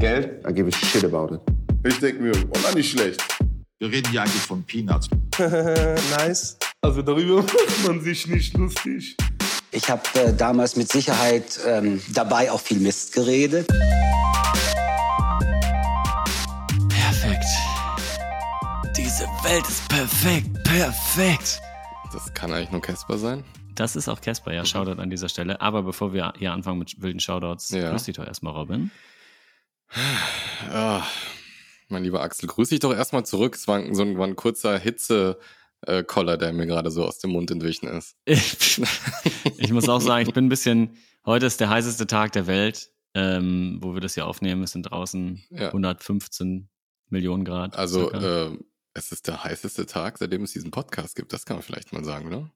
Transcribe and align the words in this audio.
Geld, 0.00 0.42
I 0.48 0.52
give 0.52 0.66
a 0.66 0.72
shit 0.72 1.04
about 1.04 1.34
it. 1.34 1.40
Ich 1.86 1.98
denke 2.00 2.22
mir, 2.22 2.32
oh, 2.32 2.74
nicht 2.74 2.90
schlecht. 2.90 3.22
Wir 3.78 3.90
reden 3.90 4.10
hier 4.10 4.22
eigentlich 4.22 4.40
von 4.40 4.62
Peanuts. 4.64 5.08
nice. 5.38 6.56
Also 6.80 7.02
darüber 7.02 7.36
macht 7.42 7.86
man 7.86 8.00
sich 8.00 8.26
nicht 8.26 8.56
lustig. 8.56 9.14
Ich 9.72 9.90
habe 9.90 10.02
äh, 10.14 10.32
damals 10.32 10.76
mit 10.76 10.90
Sicherheit 10.90 11.60
ähm, 11.66 12.00
dabei 12.14 12.50
auch 12.50 12.60
viel 12.60 12.80
Mist 12.80 13.12
geredet. 13.12 13.66
Perfekt. 16.88 17.44
Diese 18.96 19.24
Welt 19.44 19.68
ist 19.68 19.86
perfekt, 19.88 20.64
perfekt. 20.64 21.60
Das 22.12 22.32
kann 22.34 22.52
eigentlich 22.52 22.70
nur 22.70 22.80
Casper 22.80 23.18
sein. 23.18 23.44
Das 23.74 23.96
ist 23.96 24.08
auch 24.08 24.20
Casper, 24.20 24.52
ja, 24.52 24.64
Shoutout 24.64 25.00
an 25.00 25.10
dieser 25.10 25.28
Stelle. 25.28 25.60
Aber 25.60 25.82
bevor 25.82 26.12
wir 26.14 26.32
hier 26.38 26.52
anfangen 26.52 26.78
mit 26.78 27.00
wilden 27.00 27.20
Shoutouts, 27.20 27.68
Ja. 27.70 27.90
grüß 27.90 28.04
dich 28.04 28.16
doch 28.16 28.26
erstmal, 28.26 28.54
Robin. 28.54 28.90
Ah, 30.68 31.04
mein 31.88 32.04
lieber 32.04 32.20
Axel, 32.22 32.48
grüß 32.48 32.68
dich 32.68 32.80
doch 32.80 32.94
erstmal 32.94 33.24
zurück. 33.26 33.54
Es 33.56 33.66
war 33.68 33.78
ein- 33.78 33.94
so 33.94 34.02
ein, 34.02 34.18
war 34.18 34.26
ein 34.26 34.36
kurzer 34.36 34.78
Hitze-Koller, 34.78 36.36
der 36.36 36.52
mir 36.52 36.66
gerade 36.66 36.90
so 36.90 37.04
aus 37.04 37.18
dem 37.18 37.30
Mund 37.30 37.50
entwichen 37.50 37.88
ist. 37.88 38.16
Ich, 38.24 38.80
ich 39.58 39.72
muss 39.72 39.88
auch 39.88 40.00
sagen, 40.00 40.26
ich 40.28 40.34
bin 40.34 40.46
ein 40.46 40.50
bisschen, 40.50 40.96
heute 41.26 41.46
ist 41.46 41.60
der 41.60 41.70
heißeste 41.70 42.06
Tag 42.06 42.32
der 42.32 42.46
Welt, 42.46 42.90
ähm, 43.14 43.78
wo 43.82 43.94
wir 43.94 44.00
das 44.00 44.14
hier 44.14 44.26
aufnehmen. 44.26 44.62
Es 44.62 44.72
sind 44.72 44.84
draußen 44.84 45.42
Ja. 45.50 45.68
115 45.68 46.68
Millionen 47.08 47.44
Grad. 47.44 47.76
Also, 47.76 48.12
äh, 48.12 48.56
es 48.94 49.10
ist 49.12 49.26
der 49.26 49.42
heißeste 49.42 49.86
Tag, 49.86 50.18
seitdem 50.18 50.44
es 50.44 50.52
diesen 50.52 50.70
Podcast 50.70 51.16
gibt. 51.16 51.32
Das 51.32 51.44
kann 51.44 51.56
man 51.56 51.62
vielleicht 51.64 51.92
mal 51.92 52.04
sagen, 52.04 52.28
oder? 52.28 52.50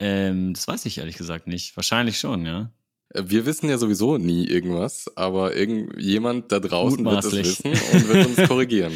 ähm, 0.00 0.52
das 0.54 0.68
weiß 0.68 0.84
ich 0.86 0.98
ehrlich 0.98 1.16
gesagt 1.16 1.46
nicht. 1.46 1.74
Wahrscheinlich 1.76 2.18
schon, 2.20 2.44
ja. 2.46 2.70
Äh, 3.10 3.24
Wir 3.26 3.46
wissen 3.46 3.68
ja 3.68 3.78
sowieso 3.78 4.18
nie 4.18 4.46
irgendwas, 4.46 5.10
aber 5.16 5.56
irgendjemand 5.56 6.52
da 6.52 6.60
draußen 6.60 7.04
wird 7.04 7.24
es 7.24 7.32
wissen 7.32 7.70
und 7.70 8.08
wird 8.08 8.26
uns 8.26 8.36
korrigieren. 8.48 8.92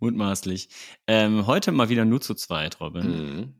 Mutmaßlich. 0.00 0.68
Ähm, 1.06 1.46
heute 1.46 1.70
mal 1.72 1.88
wieder 1.88 2.04
nur 2.04 2.20
zu 2.20 2.34
zweit, 2.34 2.80
Robin. 2.80 3.54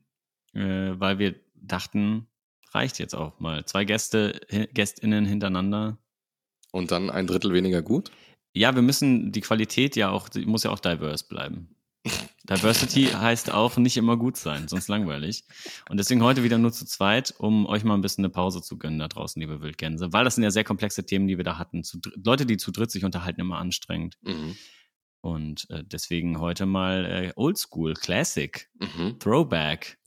Mhm. 0.55 0.61
äh, 0.61 0.99
weil 0.99 1.19
wir 1.19 1.35
dachten, 1.55 2.27
reicht 2.73 2.99
jetzt 2.99 3.15
auch 3.15 3.39
mal. 3.39 3.65
Zwei 3.65 3.85
Gäste, 3.85 4.41
GästInnen 4.75 5.25
hintereinander. 5.25 5.99
Und 6.73 6.91
dann 6.91 7.11
ein 7.11 7.27
Drittel 7.27 7.53
weniger 7.53 7.83
gut? 7.83 8.11
Ja, 8.55 8.75
wir 8.75 8.83
müssen 8.83 9.31
die 9.33 9.41
Qualität 9.41 9.95
ja 9.97 10.11
auch, 10.11 10.29
die 10.29 10.47
muss 10.47 10.65
ja 10.65 10.71
auch 10.71 10.81
diverse 10.81 11.27
bleiben. 11.29 11.77
Diversity 12.49 13.05
heißt 13.07 13.53
auch 13.53 13.77
nicht 13.77 13.97
immer 13.97 14.17
gut 14.17 14.37
sein, 14.37 14.69
sonst 14.69 14.89
langweilig. 14.89 15.45
Und 15.89 15.99
deswegen 15.99 16.23
heute 16.23 16.43
wieder 16.43 16.59
nur 16.59 16.73
zu 16.73 16.85
zweit, 16.85 17.35
um 17.39 17.67
euch 17.67 17.85
mal 17.85 17.95
ein 17.95 18.01
bisschen 18.01 18.25
eine 18.25 18.33
Pause 18.33 18.63
zu 18.63 18.79
gönnen 18.79 18.99
da 18.99 19.09
draußen, 19.09 19.41
liebe 19.41 19.61
Wildgänse. 19.61 20.13
Weil 20.13 20.25
das 20.25 20.35
sind 20.35 20.45
ja 20.45 20.51
sehr 20.51 20.65
komplexe 20.65 21.05
Themen, 21.07 21.29
die 21.29 21.37
wir 21.37 21.45
da 21.45 21.59
hatten. 21.59 21.85
Zu, 21.85 21.99
Leute, 22.23 22.47
die 22.47 22.57
zu 22.57 22.73
dritt 22.73 22.91
sich 22.91 23.05
unterhalten, 23.05 23.41
immer 23.41 23.59
anstrengend. 23.59 24.19
Mhm. 24.23 24.57
Und 25.21 25.71
äh, 25.71 25.85
deswegen 25.85 26.41
heute 26.41 26.67
mal 26.67 27.05
äh, 27.05 27.33
Oldschool, 27.37 27.95
Classic, 27.95 28.69
Mhm. 28.81 29.19
Throwback, 29.21 29.99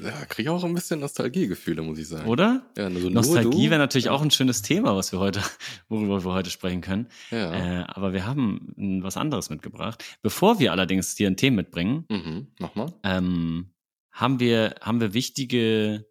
Ja, 0.00 0.10
kriege 0.26 0.42
ich 0.42 0.48
auch 0.50 0.62
ein 0.64 0.74
bisschen 0.74 1.00
Nostalgiegefühle, 1.00 1.82
muss 1.82 1.98
ich 1.98 2.08
sagen. 2.08 2.28
oder? 2.28 2.66
Ja, 2.76 2.90
nur 2.90 3.00
so 3.00 3.08
Nostalgie 3.10 3.70
wäre 3.70 3.78
natürlich 3.78 4.08
auch 4.10 4.20
ein 4.22 4.30
schönes 4.30 4.62
Thema, 4.62 4.94
was 4.96 5.12
wir 5.12 5.18
heute, 5.18 5.40
worüber 5.88 6.24
wir 6.24 6.32
heute 6.32 6.50
sprechen 6.50 6.80
können. 6.82 7.08
Ja. 7.30 7.80
Äh, 7.80 7.84
aber 7.88 8.12
wir 8.12 8.26
haben 8.26 9.00
was 9.02 9.16
anderes 9.16 9.48
mitgebracht. 9.50 10.04
Bevor 10.22 10.58
wir 10.58 10.72
allerdings 10.72 11.14
dir 11.14 11.28
ein 11.28 11.36
Thema 11.36 11.56
mitbringen, 11.56 12.04
Mhm. 12.10 12.48
Nochmal. 12.58 12.92
ähm, 13.04 13.70
haben 14.12 14.40
wir, 14.40 14.74
haben 14.80 15.00
wir 15.00 15.14
wichtige 15.14 16.06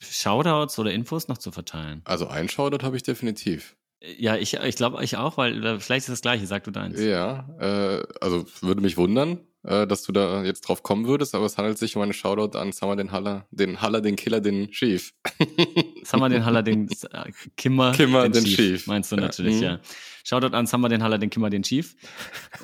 Shoutouts 0.00 0.78
oder 0.78 0.92
Infos 0.92 1.28
noch 1.28 1.38
zu 1.38 1.52
verteilen. 1.52 2.02
Also 2.04 2.26
ein 2.28 2.48
Shoutout 2.48 2.84
habe 2.84 2.96
ich 2.96 3.02
definitiv. 3.02 3.76
Ja, 4.18 4.36
ich, 4.36 4.54
ich 4.54 4.76
glaube 4.76 5.02
ich 5.02 5.16
auch, 5.16 5.36
weil 5.38 5.64
äh, 5.64 5.80
vielleicht 5.80 6.06
ist 6.08 6.12
das 6.12 6.20
gleiche, 6.20 6.46
sag 6.46 6.64
du 6.64 6.70
deins. 6.70 7.00
Ja, 7.00 7.48
äh, 7.58 8.02
also 8.20 8.44
würde 8.60 8.82
mich 8.82 8.96
wundern, 8.96 9.40
äh, 9.64 9.86
dass 9.86 10.02
du 10.02 10.12
da 10.12 10.44
jetzt 10.44 10.62
drauf 10.62 10.82
kommen 10.82 11.06
würdest, 11.06 11.34
aber 11.34 11.46
es 11.46 11.58
handelt 11.58 11.78
sich 11.78 11.96
um 11.96 12.02
einen 12.02 12.12
Shoutout 12.12 12.56
an 12.58 12.72
Summer 12.72 12.96
den 12.96 13.10
Haller, 13.12 13.46
den 13.50 13.80
Haller, 13.80 14.00
den 14.00 14.16
Killer, 14.16 14.40
den 14.40 14.70
Chief. 14.70 15.12
Summer 16.04 16.28
den 16.28 16.44
Haller, 16.44 16.62
den 16.62 16.88
äh, 16.88 17.30
Kimmer, 17.56 17.92
Kimmer, 17.92 18.28
den 18.28 18.44
Chief. 18.44 18.86
Meinst 18.86 19.10
du 19.12 19.16
Ja, 19.16 19.22
natürlich, 19.22 19.56
mhm. 19.56 19.62
ja. 19.62 19.80
Shoutout 20.24 20.54
an 20.56 20.66
Summer 20.66 20.88
den 20.88 21.02
Haller, 21.02 21.18
den 21.18 21.30
Kimmer, 21.30 21.50
den 21.50 21.62
Chief. 21.62 21.96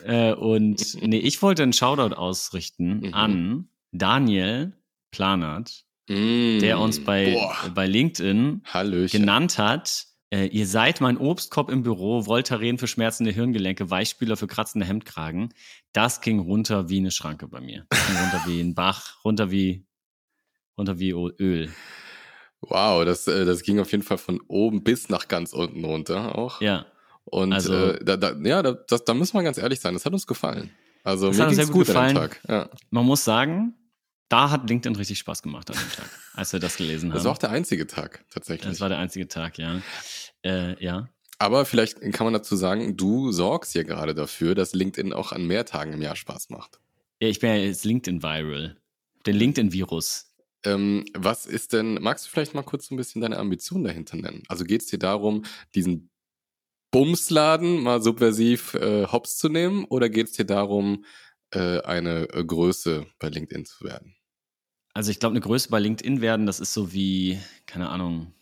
äh, 0.05 0.33
und 0.33 0.97
nee, 1.03 1.19
ich 1.19 1.41
wollte 1.43 1.63
einen 1.63 1.73
Shoutout 1.73 2.15
ausrichten 2.15 3.01
Mhm. 3.01 3.15
an 3.15 3.69
Daniel 3.93 4.73
Planert, 5.11 5.85
Mm. 6.09 6.59
der 6.61 6.79
uns 6.81 7.05
bei, 7.05 7.33
Boah. 7.33 7.57
bei 7.75 7.87
LinkedIn 7.87 8.63
Hallöchen. 8.65 9.21
genannt 9.21 9.59
hat. 9.59 10.07
Äh, 10.33 10.47
ihr 10.47 10.67
seid 10.67 11.01
mein 11.01 11.17
Obstkorb 11.19 11.71
im 11.71 11.83
Büro, 11.83 12.27
Voltaren 12.27 12.79
für 12.79 12.87
schmerzende 12.87 13.33
Hirngelenke, 13.33 13.91
Weichspüler 13.91 14.37
für 14.37 14.47
kratzende 14.47 14.87
Hemdkragen. 14.87 15.53
Das 15.93 16.21
ging 16.21 16.39
runter 16.39 16.89
wie 16.89 16.99
eine 16.99 17.11
Schranke 17.11 17.49
bei 17.49 17.61
mir. 17.61 17.87
Runter 17.93 18.43
wie 18.47 18.61
ein 18.61 18.75
Bach, 18.75 19.17
runter 19.25 19.51
wie, 19.51 19.85
runter 20.79 20.99
wie 21.01 21.11
Öl. 21.11 21.73
Wow, 22.61 23.05
das, 23.05 23.27
äh, 23.27 23.45
das 23.45 23.63
ging 23.63 23.81
auf 23.81 23.91
jeden 23.91 24.05
Fall 24.05 24.19
von 24.19 24.41
oben 24.47 24.85
bis 24.85 25.09
nach 25.09 25.27
ganz 25.29 25.53
unten 25.53 25.85
runter 25.85 26.37
auch. 26.39 26.61
Ja. 26.61 26.87
Und 27.25 27.53
Also- 27.53 27.75
äh, 27.75 28.05
da, 28.05 28.17
da, 28.17 28.35
ja, 28.45 28.63
da, 28.63 28.73
das, 28.73 29.05
da 29.05 29.15
muss 29.15 29.33
man 29.35 29.45
ganz 29.45 29.59
ehrlich 29.59 29.81
sein, 29.81 29.95
das 29.95 30.05
hat 30.05 30.13
uns 30.13 30.27
gefallen. 30.27 30.71
Also 31.03 31.29
Das 31.29 31.37
mir 31.39 31.43
hat 31.43 31.49
uns 31.49 31.57
sehr 31.57 31.67
gut 31.67 31.75
gut 31.75 31.87
gefallen. 31.87 32.31
Ja. 32.47 32.69
Man 32.91 33.07
muss 33.07 33.25
sagen, 33.25 33.75
da 34.31 34.51
hat 34.51 34.71
LinkedIn 34.71 34.97
richtig 34.97 35.19
Spaß 35.19 35.43
gemacht 35.43 35.71
an 35.71 35.77
dem 35.77 35.91
Tag, 35.93 36.09
als 36.35 36.53
wir 36.55 36.61
das 36.61 36.77
gelesen 36.77 37.11
haben. 37.11 37.17
Das 37.17 37.25
war 37.25 37.33
auch 37.33 37.39
der 37.39 37.51
einzige 37.51 37.87
Tag, 37.87 38.25
tatsächlich. 38.31 38.71
das 38.71 38.81
war 38.81 38.89
der 38.89 38.99
einzige 38.99 39.29
Tag, 39.29 39.59
ja. 39.59 39.83
Äh, 40.43 40.83
ja. 40.83 41.11
Aber 41.39 41.65
vielleicht 41.67 42.01
kann 42.13 42.27
man 42.27 42.33
dazu 42.33 42.55
sagen, 42.57 42.97
du 42.97 43.33
sorgst 43.33 43.75
ja 43.75 43.83
gerade 43.83 44.15
dafür, 44.15 44.55
dass 44.55 44.73
LinkedIn 44.73 45.13
auch 45.13 45.33
an 45.33 45.47
mehr 45.47 45.67
Tagen 45.67 45.93
im 45.93 46.01
Jahr 46.01 46.17
Spaß 46.17 46.51
macht. 46.51 46.81
ja. 47.21 47.29
Ich 47.29 47.41
bin 47.41 47.51
ja 47.51 47.57
jetzt 47.57 47.85
LinkedIn-Viral. 47.85 48.77
Den 49.27 49.37
LinkedIn-Virus. 49.37 50.35
Ähm, 50.65 51.05
was 51.15 51.47
ist 51.47 51.73
denn, 51.73 51.95
magst 51.95 52.27
du 52.27 52.31
vielleicht 52.31 52.55
mal 52.55 52.63
kurz 52.63 52.87
so 52.87 52.95
ein 52.95 52.99
bisschen 52.99 53.23
deine 53.23 53.39
Ambition 53.39 53.83
dahinter 53.85 54.17
nennen? 54.17 54.43
Also 54.49 54.65
geht 54.65 54.83
es 54.83 54.87
dir 54.89 54.99
darum, 54.99 55.45
diesen 55.75 56.11
Bumsladen 56.91 57.83
mal 57.83 58.03
subversiv 58.03 58.75
äh, 58.75 59.07
hops 59.07 59.39
zu 59.39 59.49
nehmen 59.49 59.85
oder 59.87 60.09
geht 60.09 60.27
es 60.27 60.33
dir 60.33 60.45
darum, 60.45 61.05
äh, 61.53 61.81
eine 61.81 62.29
äh, 62.31 62.45
Größe 62.45 63.07
bei 63.19 63.29
LinkedIn 63.29 63.65
zu 63.65 63.85
werden? 63.85 64.17
Also 64.93 65.11
ich 65.11 65.21
glaube, 65.21 65.35
eine 65.35 65.41
Größe 65.41 65.69
bei 65.71 65.79
LinkedIn 65.79 66.21
werden, 66.21 66.47
das 66.47 66.61
ist 66.61 66.73
so 66.73 66.93
wie, 66.93 67.39
keine 67.67 67.91
Ahnung, 67.91 68.33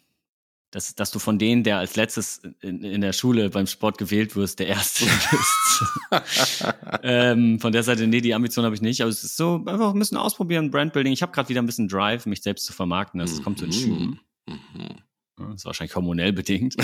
dass, 0.70 0.94
dass 0.94 1.10
du 1.10 1.18
von 1.18 1.38
denen, 1.38 1.62
der 1.64 1.78
als 1.78 1.96
letztes 1.96 2.42
in, 2.60 2.84
in 2.84 3.00
der 3.00 3.14
Schule 3.14 3.48
beim 3.48 3.66
Sport 3.66 3.96
gewählt 3.96 4.36
wirst, 4.36 4.58
der 4.58 4.66
Erste 4.68 5.04
bist. 5.30 5.84
ähm, 7.02 7.58
von 7.58 7.72
der 7.72 7.82
Seite, 7.82 8.06
nee, 8.06 8.20
die 8.20 8.34
Ambition 8.34 8.64
habe 8.64 8.74
ich 8.74 8.82
nicht. 8.82 9.00
Aber 9.00 9.10
es 9.10 9.24
ist 9.24 9.36
so 9.36 9.56
einfach 9.66 9.94
ein 9.94 9.98
bisschen 9.98 10.18
ausprobieren, 10.18 10.70
Brandbuilding. 10.70 11.12
Ich 11.12 11.22
habe 11.22 11.32
gerade 11.32 11.48
wieder 11.48 11.62
ein 11.62 11.66
bisschen 11.66 11.88
Drive, 11.88 12.26
mich 12.26 12.42
selbst 12.42 12.66
zu 12.66 12.72
vermarkten. 12.74 13.18
Das 13.18 13.42
kommt 13.42 13.58
so 13.58 13.64
in 13.64 13.72
Schüben. 13.72 14.20
Mhm. 14.46 14.56
Ja, 15.38 15.46
Das 15.46 15.54
ist 15.56 15.64
wahrscheinlich 15.64 15.96
hormonell 15.96 16.32
bedingt. 16.34 16.76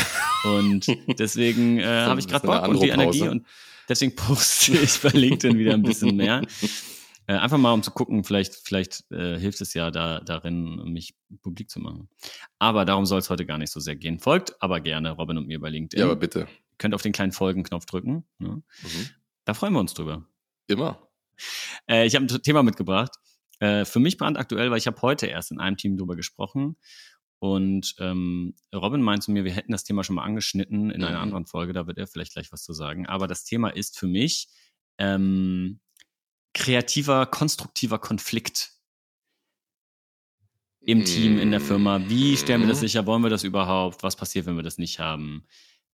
Und 0.45 0.87
deswegen 1.19 1.79
äh, 1.79 1.85
habe 1.85 2.21
ich 2.21 2.29
gerade 2.29 2.47
Bock 2.47 2.67
und 2.69 2.83
die. 2.83 2.89
Energie 2.89 3.29
und 3.29 3.45
deswegen 3.89 4.15
poste 4.17 4.73
ich 4.73 4.99
bei 5.01 5.11
LinkedIn 5.11 5.59
wieder 5.59 5.75
ein 5.75 5.83
bisschen 5.83 6.17
mehr. 6.17 6.41
Äh, 7.27 7.35
einfach 7.35 7.59
mal, 7.59 7.73
um 7.73 7.83
zu 7.83 7.91
gucken, 7.91 8.23
vielleicht, 8.25 8.55
vielleicht 8.55 9.11
äh, 9.11 9.39
hilft 9.39 9.61
es 9.61 9.73
ja 9.75 9.91
da, 9.91 10.21
darin, 10.21 10.93
mich 10.93 11.15
publik 11.43 11.71
zu 11.71 11.81
machen. 11.81 12.09
Aber 12.59 12.85
darum 12.85 13.07
soll 13.07 13.19
es 13.19 13.31
heute 13.31 13.47
gar 13.47 13.59
nicht 13.59 13.73
so 13.73 13.81
sehr 13.81 13.97
gehen. 13.97 14.19
Folgt 14.19 14.61
aber 14.63 14.81
gerne 14.81 15.11
Robin 15.13 15.39
und 15.39 15.47
mir 15.47 15.61
bei 15.61 15.71
LinkedIn. 15.71 15.99
Ja, 16.01 16.07
aber 16.07 16.17
bitte. 16.17 16.47
Könnt 16.79 16.95
auf 16.95 17.03
den 17.03 17.13
kleinen 17.13 17.33
Folgenknopf 17.33 17.87
drücken. 17.87 18.25
Ne? 18.39 18.63
Mhm. 18.83 19.09
Da 19.45 19.55
freuen 19.55 19.73
wir 19.73 19.81
uns 19.81 19.95
drüber. 19.95 20.27
Immer. 20.67 21.09
Äh, 21.89 22.07
ich 22.07 22.15
habe 22.15 22.27
ein 22.27 22.43
Thema 22.43 22.63
mitgebracht. 22.63 23.13
Äh, 23.61 23.85
für 23.85 24.01
mich 24.01 24.19
brandaktuell, 24.19 24.71
weil 24.71 24.79
ich 24.79 24.87
habe 24.87 25.01
heute 25.03 25.27
erst 25.27 25.51
in 25.51 25.61
einem 25.61 25.77
Team 25.77 25.97
drüber 25.97 26.17
gesprochen. 26.17 26.77
Und 27.39 27.95
ähm, 27.99 28.55
Robin 28.75 29.03
meint 29.03 29.23
zu 29.23 29.31
mir, 29.31 29.45
wir 29.45 29.53
hätten 29.53 29.73
das 29.73 29.85
Thema 29.85 30.03
schon 30.03 30.17
mal 30.17 30.25
angeschnitten 30.25 30.91
in 30.91 31.05
einer 31.05 31.17
Mhm. 31.19 31.23
anderen 31.23 31.47
Folge, 31.47 31.73
da 31.73 31.87
wird 31.87 31.99
er 31.99 32.07
vielleicht 32.07 32.33
gleich 32.33 32.51
was 32.53 32.63
zu 32.63 32.73
sagen. 32.73 33.07
Aber 33.07 33.27
das 33.27 33.45
Thema 33.45 33.69
ist 33.69 33.99
für 33.99 34.07
mich 34.07 34.49
ähm, 34.99 35.81
kreativer, 36.55 37.27
konstruktiver 37.27 37.99
Konflikt 37.99 38.71
im 40.81 41.05
Team, 41.05 41.39
in 41.39 41.51
der 41.51 41.61
Firma. 41.61 42.09
Wie 42.09 42.37
stellen 42.37 42.61
wir 42.61 42.69
das 42.69 42.79
Mhm. 42.79 42.87
sicher? 42.87 43.07
Wollen 43.07 43.23
wir 43.23 43.31
das 43.31 43.43
überhaupt? 43.45 44.03
Was 44.03 44.17
passiert, 44.17 44.47
wenn 44.47 44.57
wir 44.57 44.63
das 44.63 44.79
nicht 44.79 44.99
haben? 44.99 45.45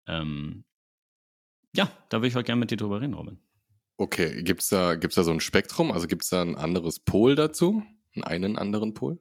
Ähm, 0.07 0.65
ja, 1.75 1.91
da 2.11 2.21
will 2.21 2.29
ich 2.29 2.35
heute 2.35 2.45
gerne 2.47 2.61
mit 2.61 2.71
dir 2.71 2.77
drüber 2.77 3.01
reden, 3.01 3.15
Robin. 3.15 3.39
Okay, 3.97 4.43
gibt's 4.43 4.69
da, 4.69 4.95
gibt's 4.97 5.17
da 5.17 5.25
so 5.25 5.31
ein 5.31 5.41
Spektrum? 5.41 5.91
Also 5.91 6.07
gibt's 6.07 6.29
da 6.29 6.43
ein 6.43 6.57
anderes 6.57 6.99
Pol 7.01 7.35
dazu? 7.35 7.83
Einen 8.23 8.59
anderen 8.59 8.93
Pol? 8.95 9.19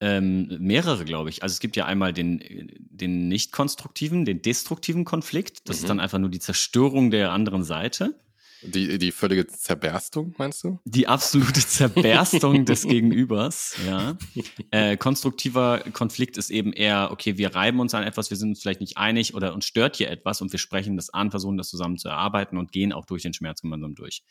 Ähm, 0.00 0.48
mehrere, 0.60 1.04
glaube 1.04 1.30
ich. 1.30 1.42
Also 1.42 1.52
es 1.52 1.60
gibt 1.60 1.76
ja 1.76 1.84
einmal 1.86 2.12
den, 2.12 2.40
den 2.78 3.28
nicht 3.28 3.52
konstruktiven, 3.52 4.24
den 4.24 4.42
destruktiven 4.42 5.04
Konflikt. 5.04 5.68
Das 5.68 5.76
Mhm. 5.78 5.82
ist 5.82 5.88
dann 5.90 6.00
einfach 6.00 6.18
nur 6.18 6.30
die 6.30 6.40
Zerstörung 6.40 7.10
der 7.10 7.30
anderen 7.32 7.62
Seite. 7.62 8.18
Die, 8.66 8.98
die 8.98 9.12
völlige 9.12 9.46
Zerberstung, 9.46 10.34
meinst 10.38 10.64
du? 10.64 10.78
Die 10.84 11.06
absolute 11.06 11.60
Zerberstung 11.60 12.64
des 12.64 12.82
Gegenübers, 12.88 13.76
ja. 13.86 14.16
Äh, 14.70 14.96
konstruktiver 14.96 15.80
Konflikt 15.92 16.36
ist 16.38 16.50
eben 16.50 16.72
eher, 16.72 17.10
okay, 17.12 17.36
wir 17.36 17.54
reiben 17.54 17.80
uns 17.80 17.94
an 17.94 18.02
etwas, 18.04 18.30
wir 18.30 18.36
sind 18.36 18.50
uns 18.50 18.62
vielleicht 18.62 18.80
nicht 18.80 18.96
einig 18.96 19.34
oder 19.34 19.54
uns 19.54 19.66
stört 19.66 19.96
hier 19.96 20.10
etwas 20.10 20.40
und 20.40 20.52
wir 20.52 20.58
sprechen 20.58 20.96
das 20.96 21.10
an, 21.10 21.30
versuchen 21.30 21.56
das 21.56 21.68
zusammen 21.68 21.98
zu 21.98 22.08
erarbeiten 22.08 22.56
und 22.56 22.72
gehen 22.72 22.92
auch 22.92 23.04
durch 23.04 23.22
den 23.22 23.34
Schmerz 23.34 23.60
gemeinsam 23.60 23.94
durch. 23.94 24.22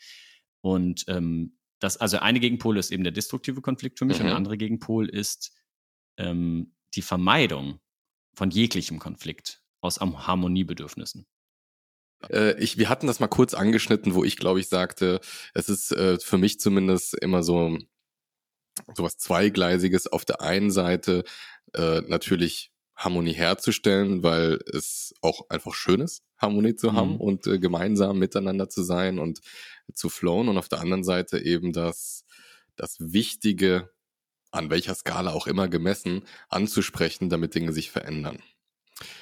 Und 0.60 1.04
ähm, 1.08 1.56
das, 1.78 1.96
also 1.98 2.18
eine 2.18 2.40
Gegenpol 2.40 2.78
ist 2.78 2.90
eben 2.90 3.04
der 3.04 3.12
destruktive 3.12 3.60
Konflikt 3.60 3.98
für 3.98 4.04
mich 4.04 4.18
Mhm. 4.18 4.22
und 4.22 4.26
der 4.28 4.36
andere 4.36 4.56
Gegenpol 4.56 5.08
ist 5.08 5.52
ähm, 6.16 6.74
die 6.94 7.02
Vermeidung 7.02 7.80
von 8.34 8.50
jeglichem 8.50 8.98
Konflikt 8.98 9.62
aus 9.80 10.00
Harmoniebedürfnissen. 10.00 11.26
Äh, 12.30 12.58
ich, 12.58 12.78
wir 12.78 12.88
hatten 12.88 13.06
das 13.06 13.20
mal 13.20 13.28
kurz 13.28 13.54
angeschnitten, 13.54 14.14
wo 14.14 14.24
ich, 14.24 14.36
glaube 14.36 14.60
ich, 14.60 14.68
sagte, 14.68 15.20
es 15.54 15.68
ist 15.68 15.92
äh, 15.92 16.18
für 16.18 16.38
mich 16.38 16.60
zumindest 16.60 17.14
immer 17.14 17.42
so 17.42 17.78
sowas 18.94 19.18
Zweigleisiges. 19.18 20.06
Auf 20.08 20.24
der 20.24 20.40
einen 20.40 20.70
Seite 20.70 21.24
äh, 21.74 22.00
natürlich 22.02 22.70
Harmonie 22.96 23.32
herzustellen, 23.32 24.22
weil 24.22 24.60
es 24.72 25.14
auch 25.20 25.48
einfach 25.50 25.74
schön 25.74 26.00
ist, 26.00 26.22
Harmonie 26.38 26.74
zu 26.76 26.92
haben 26.92 27.14
Mhm. 27.14 27.20
und 27.20 27.46
äh, 27.46 27.58
gemeinsam 27.58 28.18
miteinander 28.18 28.68
zu 28.68 28.82
sein 28.82 29.18
und 29.18 29.40
zu 29.92 30.08
flowen. 30.08 30.48
Und 30.48 30.58
auf 30.58 30.68
der 30.68 30.80
anderen 30.80 31.04
Seite 31.04 31.38
eben 31.38 31.72
das, 31.72 32.24
das 32.76 32.96
Wichtige, 33.00 33.90
an 34.52 34.70
welcher 34.70 34.94
Skala 34.94 35.32
auch 35.32 35.46
immer 35.48 35.68
gemessen, 35.68 36.24
anzusprechen, 36.48 37.28
damit 37.30 37.54
Dinge 37.56 37.72
sich 37.72 37.90
verändern. 37.90 38.38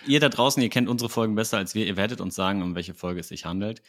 Ihr 0.06 0.20
da 0.20 0.28
draußen, 0.28 0.62
ihr 0.62 0.68
kennt 0.68 0.88
unsere 0.88 1.08
Folgen 1.08 1.34
besser 1.34 1.58
als 1.58 1.74
wir. 1.74 1.86
Ihr 1.86 1.96
werdet 1.96 2.20
uns 2.20 2.34
sagen, 2.34 2.62
um 2.62 2.74
welche 2.74 2.94
Folge 2.94 3.20
es 3.20 3.28
sich 3.28 3.44
handelt. 3.44 3.82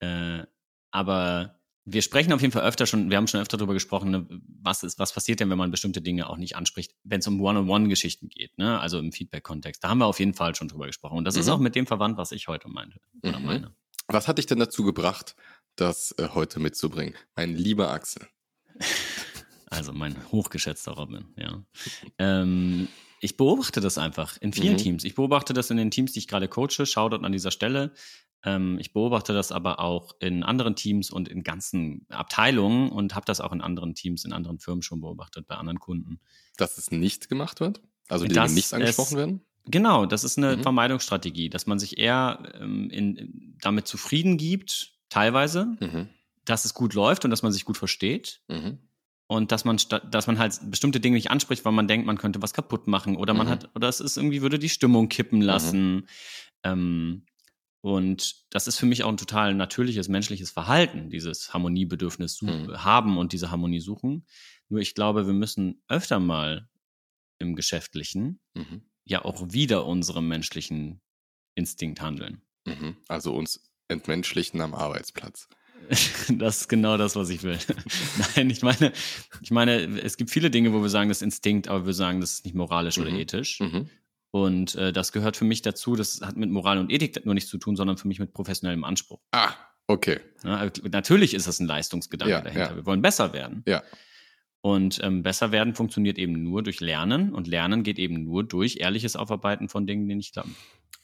Äh, 0.00 0.44
aber 0.90 1.58
wir 1.84 2.02
sprechen 2.02 2.32
auf 2.32 2.40
jeden 2.42 2.52
Fall 2.52 2.62
öfter 2.62 2.86
schon, 2.86 3.10
wir 3.10 3.16
haben 3.16 3.26
schon 3.26 3.40
öfter 3.40 3.56
darüber 3.56 3.72
gesprochen, 3.74 4.10
ne, 4.10 4.26
was 4.62 4.82
ist, 4.82 4.98
was 4.98 5.12
passiert 5.12 5.40
denn, 5.40 5.48
wenn 5.50 5.58
man 5.58 5.70
bestimmte 5.70 6.02
Dinge 6.02 6.28
auch 6.28 6.36
nicht 6.36 6.54
anspricht, 6.54 6.94
wenn 7.02 7.20
es 7.20 7.26
um 7.26 7.40
One-on-One-Geschichten 7.40 8.28
geht, 8.28 8.56
ne? 8.58 8.78
Also 8.78 8.98
im 8.98 9.10
Feedback-Kontext. 9.10 9.82
Da 9.82 9.88
haben 9.88 9.98
wir 9.98 10.06
auf 10.06 10.18
jeden 10.20 10.34
Fall 10.34 10.54
schon 10.54 10.68
drüber 10.68 10.86
gesprochen. 10.86 11.16
Und 11.18 11.24
das 11.24 11.36
ist 11.36 11.46
Mhm. 11.46 11.52
auch 11.52 11.58
mit 11.58 11.74
dem 11.74 11.86
verwandt, 11.86 12.18
was 12.18 12.30
ich 12.32 12.46
heute 12.48 12.68
meinte. 12.68 13.00
Oder 13.22 13.38
Mhm. 13.38 13.46
meine. 13.46 13.74
Was 14.06 14.28
hat 14.28 14.38
dich 14.38 14.46
denn 14.46 14.58
dazu 14.58 14.84
gebracht, 14.84 15.34
das 15.76 16.12
äh, 16.18 16.28
heute 16.34 16.60
mitzubringen? 16.60 17.14
Mein 17.36 17.54
lieber 17.56 17.90
Axel. 17.90 18.26
Also 19.70 19.92
mein 19.92 20.16
hochgeschätzter 20.32 20.92
Robin, 20.92 21.26
ja. 21.36 21.62
ähm, 22.16 22.88
ich 23.20 23.36
beobachte 23.36 23.80
das 23.80 23.98
einfach 23.98 24.36
in 24.40 24.52
vielen 24.52 24.74
Mhm. 24.74 24.78
Teams. 24.78 25.04
Ich 25.04 25.14
beobachte 25.14 25.52
das 25.54 25.70
in 25.70 25.76
den 25.76 25.90
Teams, 25.90 26.12
die 26.12 26.20
ich 26.20 26.28
gerade 26.28 26.48
coache. 26.48 26.86
Shoutout 26.86 27.24
an 27.24 27.32
dieser 27.32 27.50
Stelle. 27.50 27.92
Ähm, 28.44 28.78
ich 28.78 28.92
beobachte 28.92 29.32
das 29.32 29.50
aber 29.50 29.80
auch 29.80 30.14
in 30.20 30.44
anderen 30.44 30.76
Teams 30.76 31.10
und 31.10 31.28
in 31.28 31.42
ganzen 31.42 32.06
Abteilungen 32.08 32.90
und 32.90 33.14
habe 33.16 33.26
das 33.26 33.40
auch 33.40 33.52
in 33.52 33.60
anderen 33.60 33.94
Teams, 33.94 34.24
in 34.24 34.32
anderen 34.32 34.58
Firmen 34.60 34.82
schon 34.82 35.00
beobachtet, 35.00 35.46
bei 35.48 35.56
anderen 35.56 35.80
Kunden. 35.80 36.20
Dass 36.56 36.78
es 36.78 36.90
nicht 36.92 37.28
gemacht 37.28 37.58
wird? 37.60 37.80
Also 38.08 38.26
die 38.26 38.34
Dass 38.34 38.46
Dinge 38.46 38.54
nicht 38.54 38.72
angesprochen 38.72 39.14
es- 39.14 39.16
werden? 39.18 39.40
Genau, 39.70 40.06
das 40.06 40.24
ist 40.24 40.38
eine 40.38 40.56
Mhm. 40.56 40.62
Vermeidungsstrategie, 40.62 41.50
dass 41.50 41.66
man 41.66 41.78
sich 41.78 41.98
eher 41.98 42.52
ähm, 42.60 42.88
in, 42.90 43.56
damit 43.60 43.86
zufrieden 43.86 44.38
gibt, 44.38 44.92
teilweise, 45.10 45.66
Mhm. 45.80 46.08
dass 46.46 46.64
es 46.64 46.72
gut 46.72 46.94
läuft 46.94 47.24
und 47.24 47.30
dass 47.32 47.42
man 47.42 47.52
sich 47.52 47.64
gut 47.66 47.76
versteht. 47.76 48.40
Mhm. 48.48 48.78
Und 49.28 49.52
dass 49.52 49.64
man 49.64 49.78
dass 50.10 50.26
man 50.26 50.38
halt 50.38 50.58
bestimmte 50.70 51.00
Dinge 51.00 51.16
nicht 51.16 51.30
anspricht, 51.30 51.64
weil 51.64 51.72
man 51.72 51.86
denkt, 51.88 52.06
man 52.06 52.18
könnte 52.18 52.42
was 52.42 52.52
kaputt 52.54 52.88
machen 52.88 53.16
oder 53.16 53.34
man 53.34 53.46
Mhm. 53.46 53.50
hat 53.52 53.70
oder 53.76 53.88
es 53.88 54.00
ist 54.00 54.16
irgendwie 54.16 54.42
würde 54.42 54.58
die 54.58 54.68
Stimmung 54.70 55.08
kippen 55.08 55.40
lassen. 55.42 56.08
Ähm, 56.64 57.24
und 57.80 58.34
das 58.50 58.66
ist 58.66 58.78
für 58.78 58.86
mich 58.86 59.04
auch 59.04 59.08
ein 59.08 59.16
total 59.18 59.54
natürliches 59.54 60.08
menschliches 60.08 60.50
Verhalten, 60.50 61.10
dieses 61.10 61.54
Harmoniebedürfnis 61.54 62.42
Mhm. 62.42 62.84
haben 62.84 63.18
und 63.18 63.32
diese 63.32 63.50
Harmonie 63.52 63.80
suchen. 63.80 64.26
Nur 64.68 64.80
ich 64.80 64.94
glaube, 64.94 65.26
wir 65.26 65.34
müssen 65.34 65.82
öfter 65.88 66.18
mal 66.20 66.68
im 67.38 67.54
Geschäftlichen 67.54 68.40
Mhm. 68.54 68.82
ja 69.04 69.24
auch 69.24 69.52
wieder 69.52 69.86
unserem 69.86 70.26
menschlichen 70.28 71.00
Instinkt 71.54 72.00
handeln. 72.00 72.42
Mhm. 72.66 72.96
Also 73.08 73.34
uns 73.34 73.70
entmenschlichen 73.88 74.60
am 74.60 74.74
Arbeitsplatz. 74.74 75.48
Das 76.38 76.60
ist 76.62 76.68
genau 76.68 76.96
das, 76.96 77.16
was 77.16 77.30
ich 77.30 77.42
will. 77.42 77.58
Nein, 78.36 78.50
ich 78.50 78.62
meine, 78.62 78.92
ich 79.42 79.50
meine, 79.50 80.00
es 80.02 80.16
gibt 80.16 80.30
viele 80.30 80.50
Dinge, 80.50 80.72
wo 80.72 80.82
wir 80.82 80.88
sagen, 80.90 81.08
das 81.08 81.18
ist 81.18 81.22
Instinkt, 81.22 81.68
aber 81.68 81.86
wir 81.86 81.94
sagen, 81.94 82.20
das 82.20 82.32
ist 82.32 82.44
nicht 82.44 82.54
moralisch 82.54 82.98
oder 82.98 83.10
Mhm. 83.10 83.16
ethisch. 83.18 83.60
Mhm. 83.60 83.88
Und 84.30 84.74
äh, 84.74 84.92
das 84.92 85.12
gehört 85.12 85.36
für 85.38 85.46
mich 85.46 85.62
dazu. 85.62 85.96
Das 85.96 86.20
hat 86.22 86.36
mit 86.36 86.50
Moral 86.50 86.78
und 86.78 86.92
Ethik 86.92 87.24
nur 87.24 87.34
nichts 87.34 87.48
zu 87.48 87.56
tun, 87.56 87.76
sondern 87.76 87.96
für 87.96 88.06
mich 88.08 88.18
mit 88.18 88.34
professionellem 88.34 88.84
Anspruch. 88.84 89.20
Ah, 89.32 89.52
okay. 89.86 90.20
Ja, 90.44 90.56
also 90.56 90.82
natürlich 90.90 91.32
ist 91.32 91.46
das 91.46 91.60
ein 91.60 91.66
Leistungsgedanke 91.66 92.30
Ja, 92.32 92.40
dahinter. 92.42 92.70
ja. 92.70 92.76
Wir 92.76 92.84
wollen 92.84 93.00
besser 93.00 93.32
werden. 93.32 93.62
Ja. 93.66 93.82
Und 94.60 95.00
ähm, 95.02 95.22
besser 95.22 95.50
werden 95.52 95.74
funktioniert 95.74 96.18
eben 96.18 96.42
nur 96.42 96.62
durch 96.62 96.80
Lernen 96.80 97.32
und 97.32 97.46
Lernen 97.46 97.84
geht 97.84 97.98
eben 97.98 98.24
nur 98.24 98.44
durch 98.44 98.78
ehrliches 98.80 99.16
Aufarbeiten 99.16 99.68
von 99.70 99.86
Dingen, 99.86 100.08
die 100.08 100.14
nicht 100.16 100.32
klappen. 100.34 100.54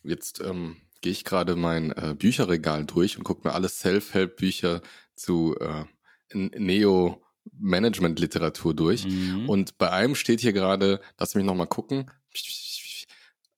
Jetzt 0.03 0.41
ähm, 0.45 0.77
gehe 1.05 1.13
ich 1.13 1.25
gerade 1.25 1.55
mein 1.55 1.93
äh, 1.93 2.17
Bücherregal 2.19 2.85
durch 2.87 3.19
und 3.19 3.25
gucke 3.25 3.47
mir 3.47 3.53
alle 3.53 3.69
Self-Help-Bücher 3.69 4.81
zu 5.15 5.55
äh, 5.61 5.85
Neo-Management-Literatur 6.33 8.73
durch. 8.73 9.05
Mhm. 9.05 9.47
Und 9.47 9.77
bei 9.77 9.91
einem 9.91 10.15
steht 10.15 10.41
hier 10.41 10.55
gerade, 10.55 11.03
lass 11.19 11.35
mich 11.35 11.45
nochmal 11.45 11.67
gucken. 11.67 12.11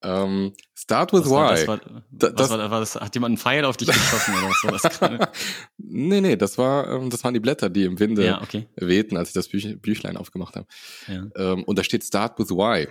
Ähm, 0.03 0.53
start 0.75 1.13
with 1.13 1.23
was 1.25 1.31
war, 1.31 1.51
why. 1.51 1.55
das 1.57 1.67
war, 1.69 1.81
Da- 2.11 2.31
das- 2.31 2.51
war, 2.51 2.71
war 2.71 2.81
das? 2.81 2.95
Hat 2.97 3.15
jemand 3.15 3.31
einen 3.31 3.39
Pfeil 3.39 3.65
auf 3.65 3.77
dich 3.77 3.89
geschossen 3.89 4.35
oder 4.35 4.53
sowas 4.61 4.83
gerade? 4.83 5.29
nee, 5.79 6.21
nee, 6.21 6.37
das 6.37 6.59
war, 6.59 6.89
ähm, 6.93 7.09
das 7.11 7.25
waren 7.25 7.33
die 7.35 7.41
Blätter, 7.41 7.71
die 7.71 7.85
im 7.85 7.99
Winde 7.99 8.25
Ja, 8.25 8.43
okay. 8.43 8.69
wehten, 8.77 9.17
als 9.17 9.29
ich 9.29 9.35
das 9.35 9.49
Büch 9.49 9.81
Büchlein 9.81 10.17
aufgemacht 10.17 10.55
habe. 10.57 10.67
Ja. 11.09 11.27
Ähm, 11.35 11.65
und 11.65 11.79
da 11.79 11.83
steht 11.85 12.05
Start 12.05 12.39
with 12.39 12.51
Why. 12.51 12.89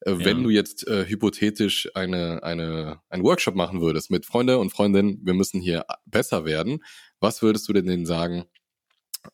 Äh, 0.00 0.18
Wenn 0.24 0.38
Ja. 0.38 0.42
du 0.44 0.50
jetzt 0.50 0.86
äh, 0.86 1.06
hypothetisch 1.06 1.88
eine, 1.94 2.42
eine, 2.44 3.00
einen 3.08 3.24
Workshop 3.24 3.56
machen 3.56 3.80
würdest 3.80 4.10
mit 4.10 4.24
Freunde 4.24 4.58
und 4.58 4.70
Freundinnen, 4.70 5.20
wir 5.24 5.34
müssen 5.34 5.60
hier 5.60 5.84
besser 6.06 6.44
werden, 6.44 6.78
was 7.20 7.42
würdest 7.42 7.68
du 7.68 7.72
denn 7.72 7.86
denen 7.86 8.06
sagen, 8.06 8.44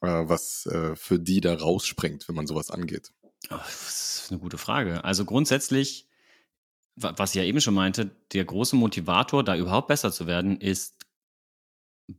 äh, 0.00 0.06
was 0.26 0.64
äh, 0.67 0.96
für 0.96 1.19
die 1.19 1.40
da 1.40 1.55
rausspringt, 1.55 2.28
wenn 2.28 2.34
man 2.34 2.46
sowas 2.46 2.70
angeht? 2.70 3.11
Oh, 3.50 3.56
das 3.56 4.22
ist 4.25 4.26
eine 4.31 4.40
gute 4.40 4.58
Frage. 4.58 5.05
Also 5.05 5.25
grundsätzlich, 5.25 6.06
was 7.02 7.31
ich 7.31 7.37
ja 7.37 7.44
eben 7.44 7.61
schon 7.61 7.75
meinte, 7.75 8.11
der 8.32 8.44
große 8.44 8.76
Motivator, 8.76 9.43
da 9.44 9.56
überhaupt 9.56 9.88
besser 9.88 10.12
zu 10.12 10.26
werden, 10.26 10.61
ist 10.61 10.97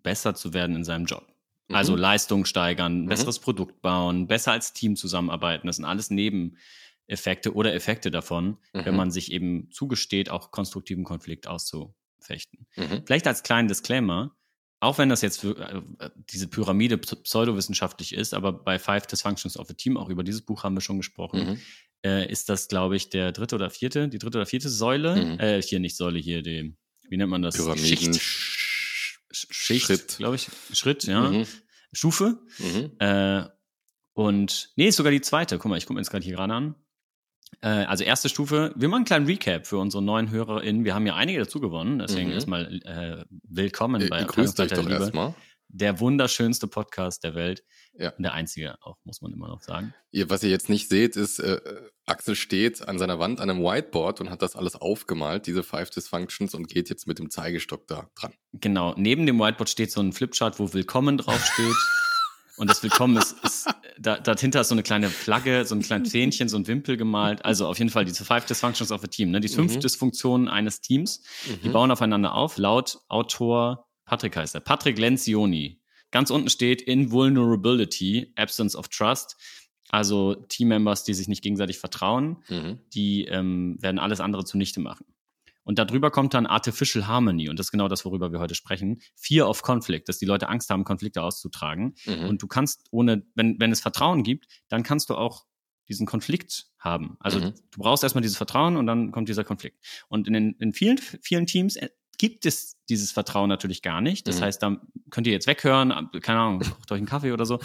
besser 0.03 0.35
zu 0.35 0.53
werden 0.53 0.75
in 0.75 0.83
seinem 0.83 1.05
Job. 1.05 1.27
Mhm. 1.67 1.75
Also 1.75 1.95
Leistung 1.95 2.45
steigern, 2.45 3.05
besseres 3.07 3.39
Produkt 3.39 3.81
bauen, 3.81 4.27
besser 4.27 4.51
als 4.53 4.73
Team 4.73 4.95
zusammenarbeiten. 4.95 5.67
Das 5.67 5.75
sind 5.77 5.85
alles 5.85 6.09
Nebeneffekte 6.09 7.53
oder 7.53 7.73
Effekte 7.73 8.11
davon, 8.11 8.57
wenn 8.73 8.91
Mhm. 8.91 8.97
man 8.97 9.11
sich 9.11 9.31
eben 9.31 9.69
zugesteht, 9.71 10.29
auch 10.29 10.51
konstruktiven 10.51 11.03
Konflikt 11.03 11.47
auszufechten. 11.47 12.67
Mhm. 12.75 13.03
Vielleicht 13.05 13.27
als 13.27 13.43
kleinen 13.43 13.67
Disclaimer, 13.67 14.35
auch 14.79 14.97
wenn 14.97 15.09
das 15.09 15.21
jetzt 15.21 15.41
für, 15.41 15.57
äh, 15.99 16.09
diese 16.15 16.47
Pyramide 16.47 16.95
ps- 16.95 17.21
pseudowissenschaftlich 17.21 18.13
ist, 18.13 18.33
aber 18.33 18.51
bei 18.53 18.79
Five 18.79 19.05
Dysfunctions 19.07 19.57
of 19.57 19.69
a 19.69 19.73
Team, 19.73 19.97
auch 19.97 20.09
über 20.09 20.23
dieses 20.23 20.41
Buch 20.41 20.63
haben 20.63 20.75
wir 20.75 20.81
schon 20.81 20.97
gesprochen, 20.97 21.39
Mhm. 21.45 21.59
Äh, 22.05 22.29
ist 22.31 22.49
das, 22.49 22.67
glaube 22.67 22.95
ich, 22.95 23.09
der 23.09 23.31
dritte 23.31 23.55
oder 23.55 23.69
vierte, 23.69 24.07
die 24.07 24.17
dritte 24.19 24.37
oder 24.39 24.45
vierte 24.45 24.69
Säule. 24.69 25.15
Mhm. 25.15 25.39
Äh, 25.39 25.61
hier 25.61 25.79
nicht 25.79 25.95
Säule, 25.97 26.19
hier 26.19 26.41
die, 26.41 26.75
wie 27.09 27.17
nennt 27.17 27.29
man 27.29 27.41
das? 27.41 27.55
Pyramiden. 27.55 28.13
Schicht. 28.13 28.21
Sch- 29.33 29.47
Schicht, 29.51 29.85
Schritt. 29.85 30.17
glaube 30.17 30.35
ich. 30.35 30.47
Schritt, 30.73 31.03
ja. 31.05 31.29
Mhm. 31.29 31.45
Stufe. 31.93 32.39
Mhm. 32.59 32.91
Äh, 32.99 33.43
und 34.13 34.71
nee, 34.75 34.87
ist 34.87 34.97
sogar 34.97 35.11
die 35.11 35.21
zweite. 35.21 35.57
Guck 35.57 35.69
mal, 35.69 35.77
ich 35.77 35.85
gucke 35.85 35.95
mir 35.95 36.01
jetzt 36.01 36.09
gerade 36.11 36.23
hier 36.25 36.35
gerade 36.35 36.53
an. 36.53 36.75
Äh, 37.61 37.67
also 37.67 38.03
erste 38.03 38.29
Stufe, 38.29 38.73
wir 38.75 38.87
machen 38.87 38.99
einen 38.99 39.05
kleinen 39.05 39.25
Recap 39.25 39.67
für 39.67 39.77
unsere 39.77 40.01
neuen 40.03 40.31
HörerInnen. 40.31 40.83
Wir 40.85 40.95
haben 40.95 41.05
ja 41.05 41.15
einige 41.15 41.39
dazu 41.39 41.59
gewonnen, 41.59 41.99
deswegen 41.99 42.27
Mhm. 42.29 42.33
erstmal 42.33 42.81
äh, 42.85 43.25
willkommen 43.43 44.01
Äh, 44.01 44.07
bei 44.07 44.23
Grüßt 44.23 44.59
euch 44.59 44.71
doch 44.71 44.89
erstmal. 44.89 45.33
Der 45.73 45.99
wunderschönste 46.01 46.67
Podcast 46.67 47.23
der 47.23 47.33
Welt. 47.33 47.63
Ja. 47.97 48.09
Und 48.11 48.23
der 48.23 48.33
einzige 48.33 48.75
auch, 48.81 48.97
muss 49.05 49.21
man 49.21 49.31
immer 49.31 49.47
noch 49.47 49.61
sagen. 49.61 49.93
Ihr, 50.11 50.29
was 50.29 50.43
ihr 50.43 50.49
jetzt 50.49 50.67
nicht 50.69 50.89
seht, 50.89 51.15
ist, 51.15 51.39
äh, 51.39 51.61
Axel 52.05 52.35
steht 52.35 52.85
an 52.87 52.99
seiner 52.99 53.19
Wand 53.19 53.39
an 53.39 53.49
einem 53.49 53.63
Whiteboard 53.63 54.19
und 54.21 54.29
hat 54.29 54.41
das 54.41 54.55
alles 54.55 54.75
aufgemalt, 54.75 55.47
diese 55.47 55.63
Five 55.63 55.89
Dysfunctions, 55.89 56.53
und 56.55 56.67
geht 56.67 56.89
jetzt 56.89 57.07
mit 57.07 57.19
dem 57.19 57.29
Zeigestock 57.29 57.87
da 57.87 58.09
dran. 58.15 58.33
Genau, 58.53 58.93
neben 58.97 59.25
dem 59.25 59.39
Whiteboard 59.39 59.69
steht 59.69 59.91
so 59.91 60.01
ein 60.01 60.11
Flipchart, 60.11 60.59
wo 60.59 60.73
Willkommen 60.73 61.17
draufsteht. 61.17 61.75
Und 62.57 62.69
das 62.69 62.83
Willkommen 62.83 63.15
ist, 63.17 63.37
ist 63.43 63.69
da, 63.97 64.19
dahinter 64.19 64.61
ist 64.61 64.67
so 64.67 64.75
eine 64.75 64.83
kleine 64.83 65.09
Flagge, 65.09 65.65
so 65.65 65.73
ein 65.73 65.81
kleines 65.81 66.11
Fähnchen, 66.11 66.49
so 66.49 66.57
ein 66.57 66.67
Wimpel 66.67 66.95
gemalt. 66.97 67.43
Also 67.45 67.65
auf 67.65 67.79
jeden 67.79 67.89
Fall 67.89 68.03
diese 68.05 68.25
Five 68.25 68.45
Dysfunctions 68.45 68.91
of 68.91 69.03
a 69.03 69.07
Team, 69.07 69.31
ne? 69.31 69.39
Die 69.39 69.47
fünf 69.47 69.75
Mhm. 69.75 69.79
Dysfunktionen 69.79 70.47
eines 70.49 70.81
Teams. 70.81 71.23
Die 71.63 71.69
Mhm. 71.69 71.71
bauen 71.71 71.91
aufeinander 71.91 72.35
auf. 72.35 72.57
Laut 72.57 72.99
Autor 73.07 73.87
Patrick 74.11 74.35
heißt 74.35 74.55
er. 74.55 74.59
Patrick 74.59 74.99
Lencioni. 74.99 75.79
Ganz 76.11 76.31
unten 76.31 76.49
steht 76.49 76.81
Invulnerability, 76.81 78.33
Absence 78.35 78.75
of 78.75 78.89
Trust. 78.89 79.37
Also 79.89 80.35
Teammembers, 80.35 81.05
die 81.05 81.13
sich 81.13 81.29
nicht 81.29 81.41
gegenseitig 81.41 81.79
vertrauen, 81.79 82.43
Mhm. 82.49 82.79
die 82.93 83.23
ähm, 83.25 83.77
werden 83.79 83.99
alles 83.99 84.19
andere 84.19 84.43
zunichte 84.43 84.81
machen. 84.81 85.05
Und 85.63 85.79
darüber 85.79 86.11
kommt 86.11 86.33
dann 86.33 86.45
Artificial 86.45 87.07
Harmony. 87.07 87.47
Und 87.47 87.57
das 87.57 87.67
ist 87.67 87.71
genau 87.71 87.87
das, 87.87 88.03
worüber 88.03 88.33
wir 88.33 88.39
heute 88.39 88.53
sprechen. 88.55 89.01
Fear 89.15 89.47
of 89.49 89.61
Conflict, 89.61 90.09
dass 90.09 90.17
die 90.17 90.25
Leute 90.25 90.49
Angst 90.49 90.69
haben, 90.69 90.83
Konflikte 90.83 91.23
auszutragen. 91.23 91.95
Mhm. 92.05 92.25
Und 92.25 92.41
du 92.41 92.47
kannst 92.47 92.87
ohne, 92.91 93.23
wenn, 93.35 93.59
wenn 93.61 93.71
es 93.71 93.79
Vertrauen 93.79 94.23
gibt, 94.23 94.45
dann 94.67 94.83
kannst 94.83 95.09
du 95.09 95.15
auch 95.15 95.45
diesen 95.87 96.05
Konflikt 96.05 96.67
haben. 96.79 97.15
Also 97.19 97.39
Mhm. 97.39 97.53
du 97.71 97.79
brauchst 97.79 98.03
erstmal 98.03 98.21
dieses 98.23 98.35
Vertrauen 98.37 98.75
und 98.75 98.87
dann 98.87 99.11
kommt 99.13 99.29
dieser 99.29 99.45
Konflikt. 99.45 99.77
Und 100.09 100.27
in, 100.27 100.33
den, 100.33 100.51
in 100.59 100.73
vielen, 100.73 100.97
vielen 100.97 101.45
Teams 101.45 101.77
äh, 101.77 101.89
gibt 102.21 102.45
es 102.45 102.77
dieses 102.87 103.11
Vertrauen 103.11 103.49
natürlich 103.49 103.81
gar 103.81 103.99
nicht. 103.99 104.27
Das 104.27 104.39
Mhm. 104.39 104.43
heißt, 104.43 104.61
da 104.61 104.79
könnt 105.09 105.25
ihr 105.25 105.33
jetzt 105.33 105.47
weghören, 105.47 105.89
keine 106.21 106.37
Ahnung, 106.39 106.59
kocht 106.59 106.91
euch 106.91 106.97
einen 106.99 107.07
Kaffee 107.07 107.31
oder 107.31 107.47
so. 107.47 107.59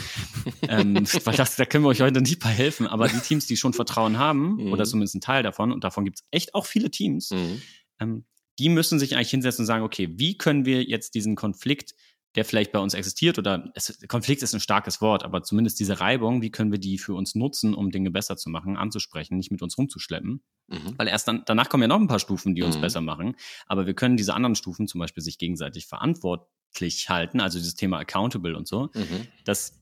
ähm, 0.67 0.95
weil 1.25 1.37
das, 1.37 1.57
da 1.57 1.67
können 1.67 1.85
wir 1.85 1.89
euch 1.89 2.01
heute 2.01 2.23
nicht 2.23 2.41
bei 2.41 2.49
helfen. 2.49 2.87
Aber 2.87 3.07
die 3.07 3.19
Teams, 3.21 3.47
die 3.47 3.59
schon 3.59 3.75
Vertrauen 3.75 4.17
haben, 4.19 4.55
Mhm. 4.57 4.73
oder 4.73 4.87
zumindest 4.87 5.15
ein 5.15 5.21
Teil 5.21 5.43
davon, 5.43 5.73
und 5.73 5.85
davon 5.85 6.07
gibt 6.07 6.21
es 6.21 6.27
echt 6.31 6.55
auch 6.55 6.65
viele 6.65 6.91
Teams, 6.91 7.33
Mhm. 7.33 7.61
ähm, 8.01 8.25
die 8.59 8.71
müssen 8.71 8.99
sich 8.99 9.15
eigentlich 9.15 9.29
hinsetzen 9.29 9.65
und 9.65 9.67
sagen, 9.67 9.85
okay, 9.85 10.09
wie 10.17 10.39
können 10.39 10.65
wir 10.65 10.83
jetzt 10.85 11.15
diesen 11.15 11.37
Konflikt, 11.37 11.93
der 12.37 12.45
vielleicht 12.45 12.71
bei 12.71 12.79
uns 12.79 12.95
existiert, 12.95 13.39
oder 13.39 13.71
es, 13.75 13.99
Konflikt 14.09 14.43
ist 14.43 14.55
ein 14.55 14.61
starkes 14.61 15.01
Wort, 15.01 15.25
aber 15.25 15.43
zumindest 15.43 15.81
diese 15.81 15.99
Reibung, 16.01 16.43
wie 16.43 16.51
können 16.51 16.71
wir 16.71 16.79
die 16.79 16.99
für 16.99 17.15
uns 17.15 17.35
nutzen, 17.35 17.75
um 17.75 17.91
Dinge 17.91 18.11
besser 18.11 18.37
zu 18.37 18.51
machen, 18.51 18.77
anzusprechen, 18.77 19.37
nicht 19.37 19.51
mit 19.51 19.63
uns 19.63 19.77
rumzuschleppen. 19.79 20.43
Mhm. 20.69 20.95
Weil 20.99 21.09
erst 21.09 21.27
dann, 21.29 21.43
danach 21.47 21.69
kommen 21.69 21.83
ja 21.83 21.89
noch 21.89 22.01
ein 22.01 22.09
paar 22.09 22.19
Stufen, 22.21 22.55
die 22.55 22.63
uns 22.63 22.77
Mhm. 22.77 22.83
besser 22.83 23.01
machen. 23.01 23.37
Aber 23.67 23.87
wir 23.87 23.95
können 23.95 24.17
diese 24.17 24.35
anderen 24.35 24.55
Stufen, 24.55 24.87
zum 24.87 24.99
Beispiel 25.01 25.23
sich 25.23 25.39
gegenseitig 25.39 25.87
verantwortlich 25.87 27.09
halten, 27.09 27.41
also 27.41 27.59
dieses 27.59 27.75
Thema 27.75 27.99
accountable 27.99 28.57
und 28.57 28.69
so, 28.69 28.91
Mhm. 28.95 29.27
das, 29.45 29.81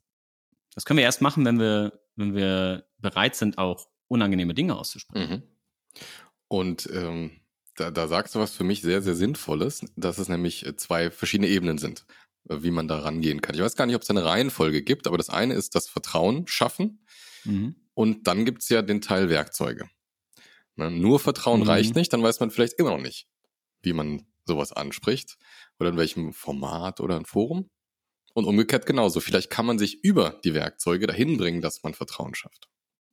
das 0.75 0.85
können 0.85 0.99
wir 0.99 1.05
erst 1.05 1.21
machen, 1.23 1.45
wenn 1.45 1.59
wir, 1.59 2.01
wenn 2.17 2.35
wir 2.35 2.87
bereit 2.99 3.35
sind, 3.37 3.59
auch 3.59 3.89
unangenehme 4.09 4.55
Dinge 4.55 4.77
auszusprechen. 4.77 5.31
Mhm. 5.31 5.43
Und 6.49 6.89
ähm, 6.93 7.33
da, 7.77 7.91
da 7.91 8.07
sagst 8.07 8.35
du 8.35 8.39
was 8.39 8.55
für 8.55 8.65
mich 8.65 8.83
sehr, 8.83 9.03
sehr 9.03 9.17
Sinnvolles, 9.17 9.85
dass 9.97 10.19
es 10.19 10.29
nämlich 10.29 10.65
äh, 10.65 10.77
zwei 10.77 11.11
verschiedene 11.11 11.49
Ebenen 11.49 11.79
sind, 11.79 12.07
wie 12.49 12.71
man 12.71 12.89
da 12.89 12.99
rangehen 12.99 13.41
kann. 13.41 13.55
Ich 13.55 13.61
weiß 13.63 13.77
gar 13.77 13.87
nicht, 13.87 13.97
ob 13.97 14.03
es 14.03 14.11
eine 14.11 14.25
Reihenfolge 14.25 14.83
gibt, 14.83 15.07
aber 15.07 15.17
das 15.19 15.31
eine 15.31 15.55
ist 15.55 15.75
das 15.75 15.89
Vertrauen 15.89 16.47
schaffen 16.47 17.05
Mhm. 17.45 17.77
und 17.95 18.27
dann 18.27 18.45
gibt's 18.45 18.69
ja 18.69 18.83
den 18.83 19.01
Teil 19.01 19.29
Werkzeuge. 19.31 19.89
Ne, 20.77 20.91
nur 20.91 21.21
Vertrauen 21.21 21.61
Mhm. 21.61 21.67
reicht 21.69 21.95
nicht, 21.95 22.13
dann 22.13 22.23
weiß 22.23 22.41
man 22.41 22.51
vielleicht 22.51 22.75
immer 22.75 22.91
noch 22.91 23.01
nicht, 23.03 23.29
wie 23.83 23.93
man 23.93 24.27
sowas 24.47 24.73
anspricht 24.73 25.37
oder 25.79 25.91
in 25.91 25.97
welchem 25.97 26.33
Format 26.33 27.01
oder 27.01 27.17
ein 27.17 27.25
Forum. 27.27 27.71
Und 28.35 28.47
umgekehrt 28.47 28.85
genauso. 28.85 29.21
Vielleicht 29.21 29.49
kann 29.49 29.65
man 29.65 29.79
sich 29.79 30.03
über 30.03 30.41
die 30.45 30.55
Werkzeuge 30.55 31.07
dahin 31.07 31.37
bringen, 31.39 31.61
dass 31.61 31.85
man 31.85 31.95
Vertrauen 31.95 32.35
schafft. 32.35 32.69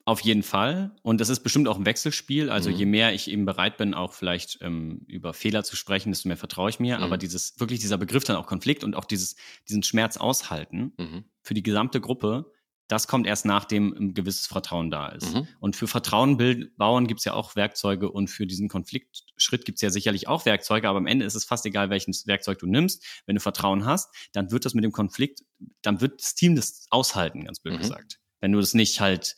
Auf 0.05 0.19
jeden 0.21 0.43
Fall. 0.43 0.95
Und 1.03 1.21
das 1.21 1.29
ist 1.29 1.41
bestimmt 1.41 1.67
auch 1.67 1.77
ein 1.77 1.85
Wechselspiel. 1.85 2.49
Also 2.49 2.69
Mhm. 2.69 2.75
je 2.75 2.85
mehr 2.85 3.13
ich 3.13 3.29
eben 3.29 3.45
bereit 3.45 3.77
bin, 3.77 3.93
auch 3.93 4.13
vielleicht 4.13 4.57
ähm, 4.61 5.01
über 5.07 5.33
Fehler 5.33 5.63
zu 5.63 5.75
sprechen, 5.75 6.11
desto 6.11 6.27
mehr 6.27 6.37
vertraue 6.37 6.69
ich 6.69 6.79
mir. 6.79 6.97
Mhm. 6.97 7.03
Aber 7.03 7.17
dieses, 7.17 7.59
wirklich 7.59 7.79
dieser 7.79 7.97
Begriff 7.97 8.23
dann 8.23 8.35
auch 8.35 8.47
Konflikt 8.47 8.83
und 8.83 8.95
auch 8.95 9.05
dieses, 9.05 9.35
diesen 9.69 9.83
Schmerz 9.83 10.17
aushalten 10.17 10.93
Mhm. 10.97 11.25
für 11.43 11.53
die 11.53 11.63
gesamte 11.63 12.01
Gruppe, 12.01 12.51
das 12.87 13.07
kommt 13.07 13.25
erst 13.25 13.45
nachdem 13.45 13.93
ein 13.93 14.13
gewisses 14.13 14.47
Vertrauen 14.47 14.91
da 14.91 15.07
ist. 15.09 15.33
Mhm. 15.33 15.47
Und 15.61 15.75
für 15.77 15.87
Vertrauen 15.87 16.35
bauen 16.75 17.07
gibt 17.07 17.19
es 17.19 17.25
ja 17.25 17.33
auch 17.33 17.55
Werkzeuge 17.55 18.11
und 18.11 18.27
für 18.29 18.45
diesen 18.45 18.67
Konfliktschritt 18.67 19.63
gibt 19.63 19.77
es 19.77 19.81
ja 19.81 19.89
sicherlich 19.91 20.27
auch 20.27 20.45
Werkzeuge, 20.45 20.89
aber 20.89 20.97
am 20.97 21.07
Ende 21.07 21.25
ist 21.25 21.35
es 21.35 21.45
fast 21.45 21.65
egal, 21.65 21.89
welches 21.89 22.27
Werkzeug 22.27 22.59
du 22.59 22.65
nimmst. 22.65 23.05
Wenn 23.27 23.35
du 23.35 23.41
Vertrauen 23.41 23.85
hast, 23.85 24.13
dann 24.33 24.51
wird 24.51 24.65
das 24.65 24.73
mit 24.73 24.83
dem 24.83 24.91
Konflikt, 24.91 25.43
dann 25.83 26.01
wird 26.01 26.19
das 26.21 26.35
Team 26.35 26.55
das 26.57 26.87
aushalten, 26.89 27.45
ganz 27.45 27.61
blöd 27.61 27.75
Mhm. 27.75 27.81
gesagt. 27.81 28.19
Wenn 28.41 28.51
du 28.51 28.59
das 28.59 28.73
nicht 28.73 28.99
halt, 28.99 29.35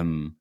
ähm, 0.00 0.36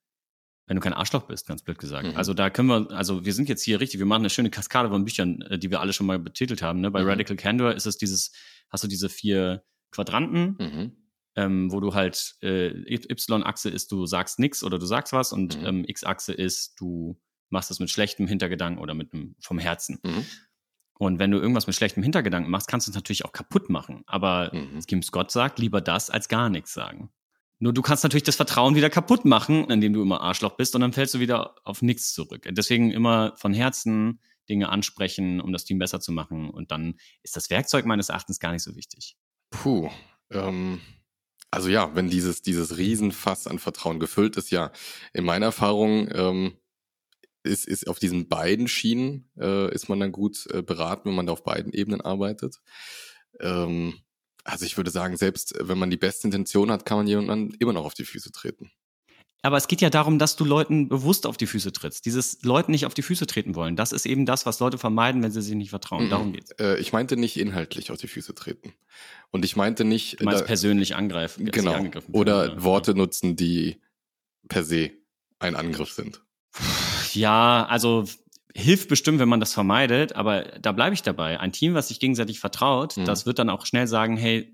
wenn 0.65 0.77
du 0.77 0.81
kein 0.81 0.93
Arschloch 0.93 1.23
bist, 1.23 1.45
ganz 1.47 1.61
blöd 1.61 1.77
gesagt. 1.77 2.07
Mhm. 2.07 2.15
Also 2.17 2.33
da 2.33 2.49
können 2.49 2.69
wir, 2.69 2.89
also 2.91 3.25
wir 3.25 3.33
sind 3.33 3.49
jetzt 3.49 3.63
hier 3.63 3.79
richtig, 3.81 3.99
wir 3.99 4.05
machen 4.05 4.21
eine 4.21 4.29
schöne 4.29 4.49
Kaskade 4.49 4.89
von 4.89 5.03
Büchern, 5.03 5.41
äh, 5.41 5.59
die 5.59 5.69
wir 5.71 5.81
alle 5.81 5.91
schon 5.93 6.05
mal 6.07 6.19
betitelt 6.19 6.61
haben. 6.61 6.79
Ne? 6.81 6.89
Bei 6.89 7.01
Mhm. 7.03 7.09
Radical 7.09 7.35
Candor 7.35 7.73
ist 7.73 7.85
es 7.85 7.97
dieses, 7.97 8.31
hast 8.69 8.83
du 8.83 8.87
diese 8.87 9.09
vier 9.09 9.63
Quadranten, 9.91 10.55
Mhm. 10.59 10.91
ähm, 11.35 11.71
wo 11.71 11.79
du 11.81 11.93
halt 11.93 12.35
äh, 12.41 12.67
Y-Achse 12.93 13.69
ist, 13.69 13.91
du 13.91 14.05
sagst 14.05 14.39
nix 14.39 14.63
oder 14.63 14.79
du 14.79 14.85
sagst 14.85 15.11
was 15.13 15.33
und 15.33 15.59
Mhm. 15.59 15.65
ähm, 15.65 15.85
X-Achse 15.85 16.31
ist, 16.33 16.79
du 16.79 17.19
machst 17.49 17.69
es 17.69 17.79
mit 17.79 17.89
schlechtem 17.89 18.25
Hintergedanken 18.27 18.81
oder 18.81 18.93
mit 18.93 19.13
einem 19.13 19.35
vom 19.39 19.59
Herzen. 19.59 19.99
Mhm. 20.03 20.25
Und 20.97 21.19
wenn 21.19 21.31
du 21.31 21.39
irgendwas 21.39 21.67
mit 21.67 21.75
schlechtem 21.75 22.03
Hintergedanken 22.03 22.49
machst, 22.49 22.67
kannst 22.69 22.87
du 22.87 22.91
es 22.91 22.95
natürlich 22.95 23.25
auch 23.25 23.31
kaputt 23.33 23.69
machen. 23.69 24.03
Aber 24.05 24.51
Mhm. 24.53 24.79
Kim 24.87 25.03
Scott 25.03 25.29
sagt, 25.31 25.59
lieber 25.59 25.81
das 25.81 26.09
als 26.09 26.29
gar 26.29 26.49
nichts 26.49 26.73
sagen. 26.73 27.09
Nur 27.63 27.71
du 27.71 27.81
kannst 27.81 28.03
natürlich 28.03 28.23
das 28.23 28.35
Vertrauen 28.35 28.75
wieder 28.75 28.89
kaputt 28.89 29.23
machen, 29.23 29.69
indem 29.69 29.93
du 29.93 30.01
immer 30.01 30.19
Arschloch 30.19 30.57
bist 30.57 30.75
und 30.75 30.81
dann 30.81 30.91
fällst 30.91 31.13
du 31.13 31.21
wieder 31.21 31.55
auf 31.63 31.81
nichts 31.81 32.11
zurück. 32.11 32.45
Deswegen 32.51 32.91
immer 32.91 33.35
von 33.37 33.53
Herzen 33.53 34.19
Dinge 34.49 34.67
ansprechen, 34.67 35.39
um 35.39 35.53
das 35.53 35.63
Team 35.63 35.79
besser 35.79 36.01
zu 36.01 36.11
machen. 36.11 36.49
Und 36.49 36.71
dann 36.71 36.95
ist 37.21 37.37
das 37.37 37.49
Werkzeug 37.49 37.85
meines 37.85 38.09
Erachtens 38.09 38.41
gar 38.41 38.51
nicht 38.51 38.63
so 38.63 38.75
wichtig. 38.75 39.15
Puh. 39.49 39.89
Ähm, 40.29 40.81
also 41.51 41.69
ja, 41.69 41.95
wenn 41.95 42.09
dieses, 42.09 42.41
dieses 42.41 42.75
Riesenfass 42.75 43.47
an 43.47 43.59
Vertrauen 43.59 44.01
gefüllt 44.01 44.35
ist, 44.35 44.51
ja, 44.51 44.73
in 45.13 45.23
meiner 45.23 45.45
Erfahrung 45.45 46.09
ähm, 46.11 46.57
ist, 47.43 47.65
ist 47.65 47.87
auf 47.87 47.97
diesen 47.97 48.27
beiden 48.27 48.67
Schienen 48.67 49.29
äh, 49.39 49.73
ist 49.73 49.87
man 49.87 50.01
dann 50.01 50.11
gut 50.11 50.47
äh, 50.51 50.63
beraten, 50.63 51.07
wenn 51.07 51.15
man 51.15 51.27
da 51.27 51.31
auf 51.31 51.45
beiden 51.45 51.71
Ebenen 51.71 52.01
arbeitet. 52.01 52.57
Ähm, 53.39 54.02
also 54.43 54.65
ich 54.65 54.77
würde 54.77 54.91
sagen, 54.91 55.17
selbst 55.17 55.53
wenn 55.59 55.77
man 55.77 55.89
die 55.89 55.97
beste 55.97 56.27
Intention 56.27 56.71
hat, 56.71 56.85
kann 56.85 56.97
man 56.97 57.07
jemandem 57.07 57.55
immer 57.59 57.73
noch 57.73 57.85
auf 57.85 57.93
die 57.93 58.05
Füße 58.05 58.31
treten. 58.31 58.71
Aber 59.45 59.57
es 59.57 59.67
geht 59.67 59.81
ja 59.81 59.89
darum, 59.89 60.19
dass 60.19 60.37
du 60.37 60.45
Leuten 60.45 60.87
bewusst 60.87 61.27
auf 61.27 61.35
die 61.35 61.47
Füße 61.47 61.73
trittst. 61.73 62.05
Dieses 62.05 62.41
Leuten 62.43 62.71
nicht 62.71 62.85
auf 62.85 62.93
die 62.93 63.01
Füße 63.01 63.27
treten 63.27 63.55
wollen. 63.55 63.75
Das 63.75 63.91
ist 63.91 64.05
eben 64.05 64.25
das, 64.25 64.45
was 64.45 64.61
Leute 64.61 64.77
vermeiden, 64.77 65.21
wenn 65.21 65.31
sie 65.31 65.41
sich 65.41 65.53
nicht 65.55 65.69
vertrauen. 65.71 66.09
Darum 66.09 66.31
geht's. 66.31 66.51
Äh, 66.59 66.79
ich 66.79 66.93
meinte 66.93 67.17
nicht 67.17 67.37
inhaltlich 67.37 67.91
auf 67.91 67.97
die 67.97 68.07
Füße 68.07 68.33
treten. 68.35 68.71
Und 69.31 69.43
ich 69.43 69.57
meinte 69.57 69.83
nicht. 69.83 70.21
Du 70.21 70.25
meinst 70.25 70.41
da- 70.41 70.45
persönlich 70.45 70.95
angreifen. 70.95 71.45
Genau. 71.51 71.75
Oder 72.13 72.45
fühlen, 72.45 72.63
Worte 72.63 72.95
nutzen, 72.95 73.35
die 73.35 73.81
per 74.47 74.63
se 74.63 74.91
ein 75.39 75.57
Angriff 75.57 75.91
sind. 75.91 76.21
Ja, 77.13 77.65
also 77.65 78.05
hilft 78.55 78.87
bestimmt, 78.89 79.19
wenn 79.19 79.29
man 79.29 79.39
das 79.39 79.53
vermeidet, 79.53 80.15
aber 80.15 80.43
da 80.61 80.71
bleibe 80.71 80.93
ich 80.93 81.01
dabei. 81.01 81.39
Ein 81.39 81.51
Team, 81.51 81.73
was 81.73 81.87
sich 81.87 81.99
gegenseitig 81.99 82.39
vertraut, 82.39 82.97
Mhm. 82.97 83.05
das 83.05 83.25
wird 83.25 83.39
dann 83.39 83.49
auch 83.49 83.65
schnell 83.65 83.87
sagen, 83.87 84.15
hey, 84.17 84.53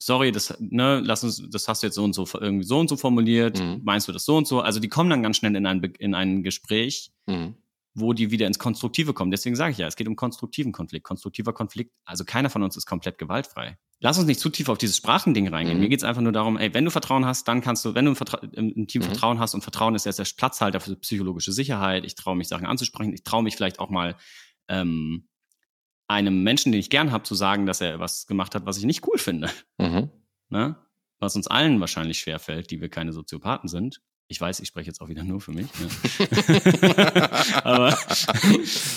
sorry, 0.00 0.30
das, 0.30 0.54
ne, 0.60 1.00
lass 1.04 1.24
uns, 1.24 1.42
das 1.50 1.66
hast 1.66 1.82
du 1.82 1.88
jetzt 1.88 1.96
so 1.96 2.04
und 2.04 2.12
so 2.14 2.26
irgendwie 2.40 2.64
so 2.64 2.78
und 2.78 2.88
so 2.88 2.96
formuliert, 2.96 3.58
Mhm. 3.58 3.80
meinst 3.82 4.06
du 4.06 4.12
das 4.12 4.24
so 4.24 4.36
und 4.36 4.46
so? 4.46 4.60
Also 4.60 4.78
die 4.78 4.88
kommen 4.88 5.10
dann 5.10 5.22
ganz 5.24 5.36
schnell 5.38 5.56
in 5.56 5.66
ein, 5.66 5.82
in 5.98 6.14
ein 6.14 6.42
Gespräch, 6.44 7.10
Mhm. 7.26 7.54
Wo 7.94 8.12
die 8.12 8.30
wieder 8.30 8.46
ins 8.46 8.58
Konstruktive 8.58 9.12
kommen. 9.12 9.30
Deswegen 9.30 9.56
sage 9.56 9.72
ich 9.72 9.78
ja, 9.78 9.86
es 9.86 9.96
geht 9.96 10.08
um 10.08 10.16
konstruktiven 10.16 10.72
Konflikt. 10.72 11.04
Konstruktiver 11.04 11.52
Konflikt, 11.52 11.92
also 12.04 12.24
keiner 12.24 12.50
von 12.50 12.62
uns 12.62 12.76
ist 12.76 12.86
komplett 12.86 13.18
gewaltfrei. 13.18 13.78
Lass 14.00 14.18
uns 14.18 14.26
nicht 14.28 14.38
zu 14.38 14.48
tief 14.50 14.68
auf 14.68 14.78
dieses 14.78 14.96
Sprachending 14.96 15.48
reingehen. 15.48 15.78
Mhm. 15.78 15.82
Mir 15.82 15.88
geht's 15.88 16.04
einfach 16.04 16.22
nur 16.22 16.32
darum, 16.32 16.56
ey, 16.56 16.72
wenn 16.72 16.84
du 16.84 16.90
Vertrauen 16.90 17.26
hast, 17.26 17.48
dann 17.48 17.60
kannst 17.60 17.84
du, 17.84 17.94
wenn 17.94 18.04
du 18.04 18.14
im, 18.52 18.70
im 18.70 18.86
Team 18.86 19.02
Mhm. 19.02 19.06
Vertrauen 19.06 19.40
hast 19.40 19.54
und 19.54 19.62
Vertrauen 19.62 19.94
ist 19.94 20.06
erst 20.06 20.20
der 20.20 20.26
Platzhalter 20.36 20.80
für 20.80 20.94
psychologische 20.96 21.52
Sicherheit, 21.52 22.04
ich 22.04 22.14
traue 22.14 22.36
mich 22.36 22.48
Sachen 22.48 22.66
anzusprechen, 22.66 23.12
ich 23.12 23.24
traue 23.24 23.42
mich 23.42 23.56
vielleicht 23.56 23.80
auch 23.80 23.90
mal 23.90 24.16
ähm, 24.68 25.28
einem 26.06 26.42
Menschen, 26.42 26.72
den 26.72 26.80
ich 26.80 26.90
gern 26.90 27.12
habe, 27.12 27.24
zu 27.24 27.34
sagen, 27.34 27.66
dass 27.66 27.80
er 27.80 28.00
was 28.00 28.26
gemacht 28.26 28.54
hat, 28.54 28.66
was 28.66 28.78
ich 28.78 28.84
nicht 28.84 29.06
cool 29.06 29.18
finde. 29.18 29.50
Mhm. 29.78 30.10
Ne? 30.48 30.76
Was 31.18 31.36
uns 31.36 31.48
allen 31.48 31.80
wahrscheinlich 31.80 32.20
schwerfällt, 32.20 32.70
die 32.70 32.80
wir 32.80 32.88
keine 32.88 33.12
Soziopathen 33.12 33.68
sind. 33.68 34.00
Ich 34.30 34.38
weiß, 34.40 34.60
ich 34.60 34.68
spreche 34.68 34.88
jetzt 34.88 35.00
auch 35.00 35.08
wieder 35.08 35.24
nur 35.24 35.40
für 35.40 35.52
mich. 35.52 35.68
Ne? 35.80 35.88
aber, 37.64 37.96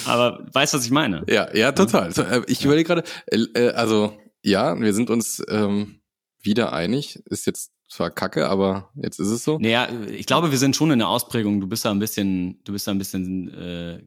aber 0.05 0.45
weißt, 0.51 0.73
was 0.73 0.83
ich 0.83 0.91
meine? 0.91 1.23
Ja, 1.29 1.55
ja, 1.55 1.71
total. 1.71 2.11
Äh, 2.11 2.41
Ich 2.47 2.65
überlege 2.65 2.87
gerade, 2.87 3.03
äh, 3.27 3.37
äh, 3.55 3.69
also 3.71 4.17
ja, 4.43 4.77
wir 4.77 4.93
sind 4.93 5.09
uns 5.09 5.41
ähm, 5.47 6.01
wieder 6.41 6.73
einig. 6.73 7.21
Ist 7.25 7.45
jetzt 7.47 7.71
zwar 7.87 8.11
kacke, 8.11 8.49
aber 8.49 8.91
jetzt 8.95 9.19
ist 9.19 9.29
es 9.29 9.45
so. 9.45 9.57
Naja, 9.57 9.87
ich 10.09 10.25
glaube, 10.25 10.51
wir 10.51 10.57
sind 10.57 10.75
schon 10.75 10.91
in 10.91 10.99
der 10.99 11.07
Ausprägung. 11.07 11.61
Du 11.61 11.67
bist 11.67 11.85
da 11.85 11.91
ein 11.91 11.99
bisschen, 11.99 12.61
du 12.65 12.73
bist 12.73 12.87
da 12.87 12.91
ein 12.91 12.97
bisschen, 12.97 13.53
äh, 13.53 14.05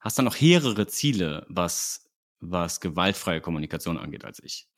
hast 0.00 0.18
da 0.18 0.22
noch 0.22 0.34
hehrere 0.34 0.88
Ziele, 0.88 1.46
was, 1.48 2.10
was 2.40 2.80
gewaltfreie 2.80 3.40
Kommunikation 3.40 3.98
angeht, 3.98 4.24
als 4.24 4.42
ich. 4.42 4.68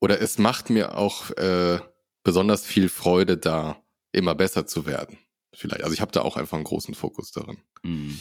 Oder 0.00 0.20
es 0.20 0.38
macht 0.38 0.68
mir 0.70 0.96
auch 0.96 1.30
äh, 1.32 1.78
besonders 2.24 2.64
viel 2.64 2.88
Freude, 2.88 3.36
da 3.36 3.80
immer 4.12 4.34
besser 4.34 4.66
zu 4.66 4.86
werden. 4.86 5.18
Vielleicht. 5.52 5.82
Also 5.82 5.94
ich 5.94 6.00
habe 6.00 6.12
da 6.12 6.22
auch 6.22 6.36
einfach 6.36 6.56
einen 6.56 6.64
großen 6.64 6.94
Fokus 6.94 7.32
darin. 7.32 7.58
Hm. 7.82 8.18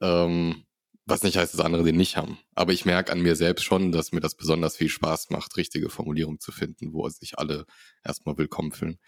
Ähm, 0.00 0.64
was 1.04 1.22
nicht 1.22 1.36
heißt, 1.36 1.52
dass 1.52 1.60
andere 1.60 1.82
den 1.82 1.96
nicht 1.96 2.16
haben. 2.16 2.38
Aber 2.54 2.72
ich 2.72 2.84
merke 2.84 3.12
an 3.12 3.20
mir 3.20 3.36
selbst 3.36 3.64
schon, 3.64 3.92
dass 3.92 4.12
mir 4.12 4.20
das 4.20 4.36
besonders 4.36 4.76
viel 4.76 4.88
Spaß 4.88 5.30
macht, 5.30 5.56
richtige 5.56 5.90
Formulierungen 5.90 6.40
zu 6.40 6.52
finden, 6.52 6.92
wo 6.92 7.08
sich 7.08 7.38
alle 7.38 7.66
erstmal 8.04 8.38
willkommen 8.38 8.72
fühlen. 8.72 8.98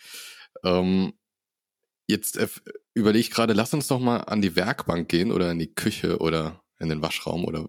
Ähm, 0.64 1.14
jetzt 2.06 2.36
äh, 2.36 2.48
überlege 2.94 3.20
ich 3.20 3.30
gerade, 3.30 3.52
lass 3.52 3.74
uns 3.74 3.86
doch 3.86 4.00
mal 4.00 4.18
an 4.18 4.42
die 4.42 4.56
Werkbank 4.56 5.08
gehen 5.08 5.30
oder 5.30 5.50
in 5.52 5.58
die 5.58 5.72
Küche 5.72 6.18
oder 6.18 6.62
in 6.78 6.88
den 6.88 7.00
Waschraum 7.00 7.44
oder 7.44 7.68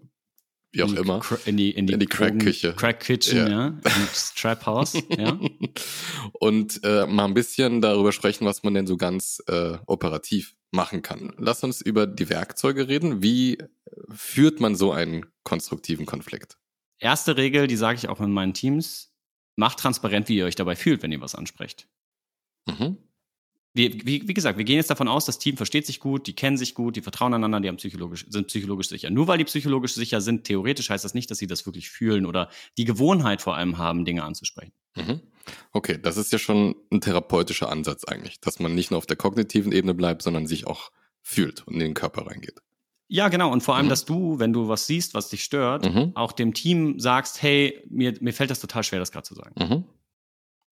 wie 0.72 0.82
auch 0.82 0.90
in 0.90 0.96
immer. 0.96 1.20
In 1.46 1.56
die, 1.56 1.70
in 1.70 1.86
die, 1.86 1.94
In 1.94 2.00
die 2.00 2.06
Crack-Küche. 2.06 2.74
Crack 2.74 3.00
Kitchen, 3.00 3.38
Ja. 3.38 3.48
ja. 3.48 3.66
Ins 3.68 4.34
Trap 4.34 4.66
House, 4.66 4.94
ja. 5.16 5.38
und 6.32 6.80
äh, 6.84 7.06
mal 7.06 7.24
ein 7.24 7.34
bisschen 7.34 7.80
darüber 7.80 8.12
sprechen, 8.12 8.44
was 8.46 8.62
man 8.62 8.74
denn 8.74 8.86
so 8.86 8.96
ganz 8.96 9.42
äh, 9.46 9.78
operativ 9.86 10.54
machen 10.72 11.02
kann. 11.02 11.32
Lass 11.38 11.62
uns 11.64 11.80
über 11.80 12.06
die 12.06 12.28
Werkzeuge 12.28 12.88
reden. 12.88 13.22
Wie 13.22 13.58
führt 14.10 14.60
man 14.60 14.74
so 14.74 14.92
einen 14.92 15.24
konstruktiven 15.44 16.04
Konflikt? 16.06 16.58
Erste 16.98 17.36
Regel, 17.36 17.66
die 17.66 17.76
sage 17.76 17.96
ich 17.98 18.08
auch 18.08 18.20
in 18.20 18.32
meinen 18.32 18.52
Teams, 18.54 19.12
macht 19.56 19.78
transparent, 19.78 20.28
wie 20.28 20.36
ihr 20.36 20.44
euch 20.46 20.54
dabei 20.56 20.76
fühlt, 20.76 21.02
wenn 21.02 21.12
ihr 21.12 21.20
was 21.20 21.34
ansprecht. 21.34 21.88
Mhm. 22.66 22.98
Wir, 23.76 23.92
wie, 24.06 24.26
wie 24.26 24.34
gesagt, 24.34 24.58
wir 24.58 24.64
gehen 24.64 24.76
jetzt 24.76 24.90
davon 24.90 25.06
aus, 25.08 25.24
das 25.26 25.38
Team 25.38 25.56
versteht 25.56 25.86
sich 25.86 26.00
gut, 26.00 26.26
die 26.26 26.34
kennen 26.34 26.56
sich 26.56 26.74
gut, 26.74 26.96
die 26.96 27.02
vertrauen 27.02 27.34
einander, 27.34 27.60
die 27.60 27.68
haben 27.68 27.76
psychologisch, 27.76 28.26
sind 28.28 28.48
psychologisch 28.48 28.88
sicher. 28.88 29.10
Nur 29.10 29.28
weil 29.28 29.38
die 29.38 29.44
psychologisch 29.44 29.94
sicher 29.94 30.20
sind, 30.20 30.44
theoretisch 30.44 30.90
heißt 30.90 31.04
das 31.04 31.14
nicht, 31.14 31.30
dass 31.30 31.38
sie 31.38 31.46
das 31.46 31.66
wirklich 31.66 31.90
fühlen 31.90 32.26
oder 32.26 32.48
die 32.78 32.84
Gewohnheit 32.84 33.42
vor 33.42 33.56
allem 33.56 33.78
haben, 33.78 34.04
Dinge 34.04 34.24
anzusprechen. 34.24 34.72
Mhm. 34.96 35.20
Okay, 35.72 35.98
das 36.02 36.16
ist 36.16 36.32
ja 36.32 36.38
schon 36.38 36.74
ein 36.90 37.00
therapeutischer 37.00 37.70
Ansatz 37.70 38.04
eigentlich, 38.04 38.40
dass 38.40 38.58
man 38.58 38.74
nicht 38.74 38.90
nur 38.90 38.98
auf 38.98 39.06
der 39.06 39.16
kognitiven 39.16 39.72
Ebene 39.72 39.94
bleibt, 39.94 40.22
sondern 40.22 40.46
sich 40.46 40.66
auch 40.66 40.90
fühlt 41.22 41.66
und 41.66 41.74
in 41.74 41.80
den 41.80 41.94
Körper 41.94 42.26
reingeht. 42.26 42.60
Ja, 43.08 43.28
genau. 43.28 43.52
Und 43.52 43.62
vor 43.62 43.76
allem, 43.76 43.86
Mhm. 43.86 43.90
dass 43.90 44.04
du, 44.04 44.40
wenn 44.40 44.52
du 44.52 44.66
was 44.66 44.86
siehst, 44.88 45.14
was 45.14 45.28
dich 45.28 45.44
stört, 45.44 45.84
Mhm. 45.92 46.12
auch 46.16 46.32
dem 46.32 46.54
Team 46.54 46.98
sagst, 46.98 47.40
hey, 47.42 47.80
mir, 47.88 48.14
mir 48.20 48.32
fällt 48.32 48.50
das 48.50 48.58
total 48.58 48.82
schwer, 48.82 48.98
das 48.98 49.12
gerade 49.12 49.26
zu 49.28 49.34
sagen. 49.34 49.54
Mhm. 49.58 49.84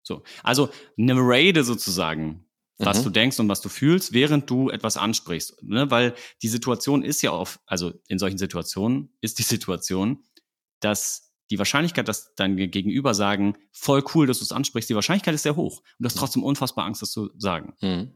So. 0.02 0.22
Also 0.42 0.68
narrate 0.96 1.62
sozusagen, 1.64 2.44
was 2.78 2.98
Mhm. 3.00 3.04
du 3.04 3.10
denkst 3.10 3.40
und 3.40 3.48
was 3.48 3.60
du 3.60 3.68
fühlst, 3.68 4.12
während 4.12 4.50
du 4.50 4.68
etwas 4.70 4.96
ansprichst. 4.96 5.62
Ne? 5.62 5.90
Weil 5.90 6.14
die 6.42 6.48
Situation 6.48 7.02
ist 7.02 7.22
ja 7.22 7.30
auf, 7.30 7.60
also 7.66 7.92
in 8.08 8.18
solchen 8.18 8.38
Situationen 8.38 9.10
ist 9.20 9.38
die 9.38 9.42
Situation, 9.78 10.24
dass 10.80 11.32
die 11.50 11.58
Wahrscheinlichkeit, 11.58 12.08
dass 12.08 12.34
dein 12.34 12.56
Gegenüber 12.56 13.14
sagen, 13.14 13.56
voll 13.70 14.02
cool, 14.14 14.26
dass 14.26 14.38
du 14.38 14.44
es 14.44 14.52
ansprichst, 14.52 14.88
die 14.90 14.94
Wahrscheinlichkeit 14.94 15.34
ist 15.34 15.42
sehr 15.42 15.56
hoch. 15.56 15.78
Und 15.80 15.84
du 16.00 16.06
hast 16.06 16.16
trotzdem 16.16 16.42
unfassbar 16.42 16.86
Angst, 16.86 17.02
das 17.02 17.10
zu 17.10 17.30
sagen. 17.36 17.74
Mhm. 17.80 18.12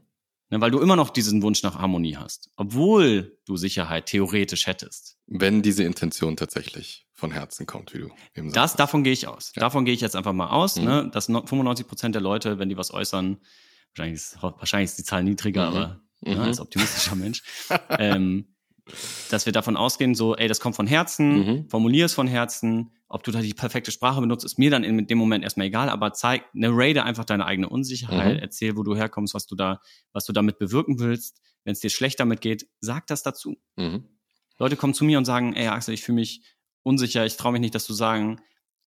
Ne? 0.49 0.59
Weil 0.61 0.71
du 0.71 0.79
immer 0.79 0.95
noch 0.95 1.11
diesen 1.11 1.41
Wunsch 1.43 1.61
nach 1.61 1.75
Harmonie 1.77 2.17
hast. 2.17 2.49
Obwohl 2.55 3.37
du 3.45 3.55
Sicherheit 3.55 4.07
theoretisch 4.07 4.65
hättest. 4.65 5.17
Wenn 5.27 5.61
diese 5.61 5.83
Intention 5.83 6.37
tatsächlich 6.37 7.05
von 7.13 7.31
Herzen 7.31 7.67
kommt, 7.67 7.93
wie 7.93 7.99
du 7.99 8.09
eben 8.35 8.47
Das, 8.47 8.71
sagst. 8.71 8.79
davon 8.79 9.03
gehe 9.03 9.13
ich 9.13 9.27
aus. 9.27 9.51
Ja. 9.55 9.59
Davon 9.61 9.85
gehe 9.85 9.93
ich 9.93 10.01
jetzt 10.01 10.15
einfach 10.15 10.33
mal 10.33 10.47
aus, 10.49 10.77
Mhm. 10.77 10.83
ne, 10.85 11.09
dass 11.13 11.29
no- 11.29 11.45
95 11.45 11.85
Prozent 11.87 12.15
der 12.15 12.21
Leute, 12.23 12.57
wenn 12.57 12.67
die 12.69 12.77
was 12.77 12.91
äußern, 12.91 13.37
wahrscheinlich 13.95 14.21
ist, 14.21 14.41
wahrscheinlich 14.41 14.89
ist 14.91 14.97
die 14.99 15.03
Zahl 15.03 15.23
niedriger, 15.23 15.69
Mhm. 15.69 15.75
aber 15.77 16.01
Mhm. 16.25 16.33
ne, 16.33 16.41
als 16.43 16.59
optimistischer 16.59 17.15
Mensch, 17.15 17.43
ähm, 17.99 18.55
dass 19.29 19.45
wir 19.45 19.53
davon 19.53 19.77
ausgehen, 19.77 20.15
so, 20.15 20.35
ey, 20.35 20.47
das 20.47 20.59
kommt 20.59 20.75
von 20.75 20.87
Herzen, 20.87 21.39
Mhm. 21.39 21.69
formulier 21.69 22.05
es 22.05 22.13
von 22.13 22.27
Herzen, 22.27 22.91
ob 23.07 23.23
du 23.23 23.31
da 23.31 23.41
die 23.41 23.53
perfekte 23.53 23.91
Sprache 23.91 24.19
benutzt, 24.21 24.45
ist 24.45 24.57
mir 24.59 24.69
dann 24.71 24.83
in 24.83 25.07
dem 25.07 25.17
Moment 25.17 25.43
erstmal 25.43 25.67
egal, 25.67 25.89
aber 25.89 26.13
zeig, 26.13 26.43
narrate 26.53 27.03
einfach 27.03 27.25
deine 27.25 27.45
eigene 27.45 27.69
Unsicherheit, 27.69 28.35
Mhm. 28.35 28.39
erzähl, 28.41 28.77
wo 28.77 28.83
du 28.83 28.95
herkommst, 28.95 29.33
was 29.33 29.45
du 29.47 29.55
da, 29.55 29.79
was 30.13 30.25
du 30.25 30.33
damit 30.33 30.59
bewirken 30.59 30.99
willst. 30.99 31.41
Wenn 31.63 31.73
es 31.73 31.79
dir 31.81 31.89
schlecht 31.89 32.19
damit 32.19 32.41
geht, 32.41 32.67
sag 32.79 33.07
das 33.07 33.21
dazu. 33.23 33.57
Mhm. 33.75 34.05
Leute 34.57 34.75
kommen 34.75 34.93
zu 34.93 35.05
mir 35.05 35.17
und 35.17 35.25
sagen, 35.25 35.53
ey 35.53 35.67
Axel, 35.67 35.93
ich 35.93 36.01
fühle 36.03 36.15
mich 36.17 36.43
unsicher, 36.83 37.25
ich 37.25 37.35
traue 37.37 37.51
mich 37.53 37.61
nicht, 37.61 37.75
das 37.75 37.83
zu 37.85 37.93
sagen. 37.93 38.41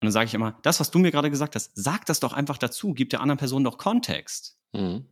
Und 0.02 0.06
dann 0.06 0.12
sage 0.12 0.28
ich 0.28 0.34
immer, 0.34 0.58
das, 0.62 0.80
was 0.80 0.92
du 0.92 1.00
mir 1.00 1.12
gerade 1.12 1.30
gesagt 1.30 1.56
hast, 1.56 1.72
sag 1.76 2.06
das 2.06 2.20
doch 2.22 2.32
einfach 2.32 2.58
dazu, 2.58 2.94
gib 2.94 3.10
der 3.10 3.20
anderen 3.20 3.38
Person 3.38 3.64
doch 3.64 3.78
Kontext. 3.78 4.58
Mhm. 4.72 5.06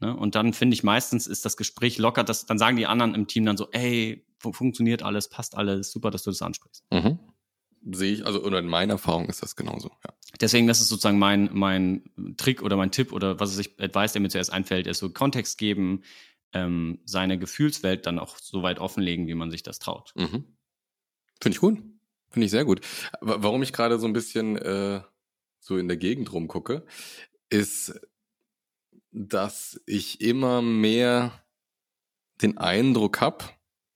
Ne? 0.00 0.16
Und 0.16 0.34
dann 0.34 0.54
finde 0.54 0.74
ich 0.74 0.82
meistens 0.82 1.26
ist 1.26 1.44
das 1.44 1.56
Gespräch 1.56 1.98
locker, 1.98 2.24
dass, 2.24 2.46
dann 2.46 2.58
sagen 2.58 2.76
die 2.76 2.86
anderen 2.86 3.14
im 3.14 3.26
Team 3.26 3.44
dann 3.44 3.56
so, 3.58 3.68
ey, 3.72 4.24
fu- 4.38 4.52
funktioniert 4.52 5.02
alles, 5.02 5.28
passt 5.28 5.54
alles, 5.56 5.92
super, 5.92 6.10
dass 6.10 6.22
du 6.22 6.30
das 6.30 6.40
ansprichst. 6.40 6.84
Mhm. 6.90 7.18
Sehe 7.90 8.12
ich, 8.12 8.24
also 8.26 8.42
oder 8.42 8.58
in 8.60 8.68
meiner 8.68 8.94
Erfahrung 8.94 9.28
ist 9.28 9.42
das 9.42 9.54
genauso. 9.54 9.90
Ja. 10.04 10.14
Deswegen, 10.40 10.66
das 10.66 10.80
ist 10.80 10.88
sozusagen 10.88 11.18
mein, 11.18 11.50
mein 11.52 12.04
Trick 12.36 12.62
oder 12.62 12.76
mein 12.76 12.90
Tipp 12.90 13.12
oder 13.12 13.38
was 13.38 13.58
ich 13.58 13.78
Advice, 13.80 14.12
der 14.12 14.22
mir 14.22 14.28
zuerst 14.30 14.52
einfällt, 14.52 14.86
ist 14.86 14.98
so 14.98 15.10
Kontext 15.10 15.58
geben, 15.58 16.02
ähm, 16.52 17.00
seine 17.04 17.38
Gefühlswelt 17.38 18.06
dann 18.06 18.18
auch 18.18 18.38
so 18.38 18.62
weit 18.62 18.78
offenlegen, 18.78 19.26
wie 19.26 19.34
man 19.34 19.50
sich 19.50 19.62
das 19.62 19.78
traut. 19.78 20.12
Mhm. 20.16 20.44
Finde 21.40 21.54
ich 21.56 21.60
gut. 21.60 21.82
Finde 22.32 22.46
ich 22.46 22.50
sehr 22.50 22.64
gut. 22.64 22.80
Wa- 23.20 23.36
Warum 23.40 23.62
ich 23.62 23.72
gerade 23.72 23.98
so 23.98 24.06
ein 24.06 24.12
bisschen 24.12 24.56
äh, 24.56 25.00
so 25.60 25.76
in 25.78 25.88
der 25.88 25.96
Gegend 25.96 26.32
rumgucke, 26.32 26.84
ist, 27.50 28.00
dass 29.10 29.80
ich 29.86 30.20
immer 30.20 30.62
mehr 30.62 31.44
den 32.40 32.58
Eindruck 32.58 33.20
habe, 33.20 33.44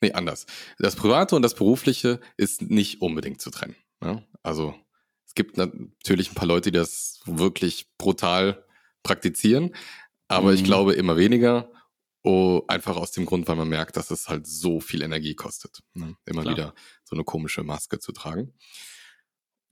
nee, 0.01 0.13
anders. 0.13 0.47
Das 0.79 0.95
Private 0.97 1.35
und 1.37 1.43
das 1.43 1.55
Berufliche 1.55 2.21
ist 2.37 2.63
nicht 2.63 3.01
unbedingt 3.01 3.41
zu 3.41 3.51
trennen. 3.51 3.77
Ne? 4.01 4.25
Also 4.43 4.75
es 5.27 5.35
gibt 5.35 5.57
natürlich 5.57 6.31
ein 6.31 6.35
paar 6.35 6.47
Leute, 6.47 6.71
die 6.71 6.79
das 6.79 7.21
wirklich 7.25 7.89
brutal 7.99 8.65
praktizieren, 9.03 9.75
aber 10.29 10.53
ich 10.53 10.61
Mhm. 10.63 10.67
glaube 10.67 10.93
immer 10.95 11.17
weniger. 11.17 11.71
Oh, 12.29 12.63
einfach 12.67 12.97
aus 12.97 13.13
dem 13.13 13.25
Grund, 13.25 13.47
weil 13.47 13.55
man 13.55 13.69
merkt, 13.69 13.97
dass 13.97 14.11
es 14.11 14.29
halt 14.29 14.49
so 14.49 14.81
viel 14.81 15.03
Energie 15.03 15.35
kostet. 15.37 15.79
Ne? 15.95 16.17
Immer 16.25 16.43
Klar. 16.43 16.55
wieder 16.57 16.75
so 17.05 17.15
eine 17.15 17.23
komische 17.23 17.63
Maske 17.63 18.01
zu 18.01 18.11
tragen. 18.11 18.53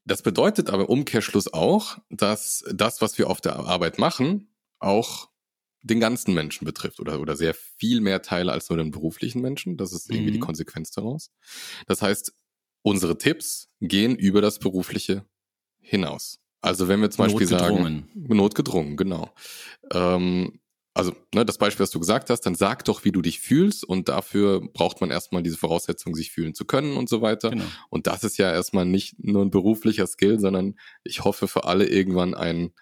Das 0.04 0.22
bedeutet 0.22 0.70
aber 0.70 0.82
im 0.84 0.88
Umkehrschluss 0.88 1.52
auch, 1.52 1.98
dass 2.10 2.62
das, 2.72 3.00
was 3.00 3.18
wir 3.18 3.28
auf 3.28 3.40
der 3.40 3.56
Arbeit 3.56 3.98
machen, 3.98 4.54
auch 4.78 5.30
den 5.82 5.98
ganzen 5.98 6.32
Menschen 6.32 6.64
betrifft 6.64 7.00
oder, 7.00 7.20
oder 7.20 7.34
sehr 7.36 7.54
viel 7.54 8.00
mehr 8.00 8.22
Teile 8.22 8.52
als 8.52 8.68
nur 8.68 8.76
den 8.78 8.90
beruflichen 8.92 9.40
Menschen. 9.42 9.76
Das 9.76 9.92
ist 9.92 10.08
irgendwie 10.10 10.30
Mhm. 10.30 10.34
die 10.34 10.40
Konsequenz 10.40 10.90
daraus. 10.92 11.30
Das 11.86 12.02
heißt, 12.02 12.34
unsere 12.82 13.18
Tipps 13.18 13.68
gehen 13.80 14.14
über 14.14 14.40
das 14.40 14.58
Berufliche 14.60 15.26
hinaus. 15.80 16.38
Also 16.60 16.86
wenn 16.86 17.00
wir 17.00 17.10
zum 17.10 17.24
Beispiel 17.24 17.46
sagen, 17.48 18.08
Notgedrungen. 18.14 18.96
genau. 18.96 19.34
Ähm, 19.90 20.60
also 20.94 21.12
ne, 21.34 21.44
das 21.44 21.58
Beispiel, 21.58 21.82
was 21.82 21.90
du 21.90 21.98
gesagt 21.98 22.30
hast, 22.30 22.42
dann 22.42 22.54
sag 22.54 22.84
doch, 22.84 23.04
wie 23.04 23.10
du 23.10 23.20
dich 23.20 23.40
fühlst 23.40 23.84
und 23.84 24.08
dafür 24.08 24.60
braucht 24.72 25.00
man 25.00 25.10
erstmal 25.10 25.42
diese 25.42 25.56
Voraussetzung, 25.56 26.14
sich 26.14 26.30
fühlen 26.30 26.54
zu 26.54 26.64
können 26.64 26.96
und 26.96 27.08
so 27.08 27.20
weiter. 27.20 27.50
Genau. 27.50 27.64
Und 27.90 28.06
das 28.06 28.22
ist 28.22 28.38
ja 28.38 28.52
erstmal 28.52 28.86
nicht 28.86 29.16
nur 29.18 29.44
ein 29.44 29.50
beruflicher 29.50 30.06
Skill, 30.06 30.38
sondern 30.38 30.78
ich 31.02 31.24
hoffe 31.24 31.48
für 31.48 31.64
alle 31.64 31.86
irgendwann 31.88 32.34
ein 32.34 32.72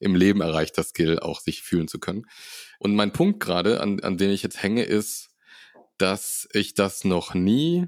im 0.00 0.14
Leben 0.16 0.40
erreichter 0.40 0.82
Skill, 0.82 1.20
auch 1.20 1.40
sich 1.40 1.62
fühlen 1.62 1.88
zu 1.88 1.98
können. 1.98 2.26
Und 2.78 2.94
mein 2.94 3.12
Punkt 3.12 3.40
gerade, 3.40 3.80
an, 3.80 4.00
an 4.00 4.18
dem 4.18 4.30
ich 4.30 4.42
jetzt 4.42 4.62
hänge, 4.62 4.82
ist, 4.82 5.30
dass 5.96 6.48
ich 6.52 6.74
das 6.74 7.04
noch 7.04 7.34
nie 7.34 7.86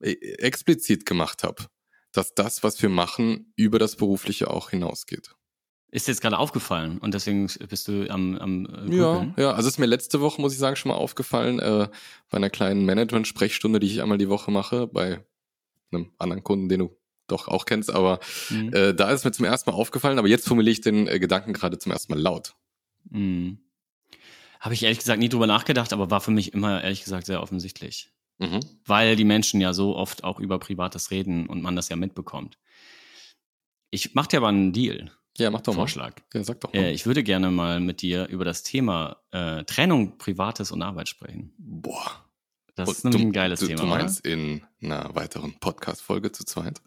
äh, 0.00 0.12
explizit 0.38 1.04
gemacht 1.04 1.42
habe, 1.42 1.66
dass 2.12 2.34
das, 2.34 2.62
was 2.62 2.80
wir 2.80 2.88
machen, 2.88 3.52
über 3.56 3.78
das 3.78 3.96
Berufliche 3.96 4.50
auch 4.50 4.70
hinausgeht. 4.70 5.34
Ist 5.94 6.08
dir 6.08 6.12
jetzt 6.12 6.22
gerade 6.22 6.38
aufgefallen 6.38 6.96
und 6.98 7.12
deswegen 7.12 7.48
bist 7.68 7.86
du 7.86 8.10
am, 8.10 8.36
am 8.38 8.66
äh, 8.66 8.96
Ja, 8.96 9.34
ja, 9.36 9.52
also 9.52 9.68
ist 9.68 9.78
mir 9.78 9.84
letzte 9.84 10.22
Woche, 10.22 10.40
muss 10.40 10.54
ich 10.54 10.58
sagen, 10.58 10.74
schon 10.74 10.88
mal 10.88 10.96
aufgefallen, 10.96 11.58
äh, 11.58 11.88
bei 12.30 12.36
einer 12.38 12.48
kleinen 12.48 12.86
Management-Sprechstunde, 12.86 13.78
die 13.78 13.88
ich 13.88 14.00
einmal 14.00 14.16
die 14.16 14.30
Woche 14.30 14.50
mache, 14.50 14.86
bei 14.86 15.22
einem 15.92 16.10
anderen 16.18 16.42
Kunden, 16.42 16.70
den 16.70 16.80
du 16.80 16.96
doch 17.26 17.46
auch 17.46 17.66
kennst, 17.66 17.90
aber 17.90 18.20
Mhm. 18.48 18.72
äh, 18.72 18.94
da 18.94 19.10
ist 19.10 19.24
mir 19.26 19.32
zum 19.32 19.44
ersten 19.44 19.70
Mal 19.70 19.76
aufgefallen, 19.76 20.18
aber 20.18 20.28
jetzt 20.28 20.48
formuliere 20.48 20.72
ich 20.72 20.80
den 20.80 21.06
äh, 21.06 21.18
Gedanken 21.18 21.52
gerade 21.52 21.78
zum 21.78 21.92
ersten 21.92 22.12
Mal 22.12 22.20
laut. 22.20 22.54
Mhm. 23.10 23.58
Habe 24.60 24.72
ich 24.72 24.82
ehrlich 24.84 24.98
gesagt 24.98 25.18
nie 25.18 25.28
drüber 25.28 25.46
nachgedacht, 25.46 25.92
aber 25.92 26.10
war 26.10 26.22
für 26.22 26.30
mich 26.30 26.54
immer 26.54 26.82
ehrlich 26.82 27.04
gesagt 27.04 27.26
sehr 27.26 27.42
offensichtlich. 27.42 28.10
Mhm. 28.38 28.60
Weil 28.86 29.14
die 29.16 29.24
Menschen 29.24 29.60
ja 29.60 29.74
so 29.74 29.94
oft 29.94 30.24
auch 30.24 30.40
über 30.40 30.58
Privates 30.58 31.10
reden 31.10 31.46
und 31.46 31.60
man 31.62 31.76
das 31.76 31.90
ja 31.90 31.96
mitbekommt. 31.96 32.58
Ich 33.90 34.14
mache 34.14 34.28
dir 34.28 34.36
aber 34.38 34.48
einen 34.48 34.72
Deal, 34.72 35.10
Ja, 35.38 35.50
mach 35.50 35.60
doch 35.62 35.72
mal. 35.72 35.80
Vorschlag. 35.80 36.14
Ja, 36.34 36.44
sag 36.44 36.60
doch 36.60 36.72
mal. 36.72 36.78
Äh, 36.80 36.92
ich 36.92 37.06
würde 37.06 37.22
gerne 37.22 37.50
mal 37.50 37.80
mit 37.80 38.02
dir 38.02 38.26
über 38.28 38.44
das 38.44 38.62
Thema 38.62 39.16
äh, 39.30 39.64
Trennung 39.64 40.18
Privates 40.18 40.70
und 40.72 40.82
Arbeit 40.82 41.08
sprechen. 41.08 41.52
Boah. 41.58 42.26
Das 42.74 42.90
ist 42.90 43.04
nämlich 43.04 43.22
du, 43.22 43.28
ein 43.28 43.32
geiles 43.32 43.60
du, 43.60 43.66
Thema. 43.66 43.80
Du 43.82 43.86
meinst 43.86 44.26
oder? 44.26 44.34
in 44.34 44.62
einer 44.82 45.14
weiteren 45.14 45.54
Podcast-Folge 45.58 46.32
zu 46.32 46.44
zweit? 46.44 46.80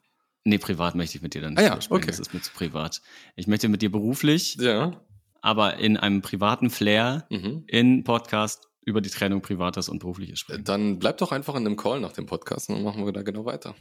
Nee, 0.44 0.58
privat 0.60 0.96
möchte 0.96 1.18
ich 1.18 1.24
mit 1.24 1.34
dir 1.34 1.42
dann 1.42 1.54
nicht 1.54 1.60
Ah 1.64 1.76
ja, 1.76 1.82
sprechen. 1.82 1.94
okay. 2.04 2.08
Das 2.08 2.20
ist 2.20 2.34
mir 2.34 2.42
zu 2.42 2.52
privat. 2.54 3.02
Ich 3.36 3.48
möchte 3.48 3.68
mit 3.68 3.82
dir 3.82 3.92
beruflich, 3.92 4.56
Ja. 4.56 5.00
aber 5.42 5.78
in 5.78 5.98
einem 5.98 6.22
privaten 6.22 6.70
Flair 6.70 7.26
Mhm. 7.32 7.64
in 7.68 8.04
Podcast 8.04 8.68
über 8.84 9.02
die 9.02 9.10
Trennung 9.10 9.42
Privates 9.42 9.90
und 9.90 9.98
Berufliches 10.00 10.40
sprechen. 10.40 10.64
Dann 10.64 11.00
bleib 11.00 11.18
doch 11.18 11.32
einfach 11.32 11.56
in 11.56 11.64
dem 11.66 11.76
Call 11.78 12.00
nach 12.00 12.12
dem 12.14 12.28
Podcast 12.28 12.70
und 12.70 12.76
dann 12.76 12.84
machen 12.84 13.06
wir 13.06 13.12
da 13.14 13.24
genau 13.24 13.46
weiter. 13.46 13.74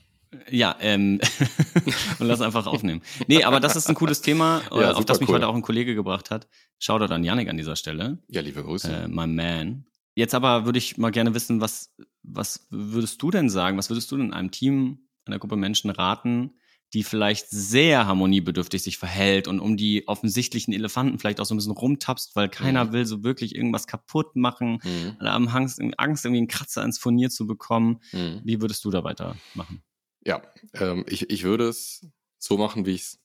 Ja, 0.51 0.77
ähm, 0.81 1.21
und 2.19 2.27
lass 2.27 2.41
einfach 2.41 2.67
aufnehmen. 2.67 3.03
Nee, 3.27 3.45
aber 3.45 3.61
das 3.61 3.77
ist 3.77 3.89
ein 3.89 3.95
cooles 3.95 4.21
Thema, 4.23 4.63
äh, 4.73 4.81
Ja, 4.81 4.91
auf 4.93 4.97
super 4.99 5.05
das 5.07 5.21
mich 5.21 5.29
cool. 5.29 5.37
heute 5.37 5.49
auch 5.49 5.55
ein 5.55 5.63
Kollege 5.63 5.95
gebracht 5.95 6.31
hat. 6.31 6.49
Shoutout 6.79 7.13
an 7.13 7.25
Yannick 7.25 7.49
an 7.49 7.57
dieser 7.57 7.77
Stelle, 7.77 8.19
Ja, 8.29 8.41
liebe 8.41 8.63
Grüße. 8.63 8.93
äh, 9.05 9.09
my 9.09 9.27
man. 9.27 9.87
Jetzt 10.17 10.35
aber 10.35 10.65
würde 10.65 10.79
ich 10.79 10.97
mal 10.97 11.11
gerne 11.11 11.35
wissen, 11.35 11.61
was, 11.61 11.93
was 12.23 12.67
würdest 12.71 13.21
du 13.23 13.31
denn 13.31 13.49
sagen, 13.51 13.77
was 13.79 13.91
würdest 13.91 14.11
du 14.13 14.17
denn 14.17 14.33
einem 14.33 14.51
Team, 14.51 15.09
einer 15.27 15.39
Gruppe 15.39 15.57
Menschen 15.57 15.91
raten, 15.91 16.53
die 16.93 17.03
vielleicht 17.03 17.49
sehr 17.51 18.07
harmoniebedürftig 18.07 18.81
sich 18.81 18.99
verhält 18.99 19.49
und 19.49 19.59
um 19.59 19.77
die 19.77 20.07
offensichtlichen 20.07 20.73
Elefanten 20.73 21.19
vielleicht 21.19 21.41
auch 21.41 21.45
so 21.45 21.53
ein 21.55 21.57
bisschen 21.57 21.73
rumtapst, 21.73 22.37
weil 22.37 22.49
keiner 22.49 22.85
Mhm. 22.85 22.93
will 22.93 23.05
so 23.07 23.25
wirklich 23.25 23.57
irgendwas 23.57 23.89
kaputt 23.89 24.37
machen, 24.37 24.79
Mhm. 24.85 25.17
alle 25.19 25.33
haben 25.33 25.49
Angst, 25.49 25.81
Angst 25.97 26.25
irgendwie 26.25 26.39
einen 26.39 26.47
Kratzer 26.49 26.85
ins 26.85 26.99
Furnier 26.99 27.31
zu 27.31 27.49
bekommen. 27.49 27.99
Mhm. 28.13 28.43
Wie 28.45 28.61
würdest 28.61 28.85
du 28.85 28.91
da 28.93 29.03
weitermachen? 29.03 29.83
Ja, 30.27 30.43
ähm, 30.75 31.05
ich, 31.09 31.31
ich 31.31 31.43
würde 31.45 31.69
es 31.69 32.07
so 32.39 32.57
machen, 32.57 32.87
wie 32.87 32.95
ich 32.95 33.03
es 33.03 33.21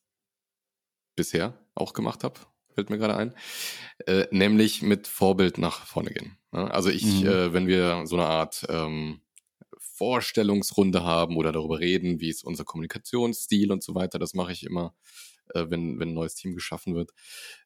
bisher 1.15 1.57
auch 1.75 1.93
gemacht 1.93 2.23
habe, 2.23 2.39
fällt 2.73 2.89
mir 2.89 2.97
gerade 2.97 3.15
ein. 3.15 3.35
Äh, 4.05 4.27
nämlich 4.31 4.81
mit 4.81 5.07
Vorbild 5.07 5.57
nach 5.57 5.85
vorne 5.85 6.11
gehen. 6.11 6.37
Ne? 6.51 6.71
Also 6.71 6.89
ich, 6.89 7.03
Mhm. 7.03 7.27
äh, 7.27 7.53
wenn 7.53 7.67
wir 7.67 8.05
so 8.05 8.15
eine 8.15 8.25
Art 8.25 8.65
ähm, 8.69 9.21
Vorstellungsrunde 9.77 11.03
haben 11.03 11.35
oder 11.35 11.51
darüber 11.51 11.79
reden, 11.79 12.19
wie 12.21 12.29
ist 12.29 12.43
unser 12.43 12.63
Kommunikationsstil 12.63 13.71
und 13.71 13.83
so 13.83 13.95
weiter, 13.95 14.17
das 14.19 14.33
mache 14.33 14.53
ich 14.53 14.63
immer, 14.65 14.95
äh, 15.53 15.65
wenn, 15.69 15.99
wenn 15.99 16.09
ein 16.09 16.13
neues 16.13 16.35
Team 16.35 16.55
geschaffen 16.55 16.95
wird, 16.95 17.11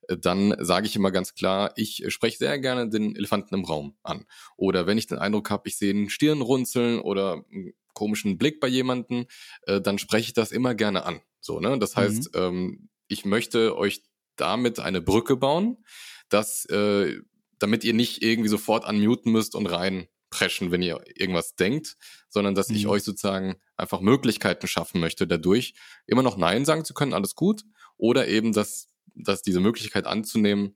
äh, 0.07 0.17
dann 0.17 0.55
sage 0.59 0.87
ich 0.87 0.95
immer 0.95 1.11
ganz 1.11 1.35
klar, 1.35 1.73
ich 1.75 2.03
spreche 2.07 2.37
sehr 2.39 2.57
gerne 2.59 2.89
den 2.89 3.15
Elefanten 3.15 3.53
im 3.53 3.65
Raum 3.65 3.95
an. 4.03 4.25
Oder 4.57 4.87
wenn 4.87 4.97
ich 4.97 5.05
den 5.07 5.19
Eindruck 5.19 5.51
habe, 5.51 5.67
ich 5.69 5.77
sehe 5.77 5.91
einen 5.91 6.09
Stirnrunzeln 6.09 6.99
oder 6.99 7.45
einen 7.51 7.73
komischen 7.93 8.38
Blick 8.38 8.60
bei 8.60 8.67
jemandem, 8.67 9.25
äh, 9.63 9.82
dann 9.82 9.97
spreche 9.99 10.27
ich 10.27 10.34
das 10.34 10.51
immer 10.51 10.75
gerne 10.75 11.06
an. 11.06 11.21
So, 11.39 11.60
ne? 11.60 11.77
Das 11.79 11.95
heißt, 11.95 12.32
ähm, 12.36 12.89
ich 13.08 13.25
möchte 13.25 13.75
euch 13.77 14.03
damit 14.36 14.79
eine 14.79 15.01
Brücke 15.01 15.36
bauen, 15.36 15.84
dass, 16.29 16.65
äh, 16.65 17.19
damit 17.60 17.84
ihr 17.84 17.93
nicht 17.93 18.23
irgendwie 18.23 18.49
sofort 18.49 18.88
unmuten 18.88 19.32
müsst 19.32 19.56
und 19.56 19.67
reinpreschen, 19.67 20.71
wenn 20.71 20.82
ihr 20.82 21.03
irgendwas 21.15 21.56
denkt, 21.56 21.97
sondern 22.29 22.56
dass 22.56 22.69
ich 22.69 22.86
Mhm. 22.86 22.89
euch 22.89 23.03
sozusagen 23.03 23.56
einfach 23.77 24.01
Möglichkeiten 24.01 24.67
schaffen 24.67 24.99
möchte, 24.99 25.27
dadurch 25.27 25.73
immer 26.08 26.23
noch 26.23 26.38
Nein 26.38 26.65
sagen 26.65 26.86
zu 26.86 26.93
können, 26.93 27.13
alles 27.13 27.36
gut, 27.36 27.63
oder 27.97 28.27
eben, 28.27 28.53
dass, 28.53 28.88
dass 29.13 29.43
diese 29.43 29.60
Möglichkeit 29.60 30.08
anzunehmen, 30.08 30.75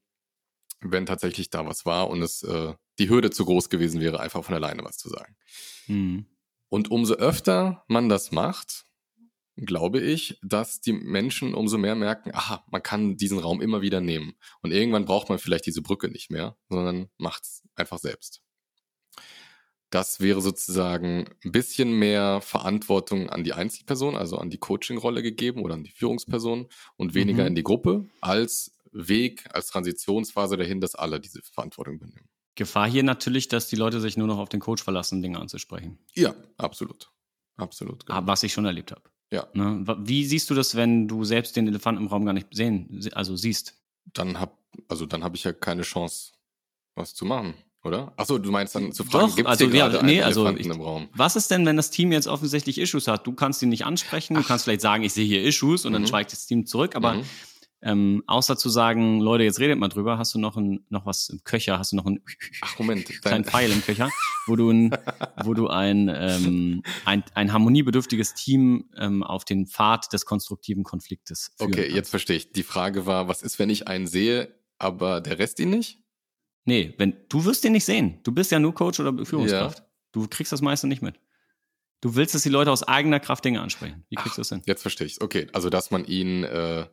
wenn 0.81 1.07
tatsächlich 1.07 1.49
da 1.49 1.65
was 1.65 1.85
war 1.85 2.09
und 2.09 2.21
es 2.21 2.43
äh, 2.43 2.73
die 2.99 3.09
Hürde 3.09 3.31
zu 3.31 3.45
groß 3.45 3.69
gewesen 3.69 3.99
wäre, 4.01 4.19
einfach 4.19 4.43
von 4.43 4.53
alleine 4.53 4.83
was 4.83 4.97
zu 4.97 5.09
sagen. 5.09 5.35
Mhm. 5.87 6.25
Und 6.69 6.91
umso 6.91 7.15
öfter 7.15 7.83
man 7.87 8.09
das 8.09 8.31
macht, 8.31 8.85
glaube 9.55 9.99
ich, 9.99 10.39
dass 10.43 10.81
die 10.81 10.93
Menschen 10.93 11.53
umso 11.55 11.77
mehr 11.77 11.95
merken, 11.95 12.31
aha, 12.33 12.63
man 12.69 12.83
kann 12.83 13.17
diesen 13.17 13.39
Raum 13.39 13.61
immer 13.61 13.81
wieder 13.81 14.01
nehmen. 14.01 14.35
Und 14.61 14.71
irgendwann 14.71 15.05
braucht 15.05 15.29
man 15.29 15.39
vielleicht 15.39 15.65
diese 15.65 15.81
Brücke 15.81 16.09
nicht 16.09 16.29
mehr, 16.29 16.55
sondern 16.69 17.09
macht 17.17 17.43
es 17.43 17.63
einfach 17.75 17.97
selbst. 17.97 18.41
Das 19.89 20.19
wäre 20.19 20.41
sozusagen 20.41 21.29
ein 21.45 21.51
bisschen 21.53 21.93
mehr 21.97 22.41
Verantwortung 22.41 23.29
an 23.29 23.45
die 23.45 23.53
Einzelperson, 23.53 24.17
also 24.17 24.37
an 24.37 24.49
die 24.49 24.57
Coaching-Rolle 24.57 25.23
gegeben 25.23 25.63
oder 25.63 25.75
an 25.75 25.83
die 25.85 25.91
Führungsperson 25.91 26.67
und 26.97 27.13
weniger 27.13 27.43
Mhm. 27.43 27.47
in 27.47 27.55
die 27.55 27.63
Gruppe 27.63 28.05
als 28.19 28.77
Weg, 28.91 29.45
als 29.53 29.67
Transitionsphase 29.67 30.57
dahin, 30.57 30.81
dass 30.81 30.95
alle 30.95 31.19
diese 31.21 31.41
Verantwortung 31.41 31.95
übernehmen. 31.95 32.27
Gefahr 32.57 32.89
hier 32.89 33.03
natürlich, 33.03 33.47
dass 33.47 33.69
die 33.69 33.77
Leute 33.77 34.01
sich 34.01 34.17
nur 34.17 34.27
noch 34.27 34.37
auf 34.37 34.49
den 34.49 34.59
Coach 34.59 34.83
verlassen, 34.83 35.21
Dinge 35.21 35.39
anzusprechen. 35.39 35.97
Ja, 36.15 36.35
absolut. 36.57 37.09
Absolut. 37.55 38.05
genau. 38.05 38.19
Ah, 38.19 38.27
Was 38.27 38.43
ich 38.43 38.51
schon 38.51 38.65
erlebt 38.65 38.91
habe. 38.91 39.03
Ja. 39.31 39.47
Ne? 39.53 39.83
Wie 39.99 40.25
siehst 40.25 40.49
du 40.49 40.53
das, 40.55 40.75
wenn 40.75 41.07
du 41.07 41.23
selbst 41.23 41.55
den 41.55 41.67
Elefanten 41.67 42.01
im 42.03 42.07
Raum 42.07 42.25
gar 42.25 42.33
nicht 42.33 42.47
sehen, 42.51 42.87
se- 43.01 43.15
also 43.15 43.35
siehst? 43.37 43.75
dann 44.13 44.39
hab, 44.39 44.57
also 44.87 45.05
dann 45.05 45.23
habe 45.23 45.35
ich 45.35 45.43
ja 45.43 45.51
keine 45.53 45.81
Chance, 45.81 46.31
was 46.95 47.13
zu 47.13 47.25
machen, 47.25 47.55
oder? 47.83 48.13
Achso, 48.15 48.37
du 48.37 48.51
meinst 48.51 48.73
dann 48.73 48.93
zu 48.93 49.03
fragen, 49.03 49.35
gibt 49.35 49.49
es 49.49 49.59
also, 49.61 49.65
ja, 49.75 50.01
nee, 50.01 50.21
also 50.21 50.41
Elefanten 50.45 50.61
ich- 50.71 50.75
im 50.77 50.81
Raum? 50.81 51.09
Was 51.13 51.35
ist 51.35 51.51
denn, 51.51 51.65
wenn 51.65 51.75
das 51.75 51.89
Team 51.89 52.13
jetzt 52.13 52.27
offensichtlich 52.27 52.77
Issues 52.79 53.07
hat? 53.09 53.27
Du 53.27 53.33
kannst 53.33 53.61
ihn 53.63 53.69
nicht 53.69 53.85
ansprechen, 53.85 54.35
du 54.35 54.43
kannst 54.43 54.63
vielleicht 54.63 54.79
sagen, 54.81 55.03
ich 55.03 55.11
sehe 55.13 55.25
hier 55.25 55.43
Issues 55.43 55.83
und 55.85 55.91
dann 55.93 56.03
Mhm. 56.03 56.07
schweigt 56.07 56.31
das 56.31 56.45
Team 56.47 56.65
zurück, 56.65 56.95
aber 56.95 57.15
Mhm. 57.15 57.23
Ähm, 57.81 58.23
außer 58.25 58.57
zu 58.57 58.69
sagen, 58.69 59.19
Leute, 59.19 59.43
jetzt 59.43 59.59
redet 59.59 59.77
mal 59.77 59.87
drüber, 59.87 60.17
hast 60.17 60.33
du 60.33 60.39
noch, 60.39 60.57
ein, 60.57 60.85
noch 60.89 61.05
was 61.05 61.29
im 61.29 61.43
Köcher, 61.43 61.77
hast 61.77 61.91
du 61.91 61.95
noch 61.95 62.05
einen 62.05 62.23
Ach, 62.61 62.79
Moment. 62.79 63.05
kleinen 63.21 63.45
Pfeil 63.45 63.71
im 63.71 63.83
Köcher, 63.83 64.09
wo 64.47 64.55
du 64.55 64.71
ein, 64.71 64.91
wo 65.43 65.53
du 65.53 65.67
ein, 65.67 66.09
ähm, 66.13 66.81
ein, 67.05 67.23
ein 67.35 67.53
harmoniebedürftiges 67.53 68.33
Team 68.33 68.89
ähm, 68.97 69.21
auf 69.23 69.45
den 69.45 69.67
Pfad 69.67 70.11
des 70.11 70.25
konstruktiven 70.25 70.83
Konfliktes 70.83 71.51
führen 71.57 71.71
okay, 71.71 71.81
kannst. 71.83 71.95
jetzt 71.95 72.09
verstehe 72.09 72.37
ich. 72.37 72.51
Die 72.51 72.63
Frage 72.63 73.05
war, 73.05 73.27
was 73.27 73.43
ist, 73.43 73.59
wenn 73.59 73.69
ich 73.69 73.87
einen 73.87 74.07
sehe, 74.07 74.55
aber 74.79 75.21
der 75.21 75.37
Rest 75.37 75.59
ihn 75.59 75.69
nicht? 75.69 75.99
Nee, 76.65 76.95
wenn, 76.97 77.15
du 77.29 77.45
wirst 77.45 77.63
den 77.63 77.73
nicht 77.73 77.85
sehen. 77.85 78.19
Du 78.23 78.31
bist 78.31 78.51
ja 78.51 78.59
nur 78.59 78.73
Coach 78.73 78.99
oder 78.99 79.25
Führungskraft. 79.25 79.83
Du 80.11 80.27
kriegst 80.27 80.51
das 80.51 80.61
meiste 80.61 80.87
nicht 80.87 81.01
mit. 81.01 81.19
Du 82.01 82.15
willst, 82.15 82.35
dass 82.35 82.43
die 82.43 82.49
Leute 82.49 82.71
aus 82.71 82.83
eigener 82.83 83.19
Kraft 83.19 83.45
Dinge 83.45 83.61
ansprechen. 83.61 84.03
Wie 84.09 84.15
kriegst 84.15 84.37
du 84.37 84.41
das 84.41 84.49
hin? 84.49 84.61
Jetzt 84.65 84.81
verstehe 84.81 85.07
ich 85.07 85.21
Okay, 85.21 85.47
also 85.53 85.69
dass 85.69 85.91
man 85.91 86.05
ihnen 86.05 86.43
äh, 86.43 86.85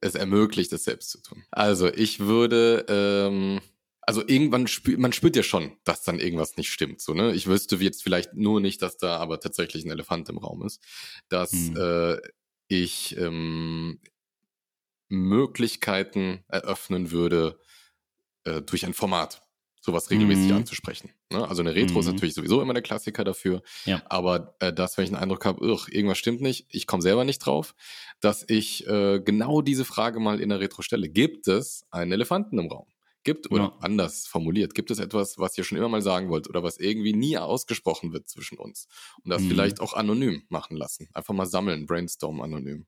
es 0.00 0.14
ermöglicht, 0.14 0.72
es 0.72 0.84
selbst 0.84 1.10
zu 1.10 1.22
tun. 1.22 1.44
Also 1.50 1.88
ich 1.88 2.20
würde, 2.20 2.84
ähm, 2.88 3.60
also 4.02 4.26
irgendwann 4.26 4.66
spürt, 4.66 4.98
man 4.98 5.12
spürt 5.12 5.36
ja 5.36 5.42
schon, 5.42 5.76
dass 5.84 6.02
dann 6.02 6.18
irgendwas 6.18 6.56
nicht 6.56 6.70
stimmt. 6.70 7.00
So, 7.00 7.14
ne? 7.14 7.32
Ich 7.34 7.46
wüsste 7.46 7.76
jetzt 7.76 8.02
vielleicht 8.02 8.34
nur 8.34 8.60
nicht, 8.60 8.82
dass 8.82 8.96
da 8.96 9.18
aber 9.18 9.40
tatsächlich 9.40 9.84
ein 9.84 9.90
Elefant 9.90 10.28
im 10.28 10.38
Raum 10.38 10.64
ist. 10.64 10.82
Dass 11.28 11.52
Hm. 11.52 11.76
äh, 11.76 12.16
ich 12.68 13.16
ähm, 13.18 14.00
Möglichkeiten 15.08 16.44
eröffnen 16.48 17.10
würde 17.10 17.58
äh, 18.44 18.62
durch 18.62 18.86
ein 18.86 18.94
Format, 18.94 19.42
sowas 19.80 20.10
regelmäßig 20.10 20.50
Mhm. 20.50 20.56
anzusprechen. 20.56 21.10
Ne? 21.32 21.46
Also 21.48 21.62
eine 21.62 21.74
Retro 21.74 22.00
ist 22.00 22.06
Mhm. 22.06 22.12
natürlich 22.12 22.34
sowieso 22.34 22.60
immer 22.62 22.74
der 22.74 22.82
Klassiker 22.82 23.24
dafür. 23.24 23.62
Ja. 23.84 24.02
Aber 24.08 24.54
äh, 24.60 24.72
das, 24.72 24.96
wenn 24.98 25.04
ich 25.04 25.10
einen 25.10 25.22
Eindruck 25.22 25.44
habe, 25.46 25.62
"Ugh, 25.64 25.88
irgendwas 25.90 26.18
stimmt 26.18 26.40
nicht, 26.42 26.66
ich 26.70 26.86
komme 26.86 27.02
selber 27.02 27.24
nicht 27.24 27.38
drauf, 27.38 27.74
dass 28.20 28.44
ich 28.48 28.86
äh, 28.86 29.20
genau 29.20 29.62
diese 29.62 29.84
Frage 29.84 30.20
mal 30.20 30.40
in 30.40 30.48
der 30.50 30.60
Retro 30.60 30.82
stelle. 30.82 31.08
Gibt 31.08 31.48
es 31.48 31.86
einen 31.90 32.12
Elefanten 32.12 32.58
im 32.58 32.68
Raum? 32.68 32.86
Gibt, 33.22 33.50
oder 33.50 33.64
Ja. 33.64 33.76
anders 33.80 34.26
formuliert, 34.26 34.74
gibt 34.74 34.90
es 34.90 34.98
etwas, 34.98 35.38
was 35.38 35.56
ihr 35.58 35.64
schon 35.64 35.76
immer 35.76 35.90
mal 35.90 36.00
sagen 36.02 36.30
wollt 36.30 36.48
oder 36.48 36.62
was 36.62 36.78
irgendwie 36.78 37.12
nie 37.12 37.36
ausgesprochen 37.36 38.12
wird 38.14 38.28
zwischen 38.28 38.56
uns? 38.58 38.86
Und 39.24 39.30
das 39.30 39.42
Mhm. 39.42 39.48
vielleicht 39.48 39.80
auch 39.80 39.92
anonym 39.92 40.44
machen 40.48 40.76
lassen. 40.76 41.08
Einfach 41.12 41.34
mal 41.34 41.44
sammeln, 41.46 41.84
brainstorm 41.86 42.40
anonym. 42.40 42.86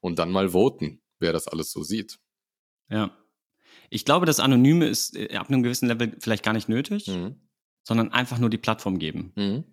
Und 0.00 0.18
dann 0.18 0.30
mal 0.32 0.50
voten, 0.50 1.02
wer 1.20 1.32
das 1.34 1.48
alles 1.48 1.70
so 1.70 1.82
sieht. 1.82 2.18
Ja. 2.90 3.16
Ich 3.90 4.04
glaube, 4.04 4.26
das 4.26 4.40
Anonyme 4.40 4.86
ist 4.86 5.16
äh, 5.16 5.36
ab 5.36 5.48
einem 5.48 5.62
gewissen 5.62 5.88
Level 5.88 6.16
vielleicht 6.18 6.42
gar 6.44 6.52
nicht 6.52 6.68
nötig, 6.68 7.08
Mhm. 7.08 7.36
sondern 7.82 8.12
einfach 8.12 8.38
nur 8.38 8.50
die 8.50 8.58
Plattform 8.58 8.98
geben. 8.98 9.32
Mhm. 9.36 9.64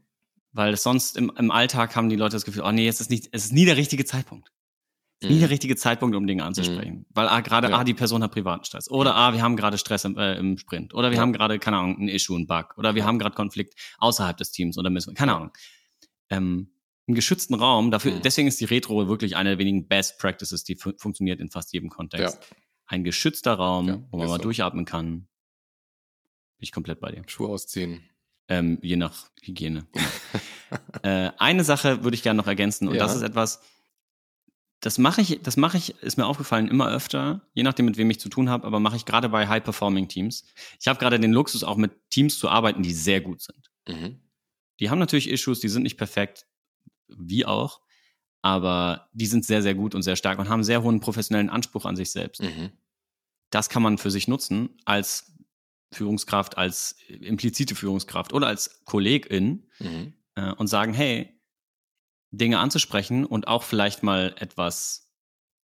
Weil 0.54 0.76
sonst 0.78 1.16
im, 1.18 1.32
im 1.38 1.50
Alltag 1.52 1.96
haben 1.96 2.10
die 2.10 2.16
Leute 2.18 2.36
das 2.36 2.44
Gefühl, 2.46 2.64
oh 2.64 2.72
nee, 2.72 2.86
jetzt 2.86 3.00
ist 3.02 3.10
nicht, 3.10 3.30
es 3.32 3.46
ist 3.46 3.54
nie 3.54 3.66
der 3.66 3.78
richtige 3.78 4.04
Zeitpunkt. 4.06 4.52
Ist 5.22 5.30
nie 5.30 5.36
Mhm. 5.36 5.40
der 5.42 5.50
richtige 5.52 5.76
Zeitpunkt, 5.76 6.16
um 6.16 6.26
Dinge 6.28 6.44
anzusprechen. 6.44 7.06
Weil 7.12 7.28
ah, 7.28 7.40
gerade, 7.42 7.70
Ja. 7.70 7.78
ah, 7.78 7.84
die 7.84 7.94
Person 7.94 8.22
hat 8.24 8.32
privaten 8.32 8.66
Stress. 8.66 8.90
Oder 8.92 9.16
ah, 9.16 9.34
wir 9.34 9.42
haben 9.42 9.56
gerade 9.56 9.78
Stress 9.78 10.04
im, 10.04 10.18
äh, 10.18 10.36
im 10.36 10.58
Sprint. 10.58 10.94
Oder 10.94 11.12
wir 11.12 11.16
Ja. 11.18 11.22
haben 11.22 11.32
gerade, 11.32 11.58
keine 11.60 11.78
Ahnung, 11.78 11.98
ein 12.02 12.08
Issue, 12.10 12.38
ein 12.38 12.48
Bug. 12.48 12.74
Oder 12.78 12.96
wir 12.96 13.06
haben 13.06 13.20
gerade 13.20 13.36
Konflikt 13.36 13.76
außerhalb 14.00 14.36
des 14.36 14.52
Teams 14.52 14.78
oder 14.78 14.90
müssen, 14.90 15.14
keine 15.16 15.36
Ahnung. 15.36 15.52
Ähm, 16.30 16.72
einen 17.08 17.16
geschützten 17.16 17.56
Raum, 17.56 17.92
dafür, 17.92 18.14
Mhm. 18.14 18.22
deswegen 18.24 18.48
ist 18.48 18.60
die 18.62 18.66
Retro 18.66 19.08
wirklich 19.08 19.36
eine 19.36 19.50
der 19.50 19.58
wenigen 19.60 19.88
Best 19.88 20.18
Practices, 20.20 20.64
die 20.64 20.76
fu 20.76 20.92
funktioniert 20.98 21.40
in 21.40 21.50
fast 21.50 21.72
jedem 21.74 21.90
Kontext. 21.90 22.40
Ja. 22.42 22.58
Ein 22.92 23.06
geschützter 23.06 23.54
Raum, 23.54 23.88
Ja, 23.88 24.04
wo 24.12 24.18
man 24.18 24.28
mal 24.28 24.36
so. 24.36 24.42
durchatmen 24.44 24.84
kann. 24.84 25.20
Bin 25.22 25.28
ich 26.60 26.74
komplett 26.74 27.00
bei 27.00 27.10
dir. 27.10 27.24
Schuhe 27.26 27.48
ausziehen. 27.48 28.04
Ähm, 28.50 28.80
je 28.82 28.98
nach 28.98 29.30
Hygiene. 29.42 29.88
äh, 31.04 31.32
eine 31.38 31.64
Sache 31.64 32.04
würde 32.04 32.16
ich 32.16 32.22
gerne 32.24 32.38
noch 32.38 32.48
ergänzen 32.48 32.90
und 32.90 32.96
Ja. 32.96 33.00
das 33.00 33.16
ist 33.16 33.22
etwas, 33.22 33.62
das 34.82 34.98
mache 34.98 35.22
ich, 35.22 35.40
das 35.42 35.56
mache 35.56 35.78
ich, 35.78 35.96
ist 36.02 36.18
mir 36.18 36.26
aufgefallen 36.26 36.68
immer 36.68 36.90
öfter, 36.92 37.48
je 37.54 37.64
nachdem 37.64 37.86
mit 37.86 37.96
wem 37.96 38.10
ich 38.10 38.20
zu 38.20 38.28
tun 38.28 38.50
habe, 38.50 38.68
aber 38.68 38.82
mache 38.82 38.98
ich 38.98 39.06
gerade 39.06 39.30
bei 39.30 39.48
High-Performing 39.48 40.10
Teams. 40.10 40.44
Ich 40.82 40.88
habe 40.90 41.00
gerade 41.00 41.18
den 41.18 41.32
Luxus, 41.32 41.64
auch 41.64 41.78
mit 41.78 41.92
Teams 42.10 42.38
zu 42.38 42.50
arbeiten, 42.50 42.84
die 42.84 42.92
sehr 42.94 43.22
gut 43.22 43.42
sind. 43.42 43.72
Mhm. 43.88 44.20
Die 44.82 44.90
haben 44.90 45.00
natürlich 45.00 45.30
Issues, 45.30 45.62
die 45.62 45.70
sind 45.70 45.84
nicht 45.84 45.96
perfekt, 45.98 46.46
wie 47.08 47.46
auch, 47.46 47.80
aber 48.42 49.08
die 49.14 49.28
sind 49.28 49.46
sehr, 49.46 49.62
sehr 49.62 49.76
gut 49.76 49.96
und 49.96 50.02
sehr 50.02 50.18
stark 50.18 50.40
und 50.40 50.50
haben 50.50 50.64
sehr 50.66 50.84
hohen 50.84 51.00
professionellen 51.00 51.50
Anspruch 51.50 51.86
an 51.86 51.96
sich 51.96 52.12
selbst. 52.12 52.42
Mhm. 52.42 52.72
Das 53.52 53.70
kann 53.70 53.84
man 53.84 53.98
für 53.98 54.10
sich 54.12 54.28
nutzen 54.28 54.78
als 54.86 55.32
Führungskraft, 55.94 56.58
als 56.58 56.94
implizite 57.10 57.76
Führungskraft 57.76 58.34
oder 58.34 58.48
als 58.48 58.84
Kollegin 58.86 59.70
Mhm. 59.80 60.14
äh, 60.36 60.52
und 60.54 60.68
sagen, 60.68 60.94
hey, 60.94 61.38
Dinge 62.32 62.60
anzusprechen 62.60 63.26
und 63.26 63.48
auch 63.48 63.64
vielleicht 63.64 64.04
mal 64.04 64.34
etwas 64.40 65.12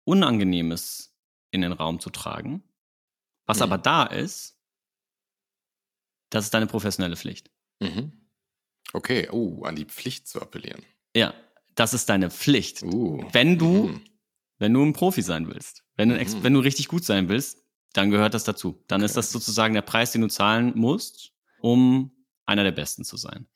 Unangenehmes 0.04 1.16
in 1.52 1.62
den 1.62 1.72
Raum 1.74 2.00
zu 2.00 2.10
tragen. 2.10 2.64
Was 3.46 3.58
Mhm. 3.58 3.64
aber 3.64 3.78
da 3.78 4.04
ist, 4.06 4.60
das 6.32 6.46
ist 6.46 6.54
deine 6.54 6.68
professionelle 6.68 7.16
Pflicht. 7.16 7.52
Mhm. 7.80 8.12
Okay, 8.94 9.30
uh, 9.32 9.64
an 9.64 9.76
die 9.76 9.86
Pflicht 9.86 10.28
zu 10.28 10.42
appellieren. 10.42 10.84
Ja, 11.16 11.34
das 11.76 11.94
ist 11.94 12.10
deine 12.10 12.30
Pflicht. 12.32 12.82
Uh. 12.84 13.24
Wenn 13.32 13.58
du, 13.58 13.88
Mhm. 13.90 14.02
wenn 14.58 14.74
du 14.74 14.84
ein 14.84 14.94
Profi 14.94 15.22
sein 15.22 15.48
willst, 15.48 15.84
wenn 15.96 16.10
du, 16.10 16.16
Mhm. 16.16 16.44
wenn 16.44 16.54
du 16.54 16.60
richtig 16.62 16.88
gut 16.88 17.04
sein 17.04 17.30
willst, 17.30 17.65
dann 17.98 18.12
gehört 18.12 18.34
das 18.34 18.44
dazu. 18.44 18.84
Dann 18.88 19.02
ist 19.02 19.16
das 19.18 19.32
sozusagen 19.32 19.74
der 19.74 19.82
Preis, 19.82 20.12
den 20.12 20.22
du 20.22 20.28
zahlen 20.28 20.74
musst, 20.76 21.32
um 21.60 22.12
einer 22.46 22.64
der 22.64 22.72
Besten 22.72 23.04
zu 23.04 23.18
sein. 23.18 23.48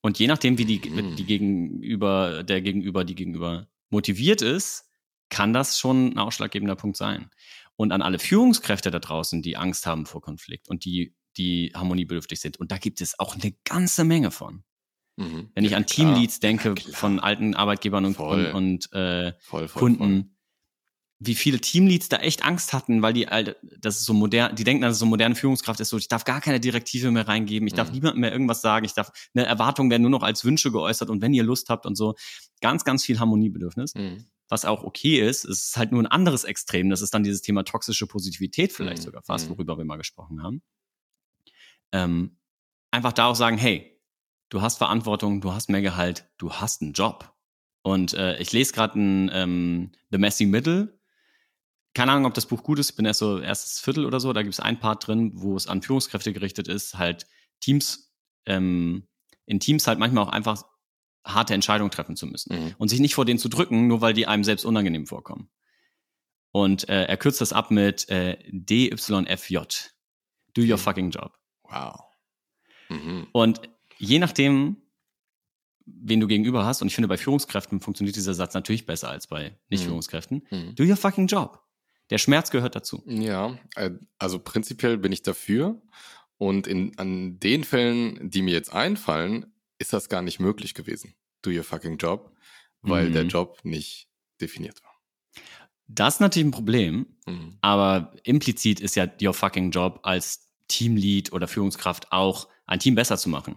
Und 0.00 0.18
je 0.18 0.26
nachdem, 0.26 0.58
wie 0.58 0.64
die, 0.64 0.80
Mhm. 0.90 1.16
die 1.16 1.24
Gegenüber, 1.24 2.42
der 2.42 2.60
Gegenüber, 2.62 3.04
die 3.04 3.14
Gegenüber 3.14 3.68
motiviert 3.90 4.42
ist, 4.42 4.88
kann 5.30 5.52
das 5.52 5.78
schon 5.78 6.08
ein 6.14 6.18
ausschlaggebender 6.18 6.76
Punkt 6.76 6.96
sein. 6.96 7.30
Und 7.76 7.92
an 7.92 8.02
alle 8.02 8.18
Führungskräfte 8.18 8.90
da 8.90 8.98
draußen, 8.98 9.42
die 9.42 9.56
Angst 9.56 9.86
haben 9.86 10.06
vor 10.06 10.20
Konflikt 10.20 10.68
und 10.68 10.84
die, 10.84 11.14
die 11.36 11.72
harmoniebedürftig 11.74 12.40
sind. 12.40 12.58
Und 12.58 12.70
da 12.72 12.78
gibt 12.78 13.00
es 13.00 13.18
auch 13.18 13.34
eine 13.36 13.54
ganze 13.64 14.04
Menge 14.04 14.30
von. 14.30 14.64
Mhm. 15.16 15.50
Wenn 15.54 15.64
ich 15.64 15.76
an. 15.76 15.86
Teamleads 15.86 16.40
denke 16.40 16.74
Ja, 16.78 16.92
von 16.94 17.20
alten 17.20 17.54
Arbeitgebern 17.54 18.04
und, 18.06 18.14
Voll. 18.14 18.46
und, 18.46 18.90
und 18.90 18.92
äh, 18.92 19.32
Voll, 19.40 19.68
voll, 19.68 19.80
Kunden, 19.80 20.36
wie 21.24 21.34
viele 21.34 21.60
Teamleads 21.60 22.08
da 22.08 22.16
echt 22.16 22.44
Angst 22.44 22.72
hatten, 22.72 23.00
weil 23.02 23.12
die, 23.12 23.28
Alter, 23.28 23.54
das 23.78 23.96
ist 24.00 24.06
so 24.06 24.12
modern, 24.14 24.56
die 24.56 24.64
denken, 24.64 24.82
dass 24.82 24.94
es 24.94 24.98
so 24.98 25.06
moderne 25.06 25.34
Führungskraft 25.34 25.78
ist, 25.80 25.90
so 25.90 25.96
ich 25.98 26.08
darf 26.08 26.24
gar 26.24 26.40
keine 26.40 26.58
Direktive 26.58 27.10
mehr 27.10 27.28
reingeben, 27.28 27.68
ich 27.68 27.74
darf 27.74 27.88
Mhm. 27.88 27.94
niemandem 27.94 28.20
mehr 28.22 28.32
irgendwas 28.32 28.60
sagen, 28.62 28.84
ich 28.84 28.94
darf, 28.94 29.12
eine 29.34 29.46
Erwartung 29.46 29.88
werden 29.90 30.02
nur 30.02 30.10
noch 30.10 30.22
als 30.22 30.44
Wünsche 30.44 30.72
geäußert 30.72 31.10
und 31.10 31.22
wenn 31.22 31.32
ihr 31.34 31.44
Lust 31.44 31.68
habt 31.68 31.86
und 31.86 31.94
so, 31.96 32.14
ganz, 32.60 32.84
ganz 32.84 33.04
viel 33.04 33.20
Harmoniebedürfnis. 33.20 33.94
Mhm. 33.94 34.26
was 34.48 34.66
auch 34.66 34.82
okay 34.84 35.18
ist, 35.26 35.46
es 35.46 35.68
ist 35.68 35.76
halt 35.78 35.92
nur 35.92 36.02
ein 36.02 36.06
anderes 36.06 36.44
Extrem, 36.44 36.90
das 36.90 37.00
ist 37.00 37.14
dann 37.14 37.22
dieses 37.24 37.40
Thema 37.40 37.62
toxische 37.64 38.06
Positivität 38.06 38.72
vielleicht 38.74 38.98
Mhm. 38.98 39.04
sogar 39.06 39.22
fast, 39.22 39.48
Mhm. 39.48 39.54
worüber 39.54 39.78
wir 39.78 39.84
mal 39.86 39.96
gesprochen 39.96 40.42
haben. 40.42 40.60
Ähm, 41.92 42.36
einfach 42.90 43.12
da 43.12 43.26
auch 43.26 43.34
sagen, 43.36 43.56
hey, 43.58 43.98
du 44.50 44.60
hast 44.60 44.76
Verantwortung, 44.78 45.40
du 45.40 45.52
hast 45.52 45.70
mehr 45.70 45.82
Gehalt, 45.82 46.28
du 46.38 46.52
hast 46.52 46.82
einen 46.82 46.92
Job. 46.92 47.32
Und 47.82 48.12
äh, 48.14 48.38
ich 48.38 48.52
lese 48.52 48.72
gerade 48.72 48.98
ein 49.00 49.30
ähm, 49.32 49.92
The 50.10 50.18
Messy 50.18 50.46
Middle. 50.46 50.98
Keine 51.94 52.12
Ahnung, 52.12 52.26
ob 52.26 52.34
das 52.34 52.46
Buch 52.46 52.62
gut 52.62 52.78
ist. 52.78 52.90
Ich 52.90 52.96
bin 52.96 53.04
erst 53.04 53.20
so 53.20 53.38
erstes 53.38 53.78
Viertel 53.80 54.06
oder 54.06 54.18
so. 54.20 54.32
Da 54.32 54.42
gibt 54.42 54.54
es 54.54 54.60
ein 54.60 54.80
Part 54.80 55.06
drin, 55.06 55.32
wo 55.34 55.56
es 55.56 55.66
an 55.66 55.82
Führungskräfte 55.82 56.32
gerichtet 56.32 56.68
ist, 56.68 56.96
halt 56.96 57.26
Teams, 57.60 58.12
ähm, 58.46 59.06
in 59.46 59.60
Teams 59.60 59.86
halt 59.86 59.98
manchmal 59.98 60.24
auch 60.24 60.30
einfach 60.32 60.64
harte 61.24 61.54
Entscheidungen 61.54 61.90
treffen 61.90 62.16
zu 62.16 62.26
müssen 62.26 62.54
Mhm. 62.56 62.74
und 62.78 62.88
sich 62.88 62.98
nicht 63.00 63.14
vor 63.14 63.24
denen 63.24 63.38
zu 63.38 63.48
drücken, 63.48 63.86
nur 63.86 64.00
weil 64.00 64.14
die 64.14 64.26
einem 64.26 64.42
selbst 64.42 64.64
unangenehm 64.64 65.06
vorkommen. 65.06 65.50
Und 66.50 66.88
äh, 66.88 67.04
er 67.04 67.16
kürzt 67.16 67.40
das 67.40 67.52
ab 67.52 67.70
mit 67.70 68.08
äh, 68.08 68.38
DYFJ. 68.50 69.58
Do 70.54 70.62
your 70.62 70.78
fucking 70.78 71.10
job. 71.10 71.38
Wow. 71.64 72.00
Mhm. 72.88 73.26
Und 73.32 73.60
je 73.98 74.18
nachdem, 74.18 74.76
wen 75.86 76.20
du 76.20 76.26
gegenüber 76.26 76.64
hast, 76.66 76.82
und 76.82 76.88
ich 76.88 76.94
finde, 76.94 77.08
bei 77.08 77.16
Führungskräften 77.16 77.80
funktioniert 77.80 78.16
dieser 78.16 78.34
Satz 78.34 78.54
natürlich 78.54 78.84
besser 78.86 79.08
als 79.08 79.26
bei 79.26 79.58
Nicht-Führungskräften, 79.70 80.46
Mhm. 80.50 80.74
do 80.74 80.84
your 80.84 80.96
fucking 80.96 81.26
job. 81.26 81.61
Der 82.12 82.18
Schmerz 82.18 82.50
gehört 82.50 82.76
dazu. 82.76 83.02
Ja, 83.06 83.58
also 84.18 84.38
prinzipiell 84.38 84.98
bin 84.98 85.12
ich 85.12 85.22
dafür. 85.22 85.80
Und 86.36 86.66
in, 86.66 86.98
an 86.98 87.40
den 87.40 87.64
Fällen, 87.64 88.28
die 88.30 88.42
mir 88.42 88.52
jetzt 88.52 88.70
einfallen, 88.72 89.46
ist 89.78 89.94
das 89.94 90.10
gar 90.10 90.20
nicht 90.20 90.38
möglich 90.38 90.74
gewesen. 90.74 91.14
Do 91.40 91.50
your 91.50 91.64
fucking 91.64 91.96
job, 91.96 92.36
weil 92.82 93.08
Mhm. 93.08 93.12
der 93.14 93.22
Job 93.24 93.60
nicht 93.64 94.08
definiert 94.42 94.82
war. 94.84 94.92
Das 95.86 96.14
ist 96.16 96.20
natürlich 96.20 96.48
ein 96.48 96.52
Problem, 96.52 97.06
Mhm. 97.26 97.56
aber 97.62 98.14
implizit 98.24 98.80
ist 98.80 98.94
ja 98.94 99.06
your 99.22 99.32
fucking 99.32 99.70
job 99.70 100.00
als 100.02 100.50
Teamlead 100.68 101.32
oder 101.32 101.48
Führungskraft 101.48 102.12
auch, 102.12 102.46
ein 102.66 102.78
Team 102.78 102.94
besser 102.94 103.16
zu 103.16 103.30
machen. 103.30 103.56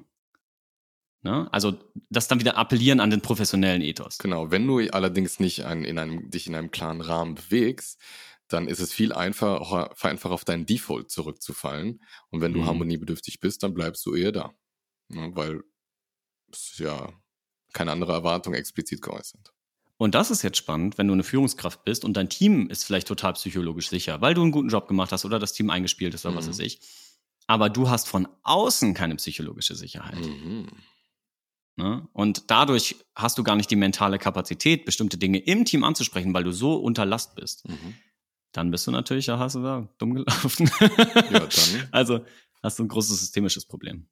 Ne? 1.23 1.51
Also 1.51 1.77
das 2.09 2.27
dann 2.27 2.39
wieder 2.39 2.55
appellieren 2.55 2.99
an 2.99 3.09
den 3.09 3.19
professionellen 3.21 3.81
Ethos. 3.81 4.17
Genau, 4.19 4.51
wenn 4.51 4.65
du 4.67 4.79
allerdings 4.91 5.39
nicht 5.39 5.65
ein, 5.65 5.83
in 5.83 5.97
einem, 5.97 6.29
dich 6.29 6.47
in 6.47 6.55
einem 6.55 6.71
klaren 6.71 7.01
Rahmen 7.01 7.35
bewegst, 7.35 7.99
dann 8.47 8.67
ist 8.67 8.79
es 8.79 8.93
viel 8.93 9.11
einfacher, 9.13 9.93
einfach 10.03 10.31
auf 10.31 10.45
deinen 10.45 10.65
Default 10.65 11.09
zurückzufallen. 11.11 12.01
Und 12.29 12.41
wenn 12.41 12.53
du 12.53 12.61
Mhm. 12.61 12.65
harmoniebedürftig 12.67 13.39
bist, 13.39 13.63
dann 13.63 13.73
bleibst 13.73 14.05
du 14.05 14.15
eher 14.15 14.31
da. 14.31 14.53
Ne, 15.07 15.31
weil 15.35 15.61
es 16.51 16.77
ja 16.77 17.11
keine 17.73 17.91
andere 17.91 18.13
Erwartung 18.13 18.53
explizit 18.53 19.01
geäußert. 19.01 19.51
Und 19.97 20.13
das 20.15 20.29
ist 20.31 20.41
jetzt 20.41 20.57
spannend, 20.57 20.97
wenn 20.97 21.07
du 21.07 21.13
eine 21.13 21.23
Führungskraft 21.23 21.83
bist 21.85 22.03
und 22.05 22.15
dein 22.17 22.27
Team 22.29 22.69
ist 22.69 22.83
vielleicht 22.83 23.07
total 23.07 23.33
psychologisch 23.33 23.89
sicher, 23.89 24.19
weil 24.21 24.33
du 24.33 24.41
einen 24.41 24.51
guten 24.51 24.69
Job 24.69 24.87
gemacht 24.87 25.11
hast 25.11 25.25
oder 25.25 25.39
das 25.39 25.53
Team 25.53 25.69
eingespielt 25.69 26.13
ist 26.13 26.25
oder 26.25 26.35
was 26.35 26.45
Mhm. 26.45 26.49
weiß 26.51 26.59
ich. 26.59 26.79
Aber 27.47 27.69
du 27.69 27.89
hast 27.89 28.07
von 28.07 28.27
außen 28.43 28.93
keine 28.93 29.15
psychologische 29.15 29.75
Sicherheit. 29.75 30.19
Mhm. 30.25 30.67
Ne? 31.77 32.07
Und 32.13 32.49
dadurch 32.49 32.95
hast 33.15 33.37
du 33.37 33.43
gar 33.43 33.55
nicht 33.55 33.69
die 33.69 33.75
mentale 33.75 34.17
Kapazität, 34.17 34.85
bestimmte 34.85 35.17
Dinge 35.17 35.39
im 35.39 35.65
Team 35.65 35.83
anzusprechen, 35.83 36.33
weil 36.33 36.43
du 36.43 36.51
so 36.51 36.75
unter 36.75 37.05
Last 37.05 37.35
bist. 37.35 37.67
Mhm. 37.67 37.95
Dann 38.55 38.71
bist 38.71 38.87
du 38.87 38.91
natürlich, 38.91 39.25
ja, 39.27 39.37
hast 39.37 39.55
du 39.55 39.63
da 39.63 39.87
dumm 39.97 40.13
gelaufen. 40.15 40.69
Ja, 40.79 40.87
dann, 41.39 41.49
Also 41.91 42.25
hast 42.63 42.79
du 42.79 42.83
ein 42.83 42.87
großes 42.87 43.19
systemisches 43.19 43.65
Problem. 43.65 44.07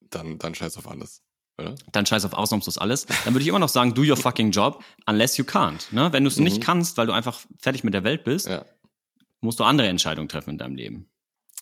dann, 0.00 0.38
dann 0.38 0.54
scheiß 0.54 0.76
auf 0.76 0.88
alles. 0.88 1.22
Oder? 1.58 1.74
Dann 1.92 2.06
scheiß 2.06 2.24
auf 2.24 2.32
ausnahmslos 2.32 2.78
alles. 2.78 3.06
Dann 3.24 3.34
würde 3.34 3.42
ich 3.42 3.48
immer 3.48 3.58
noch 3.58 3.68
sagen, 3.68 3.92
do 3.94 4.02
your 4.02 4.16
fucking 4.16 4.50
job, 4.52 4.82
unless 5.06 5.36
you 5.36 5.44
can't. 5.44 5.92
Ne? 5.92 6.12
Wenn 6.12 6.24
du 6.24 6.28
es 6.28 6.36
Mhm. 6.38 6.44
nicht 6.44 6.60
kannst, 6.62 6.96
weil 6.96 7.06
du 7.06 7.12
einfach 7.12 7.40
fertig 7.58 7.84
mit 7.84 7.92
der 7.92 8.04
Welt 8.04 8.24
bist, 8.24 8.46
Ja. 8.48 8.64
musst 9.40 9.58
du 9.60 9.64
andere 9.64 9.88
Entscheidungen 9.88 10.28
treffen 10.28 10.50
in 10.50 10.58
deinem 10.58 10.76
Leben. 10.76 11.10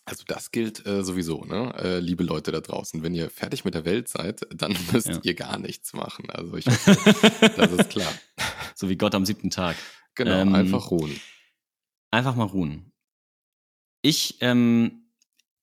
Also 0.05 0.24
das 0.27 0.51
gilt 0.53 0.87
äh, 0.87 1.03
sowieso, 1.05 1.44
ne? 1.44 1.74
Äh, 1.77 1.98
liebe 2.01 2.22
Leute 2.24 2.51
da 2.53 2.61
draußen, 2.61 3.03
wenn 3.03 3.14
ihr 3.14 3.29
fertig 3.29 3.66
mit 3.66 3.74
der 3.74 3.85
Welt 3.85 4.09
seid, 4.09 4.46
dann 4.55 4.72
müsst 4.92 5.09
Ja. 5.09 5.20
ihr 5.22 5.35
gar 5.35 5.59
nichts 5.59 5.92
machen. 5.92 6.31
Also 6.31 6.57
ich 6.57 6.66
hoffe, 6.66 7.51
das 7.57 7.72
ist 7.72 7.90
klar. 7.90 8.12
So 8.74 8.88
wie 8.88 8.96
Gott 8.96 9.14
am 9.16 9.27
siebten 9.27 9.51
Tag. 9.51 9.77
Genau, 10.14 10.31
Ähm, 10.31 10.55
einfach 10.55 10.90
ruhen. 10.92 11.18
Einfach 12.11 12.35
mal 12.35 12.44
ruhen. 12.44 12.92
Ich, 14.03 14.38
ähm, 14.40 15.11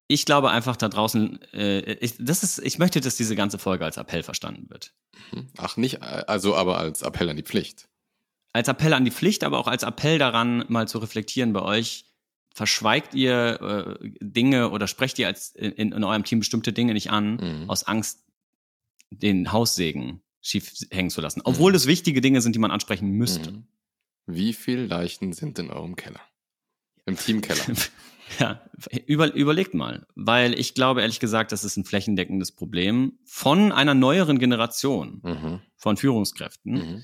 ich 0.08 0.26
glaube 0.26 0.52
einfach 0.52 0.76
da 0.76 0.90
draußen, 0.90 1.42
äh, 1.54 1.94
ich, 1.94 2.16
das 2.20 2.44
ist, 2.44 2.60
ich 2.60 2.78
möchte, 2.78 3.02
dass 3.02 3.16
diese 3.18 3.36
ganze 3.36 3.58
Folge 3.58 3.86
als 3.86 3.98
Appell 3.98 4.24
verstanden 4.24 4.70
wird. 4.70 4.94
Mhm. 5.32 5.48
Ach, 5.58 5.78
nicht, 5.78 5.96
äh, 5.96 6.24
also 6.28 6.56
aber 6.56 6.78
als 6.78 7.02
Appell 7.02 7.30
an 7.30 7.38
die 7.38 7.44
Pflicht. 7.44 7.88
Als 8.54 8.68
Appell 8.68 8.94
an 8.94 9.06
die 9.06 9.12
Pflicht, 9.12 9.44
aber 9.44 9.58
auch 9.58 9.68
als 9.68 9.84
Appell 9.84 10.20
daran, 10.20 10.66
mal 10.68 10.88
zu 10.88 11.00
reflektieren 11.00 11.54
bei 11.54 11.62
euch. 11.62 12.06
Verschweigt 12.54 13.14
ihr 13.16 13.98
äh, 14.02 14.10
Dinge 14.22 14.70
oder 14.70 14.88
sprecht 14.88 15.20
ihr 15.20 15.28
als 15.28 15.50
in, 15.56 15.92
in 15.92 16.04
eurem 16.06 16.24
Team 16.24 16.40
bestimmte 16.40 16.72
Dinge 16.72 16.94
nicht 16.94 17.10
an, 17.12 17.36
Mhm. 17.36 17.70
aus 17.70 17.84
Angst, 17.84 18.24
den 19.10 19.52
Haussegen 19.52 20.22
schief 20.42 20.72
hängen 20.92 21.10
zu 21.10 21.20
lassen. 21.22 21.42
Obwohl 21.44 21.74
das 21.74 21.86
wichtige 21.88 22.22
Dinge 22.22 22.40
sind, 22.42 22.54
die 22.56 22.60
man 22.60 22.72
ansprechen 22.72 23.10
müsste. 23.12 23.52
Mhm. 23.52 23.68
Wie 24.28 24.54
viele 24.54 24.86
Leichen 24.86 25.34
sind 25.34 25.60
in 25.60 25.70
eurem 25.70 25.96
Keller? 25.96 26.22
Im 27.06 27.18
Teamkeller. 27.18 27.64
Ja, 28.40 28.60
über, 29.06 29.34
überlegt 29.34 29.76
mal, 29.76 30.08
weil 30.16 30.60
ich 30.60 30.74
glaube 30.74 31.02
ehrlich 31.02 31.20
gesagt, 31.20 31.52
das 31.52 31.64
ist 31.64 31.78
ein 31.78 31.86
flächendeckendes 31.86 32.52
Problem 32.52 33.20
von 33.24 33.72
einer 33.72 33.94
neueren 33.94 34.40
Generation 34.40 35.22
mhm. 35.24 35.62
von 35.76 35.96
Führungskräften. 35.96 36.74
Mhm. 36.74 37.04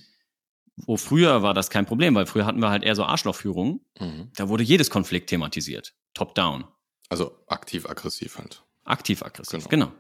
Wo 0.77 0.97
früher 0.97 1.43
war 1.43 1.53
das 1.53 1.69
kein 1.69 1.85
Problem, 1.85 2.15
weil 2.15 2.25
früher 2.25 2.45
hatten 2.45 2.59
wir 2.59 2.71
halt 2.71 2.83
eher 2.83 2.95
so 2.95 3.03
Arschlochführung. 3.03 3.85
Mhm. 3.99 4.31
Da 4.35 4.49
wurde 4.49 4.63
jedes 4.63 4.89
Konflikt 4.89 5.29
thematisiert. 5.29 5.93
Top-down. 6.15 6.65
Also 7.09 7.37
aktiv-aggressiv 7.47 8.39
halt. 8.39 8.63
Aktiv-aggressiv. 8.83 9.67
Genau. 9.67 9.87
Genau. 9.87 9.97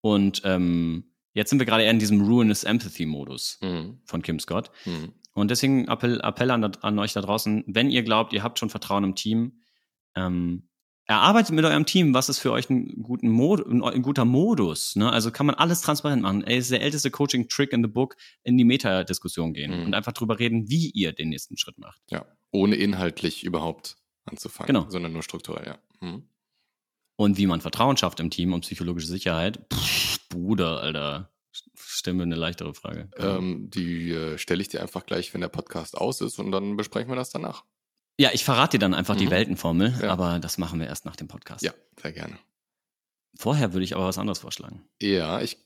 Und 0.00 0.42
ähm, 0.44 1.12
jetzt 1.32 1.50
sind 1.50 1.60
wir 1.60 1.66
gerade 1.66 1.84
eher 1.84 1.90
in 1.92 2.00
diesem 2.00 2.22
Ruinous 2.22 2.64
Empathy-Modus 2.64 3.58
Mhm. 3.62 4.00
von 4.04 4.20
Kim 4.20 4.40
Scott. 4.40 4.72
Und 5.36 5.50
deswegen 5.50 5.86
Appell, 5.88 6.20
Appell 6.22 6.50
an, 6.50 6.64
an 6.64 6.98
euch 6.98 7.12
da 7.12 7.20
draußen, 7.20 7.64
wenn 7.66 7.90
ihr 7.90 8.02
glaubt, 8.02 8.32
ihr 8.32 8.42
habt 8.42 8.58
schon 8.58 8.70
Vertrauen 8.70 9.04
im 9.04 9.14
Team, 9.14 9.60
ähm, 10.16 10.68
erarbeitet 11.08 11.54
mit 11.54 11.64
eurem 11.64 11.86
Team, 11.86 12.14
was 12.14 12.28
ist 12.28 12.38
für 12.40 12.50
euch 12.50 12.68
ein, 12.68 13.02
guten 13.02 13.28
Mod, 13.28 13.64
ein, 13.64 13.82
ein 13.84 14.02
guter 14.02 14.24
Modus. 14.24 14.96
Ne? 14.96 15.12
Also 15.12 15.30
kann 15.30 15.46
man 15.46 15.54
alles 15.54 15.80
transparent 15.82 16.22
machen. 16.22 16.42
Ey, 16.42 16.58
ist 16.58 16.70
der 16.72 16.80
älteste 16.82 17.10
Coaching-Trick 17.12 17.72
in 17.72 17.82
the 17.84 17.88
book, 17.88 18.16
in 18.42 18.56
die 18.58 18.64
Meta-Diskussion 18.64 19.52
gehen 19.52 19.78
Mhm. 19.78 19.86
und 19.86 19.94
einfach 19.94 20.12
drüber 20.12 20.38
reden, 20.40 20.68
wie 20.68 20.90
ihr 20.90 21.12
den 21.12 21.28
nächsten 21.28 21.56
Schritt 21.58 21.78
macht. 21.78 22.00
Ja, 22.10 22.24
ohne 22.50 22.74
inhaltlich 22.74 23.44
überhaupt 23.44 23.96
anzufangen, 24.24 24.66
Genau. 24.66 24.90
sondern 24.90 25.12
nur 25.12 25.22
strukturell, 25.22 25.66
ja. 25.66 25.78
Mhm. 26.00 26.28
Und 27.16 27.38
wie 27.38 27.46
man 27.46 27.60
Vertrauen 27.60 27.96
schafft 27.96 28.18
im 28.20 28.30
Team 28.30 28.52
und 28.52 28.62
psychologische 28.62 29.06
Sicherheit. 29.06 29.60
Pff, 29.72 30.28
Bruder, 30.28 30.80
Alter. 30.80 31.30
Stimme 31.76 32.22
eine 32.24 32.34
leichtere 32.34 32.74
Frage. 32.74 33.08
Ähm, 33.16 33.70
die 33.70 34.10
äh, 34.12 34.38
stelle 34.38 34.62
ich 34.62 34.68
dir 34.68 34.82
einfach 34.82 35.06
gleich, 35.06 35.32
wenn 35.34 35.40
der 35.40 35.48
Podcast 35.48 35.96
aus 35.96 36.20
ist 36.20 36.38
und 36.38 36.50
dann 36.52 36.76
besprechen 36.76 37.08
wir 37.10 37.16
das 37.16 37.30
danach. 37.30 37.64
Ja, 38.18 38.30
ich 38.32 38.44
verrate 38.44 38.78
dir 38.78 38.80
dann 38.80 38.94
einfach 38.94 39.16
die 39.16 39.26
Mhm. 39.26 39.30
Weltenformel, 39.30 39.94
Ja. 40.02 40.10
aber 40.10 40.38
das 40.38 40.56
machen 40.58 40.80
wir 40.80 40.86
erst 40.86 41.04
nach 41.04 41.16
dem 41.16 41.28
Podcast. 41.28 41.62
Ja, 41.62 41.72
sehr 42.00 42.12
gerne. 42.12 42.38
Vorher 43.38 43.72
würde 43.74 43.84
ich 43.84 43.94
aber 43.94 44.06
was 44.06 44.16
anderes 44.18 44.38
vorschlagen. 44.38 44.88
Ja, 45.02 45.40
ich 45.42 45.58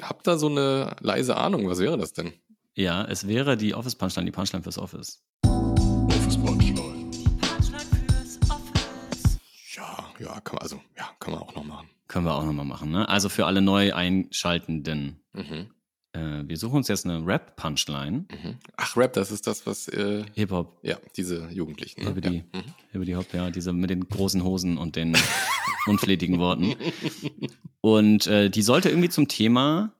habe 0.00 0.18
da 0.24 0.36
so 0.36 0.48
eine 0.48 0.96
leise 1.00 1.36
Ahnung. 1.36 1.68
Was 1.68 1.78
wäre 1.78 1.96
das 1.96 2.12
denn? 2.12 2.32
Ja, 2.74 3.04
es 3.04 3.28
wäre 3.28 3.56
die 3.56 3.74
Office 3.74 3.94
Punchline, 3.94 4.26
die 4.26 4.32
Punchline 4.32 4.62
fürs 4.64 4.78
Office. 4.78 5.22
Office 5.44 6.36
Punchline. 6.38 6.91
Ja, 10.22 10.40
kann 10.40 10.54
man, 10.56 10.62
also, 10.62 10.80
ja, 10.96 11.10
kann 11.20 11.34
man 11.34 11.42
auch 11.42 11.54
noch 11.54 11.64
machen. 11.64 11.88
Können 12.08 12.26
wir 12.26 12.34
auch 12.34 12.44
nochmal 12.44 12.64
machen, 12.66 12.90
ne? 12.90 13.08
Also 13.08 13.28
für 13.28 13.46
alle 13.46 13.60
neu 13.62 13.92
Einschaltenden. 13.94 15.20
Mhm. 15.32 15.70
Äh, 16.12 16.42
wir 16.46 16.56
suchen 16.58 16.76
uns 16.76 16.88
jetzt 16.88 17.06
eine 17.06 17.26
Rap-Punchline. 17.26 18.26
Mhm. 18.30 18.58
Ach, 18.76 18.96
Rap, 18.98 19.14
das 19.14 19.30
ist 19.30 19.46
das, 19.46 19.66
was, 19.66 19.88
äh, 19.88 20.24
Hip-Hop, 20.34 20.78
ja, 20.82 20.98
diese 21.16 21.48
Jugendlichen. 21.48 22.02
Ne? 22.04 22.10
Über 22.10 22.20
die- 22.20 22.36
Ja. 22.52 22.60
Mhm. 22.60 22.64
über 22.92 23.04
die 23.06 23.16
Hop, 23.16 23.32
ja, 23.32 23.50
diese 23.50 23.72
mit 23.72 23.88
den 23.90 24.06
großen 24.08 24.44
Hosen 24.44 24.76
und 24.76 24.96
den 24.96 25.16
unflätigen 25.86 26.38
Worten. 26.38 26.74
Und 27.80 28.26
äh, 28.26 28.50
die 28.50 28.62
sollte 28.62 28.90
irgendwie 28.90 29.08
zum 29.08 29.26
Thema 29.28 29.94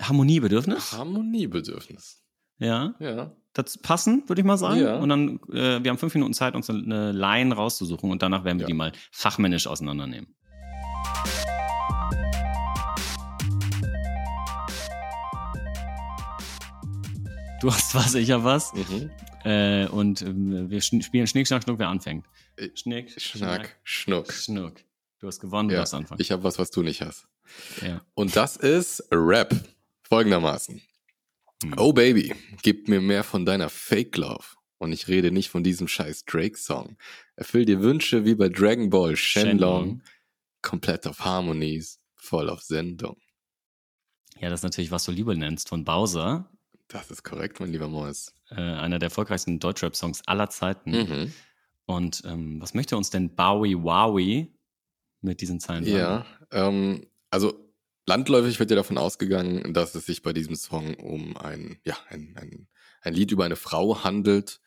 Harmoniebedürfnis, 0.00 0.92
Harmoniebedürfnis. 0.92 2.22
ja, 2.58 2.94
Ja 2.98 3.32
dazu 3.54 3.78
passen, 3.78 4.24
würde 4.26 4.40
ich 4.42 4.46
mal 4.46 4.58
sagen. 4.58 4.80
Ja. 4.80 4.96
Und 4.96 5.08
dann, 5.08 5.40
äh, 5.52 5.82
wir 5.82 5.90
haben 5.90 5.98
fünf 5.98 6.14
Minuten 6.14 6.34
Zeit, 6.34 6.54
uns 6.54 6.68
eine 6.68 7.12
Line 7.12 7.54
rauszusuchen 7.54 8.10
und 8.10 8.22
danach 8.22 8.44
werden 8.44 8.58
wir 8.58 8.64
ja. 8.64 8.68
die 8.68 8.74
mal 8.74 8.92
fachmännisch 9.10 9.66
auseinandernehmen. 9.66 10.34
Du 17.60 17.72
hast 17.72 17.94
was, 17.94 18.14
ich 18.14 18.30
habe 18.30 18.44
was. 18.44 18.74
Mhm. 18.74 19.10
Äh, 19.44 19.86
und 19.86 20.20
äh, 20.20 20.70
wir 20.70 20.80
schn 20.82 21.00
spielen 21.00 21.26
Schnick, 21.26 21.46
Schnack, 21.46 21.62
Schnuck, 21.62 21.78
wer 21.78 21.88
anfängt. 21.88 22.26
Äh, 22.56 22.68
Schnick, 22.74 23.18
Schnack, 23.18 23.76
Schnuck. 23.84 24.32
Schnuck. 24.32 24.74
Du 25.20 25.28
hast 25.28 25.40
gewonnen, 25.40 25.70
ja. 25.70 25.76
du 25.76 25.80
darfst 25.80 25.94
anfangen. 25.94 26.20
Ich 26.20 26.30
habe 26.30 26.44
was, 26.44 26.58
was 26.58 26.70
du 26.70 26.82
nicht 26.82 27.00
hast. 27.00 27.26
Ja. 27.80 28.02
Und 28.14 28.36
das 28.36 28.56
ist 28.56 29.02
Rap. 29.10 29.54
Folgendermaßen. 30.02 30.82
Hm. 31.64 31.74
Oh 31.78 31.92
Baby, 31.92 32.34
gib 32.62 32.88
mir 32.88 33.00
mehr 33.00 33.24
von 33.24 33.46
deiner 33.46 33.68
Fake 33.68 34.16
Love. 34.16 34.44
Und 34.78 34.92
ich 34.92 35.08
rede 35.08 35.30
nicht 35.30 35.48
von 35.48 35.64
diesem 35.64 35.88
scheiß 35.88 36.24
Drake-Song. 36.26 36.96
Erfüll 37.36 37.64
dir 37.64 37.80
Wünsche 37.80 38.24
wie 38.24 38.34
bei 38.34 38.48
Dragon 38.48 38.90
Ball 38.90 39.16
Shenlong. 39.16 39.54
Shenlong. 39.54 40.02
Komplett 40.60 41.06
auf 41.06 41.20
Harmonies, 41.24 42.00
voll 42.16 42.50
auf 42.50 42.62
Sendung. 42.62 43.16
Ja, 44.40 44.50
das 44.50 44.60
ist 44.60 44.64
natürlich, 44.64 44.90
was 44.90 45.04
du 45.04 45.12
Liebe 45.12 45.36
nennst, 45.36 45.68
von 45.68 45.84
Bowser. 45.84 46.50
Das 46.88 47.10
ist 47.10 47.22
korrekt, 47.22 47.60
mein 47.60 47.72
lieber 47.72 47.88
Mois. 47.88 48.34
Äh, 48.50 48.56
einer 48.56 48.98
der 48.98 49.06
erfolgreichsten 49.06 49.58
Deutschrap-Songs 49.58 50.22
aller 50.26 50.50
Zeiten. 50.50 50.90
Mhm. 50.90 51.32
Und 51.86 52.22
ähm, 52.26 52.60
was 52.60 52.74
möchte 52.74 52.96
uns 52.96 53.10
denn 53.10 53.34
Bowie 53.34 53.76
Wowie 53.76 54.54
mit 55.20 55.40
diesen 55.40 55.60
Zeilen 55.60 55.84
sagen? 55.84 55.96
Ja, 55.96 56.26
ähm, 56.50 57.06
also 57.30 57.63
landläufig 58.06 58.58
wird 58.58 58.70
ja 58.70 58.76
davon 58.76 58.98
ausgegangen, 58.98 59.72
dass 59.74 59.94
es 59.94 60.06
sich 60.06 60.22
bei 60.22 60.32
diesem 60.32 60.56
Song 60.56 60.94
um 60.94 61.36
ein, 61.36 61.78
ja, 61.84 61.96
ein, 62.08 62.34
ein, 62.36 62.68
ein 63.00 63.14
Lied 63.14 63.32
über 63.32 63.44
eine 63.44 63.56
Frau 63.56 64.04
handelt, 64.04 64.60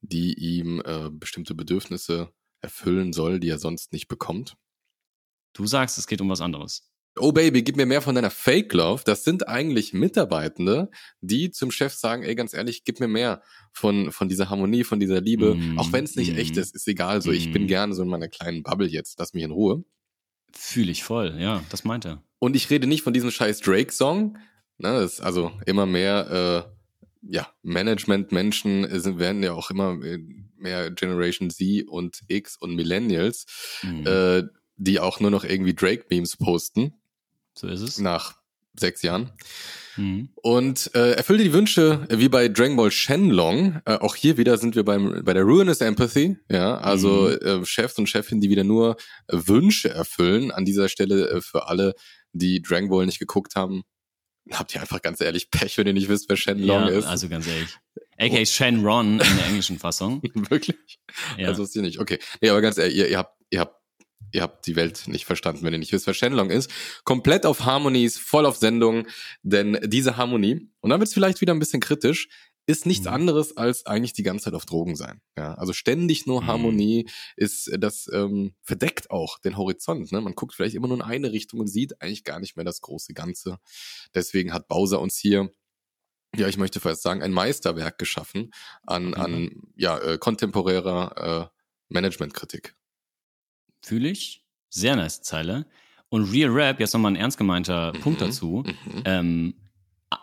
die 0.00 0.34
ihm 0.34 0.82
äh, 0.84 1.10
bestimmte 1.10 1.54
Bedürfnisse 1.54 2.32
erfüllen 2.60 3.12
soll, 3.12 3.40
die 3.40 3.48
er 3.48 3.58
sonst 3.58 3.92
nicht 3.92 4.08
bekommt. 4.08 4.56
Du 5.52 5.66
sagst, 5.66 5.98
es 5.98 6.06
geht 6.06 6.20
um 6.20 6.30
was 6.30 6.40
anderes. 6.40 6.88
Oh 7.18 7.30
Baby, 7.30 7.62
gib 7.62 7.76
mir 7.76 7.84
mehr 7.84 8.00
von 8.00 8.14
deiner 8.14 8.30
Fake 8.30 8.72
Love. 8.72 9.02
Das 9.04 9.22
sind 9.22 9.46
eigentlich 9.46 9.92
Mitarbeitende, 9.92 10.90
die 11.20 11.50
zum 11.50 11.70
Chef 11.70 11.92
sagen, 11.92 12.22
ey, 12.22 12.34
ganz 12.34 12.54
ehrlich, 12.54 12.84
gib 12.84 13.00
mir 13.00 13.08
mehr 13.08 13.42
von, 13.70 14.10
von 14.12 14.30
dieser 14.30 14.48
Harmonie, 14.48 14.82
von 14.82 14.98
dieser 14.98 15.20
Liebe. 15.20 15.54
Mm, 15.54 15.78
Auch 15.78 15.92
wenn 15.92 16.04
es 16.04 16.16
nicht 16.16 16.32
mm, 16.32 16.38
echt 16.38 16.56
ist, 16.56 16.74
ist 16.74 16.88
egal. 16.88 17.20
So, 17.20 17.30
ich 17.30 17.52
bin 17.52 17.64
mm. 17.64 17.66
gerne 17.66 17.94
so 17.94 18.02
in 18.02 18.08
meiner 18.08 18.28
kleinen 18.28 18.62
Bubble 18.62 18.88
jetzt. 18.88 19.18
Lass 19.18 19.34
mich 19.34 19.44
in 19.44 19.50
Ruhe. 19.50 19.84
Fühle 20.52 20.90
ich 20.90 21.04
voll, 21.04 21.36
ja, 21.38 21.62
das 21.70 21.84
meint 21.84 22.04
er. 22.04 22.22
Und 22.38 22.56
ich 22.56 22.70
rede 22.70 22.86
nicht 22.86 23.02
von 23.02 23.12
diesem 23.12 23.30
scheiß 23.30 23.60
Drake-Song. 23.60 24.36
Ne, 24.78 24.92
das 24.92 25.14
ist 25.14 25.20
also 25.20 25.52
immer 25.66 25.86
mehr, 25.86 26.66
äh, 26.66 27.30
ja, 27.30 27.48
Management-Menschen 27.62 28.98
sind, 29.00 29.18
werden 29.18 29.42
ja 29.42 29.52
auch 29.52 29.70
immer 29.70 29.96
mehr 30.56 30.90
Generation 30.90 31.50
Z 31.50 31.86
und 31.88 32.20
X 32.28 32.56
und 32.56 32.74
Millennials, 32.74 33.46
Mhm. 33.82 34.06
äh, 34.06 34.42
die 34.76 34.98
auch 34.98 35.20
nur 35.20 35.30
noch 35.30 35.44
irgendwie 35.44 35.74
Drake-Memes 35.74 36.36
posten 36.36 36.94
so 37.54 37.68
ist 37.68 37.82
es. 37.82 37.98
nach 37.98 38.38
sechs 38.74 39.02
Jahren. 39.02 39.30
Mhm. 39.96 40.30
Und 40.36 40.90
äh, 40.94 41.12
erfüllte 41.12 41.44
die 41.44 41.52
Wünsche, 41.52 42.06
wie 42.10 42.28
bei 42.28 42.48
Dragon 42.48 42.76
Ball 42.76 42.90
Shenlong. 42.90 43.80
Äh, 43.84 43.94
auch 43.96 44.14
hier 44.16 44.36
wieder 44.36 44.56
sind 44.58 44.74
wir 44.76 44.84
beim, 44.84 45.22
bei 45.24 45.34
der 45.34 45.42
Ruinous 45.44 45.80
Empathy. 45.80 46.36
Ja, 46.50 46.78
also 46.78 47.28
Mhm. 47.42 47.62
äh, 47.62 47.66
Chefs 47.66 47.98
und 47.98 48.08
Chefin, 48.08 48.40
die 48.40 48.48
wieder 48.50 48.64
nur 48.64 48.96
äh, 49.28 49.36
Wünsche 49.46 49.90
erfüllen. 49.90 50.50
An 50.50 50.64
dieser 50.64 50.88
Stelle 50.88 51.28
äh, 51.30 51.40
für 51.40 51.68
alle, 51.68 51.94
die 52.32 52.62
Dragon 52.62 52.88
Ball 52.88 53.06
nicht 53.06 53.18
geguckt 53.18 53.54
haben, 53.56 53.82
habt 54.50 54.74
ihr 54.74 54.80
einfach 54.80 55.02
ganz 55.02 55.20
ehrlich 55.20 55.50
Pech, 55.50 55.76
wenn 55.78 55.86
ihr 55.86 55.92
nicht 55.92 56.08
wisst, 56.08 56.28
wer 56.28 56.36
Shenlong 56.36 56.82
Ja, 56.84 56.88
ist. 56.88 57.04
also 57.06 57.28
ganz 57.28 57.46
ehrlich. 57.46 57.76
A.K. 58.18 58.46
Shenron 58.46 59.12
in 59.20 59.36
der 59.36 59.46
englischen 59.46 59.78
Fassung. 59.78 60.22
Wirklich? 60.50 60.98
Ja. 61.38 61.48
Also 61.48 61.62
wisst 61.62 61.76
ihr 61.76 61.82
nicht. 61.82 61.98
Okay. 61.98 62.18
Nee, 62.40 62.48
aber 62.50 62.60
ganz 62.60 62.78
ehrlich, 62.78 62.96
ihr, 62.96 63.08
ihr 63.08 63.18
habt, 63.18 63.36
ihr 63.50 63.60
habt, 63.60 63.76
ihr 64.30 64.42
habt 64.42 64.66
die 64.66 64.76
Welt 64.76 65.04
nicht 65.08 65.24
verstanden, 65.24 65.64
wenn 65.64 65.72
ihr 65.72 65.78
nicht 65.78 65.92
wisst, 65.92 66.06
wer 66.06 66.14
Shenlong 66.14 66.50
ist. 66.50 66.70
Komplett 67.04 67.46
auf 67.46 67.64
Harmonies, 67.64 68.18
voll 68.18 68.46
auf 68.46 68.56
Sendung, 68.56 69.06
denn 69.42 69.78
diese 69.84 70.16
Harmonie, 70.16 70.70
und 70.80 70.90
dann 70.90 71.00
wird 71.00 71.08
es 71.08 71.14
vielleicht 71.14 71.40
wieder 71.40 71.52
ein 71.52 71.58
bisschen 71.58 71.80
kritisch, 71.80 72.28
ist 72.66 72.86
nichts 72.86 73.06
Mhm. 73.06 73.12
anderes 73.12 73.56
als 73.56 73.86
eigentlich 73.86 74.12
die 74.12 74.22
ganze 74.22 74.44
Zeit 74.44 74.54
auf 74.54 74.66
Drogen 74.66 74.94
sein. 74.94 75.20
Ja, 75.36 75.54
also 75.54 75.72
ständig 75.72 76.26
nur 76.26 76.42
Mhm. 76.42 76.46
Harmonie 76.46 77.08
ist, 77.36 77.66
äh, 77.66 77.78
das 77.78 78.08
ähm, 78.12 78.54
verdeckt 78.62 79.10
auch 79.10 79.40
den 79.40 79.56
Horizont. 79.56 80.12
Ne? 80.12 80.20
Man 80.20 80.34
guckt 80.36 80.54
vielleicht 80.54 80.76
immer 80.76 80.86
nur 80.86 80.98
in 80.98 81.02
eine 81.02 81.32
Richtung 81.32 81.58
und 81.58 81.66
sieht 81.66 82.00
eigentlich 82.00 82.22
gar 82.22 82.38
nicht 82.38 82.54
mehr 82.54 82.64
das 82.64 82.80
große 82.80 83.14
Ganze. 83.14 83.58
Deswegen 84.14 84.52
hat 84.52 84.68
Bowser 84.68 85.00
uns 85.00 85.18
hier 85.18 85.50
ja, 86.34 86.48
ich 86.48 86.56
möchte 86.56 86.80
fast 86.80 87.02
sagen, 87.02 87.22
ein 87.22 87.30
Meisterwerk 87.32 87.98
geschaffen 87.98 88.52
an, 88.86 89.12
an 89.12 89.50
ja, 89.76 89.98
äh, 89.98 90.16
kontemporärer 90.16 91.50
äh, 91.52 91.58
Managementkritik. 91.90 92.74
Fühle 93.82 94.08
ich. 94.08 94.44
Sehr 94.70 94.96
nice 94.96 95.22
Zeile. 95.22 95.66
Und 96.08 96.30
Real 96.30 96.50
Rap, 96.50 96.80
jetzt 96.80 96.92
nochmal 96.94 97.12
ein 97.12 97.16
ernst 97.16 97.38
gemeinter 97.38 97.92
Punkt 97.92 98.20
Mhm. 98.20 98.24
dazu. 98.24 98.64
Mhm. 98.66 99.02
Ähm, 99.04 99.54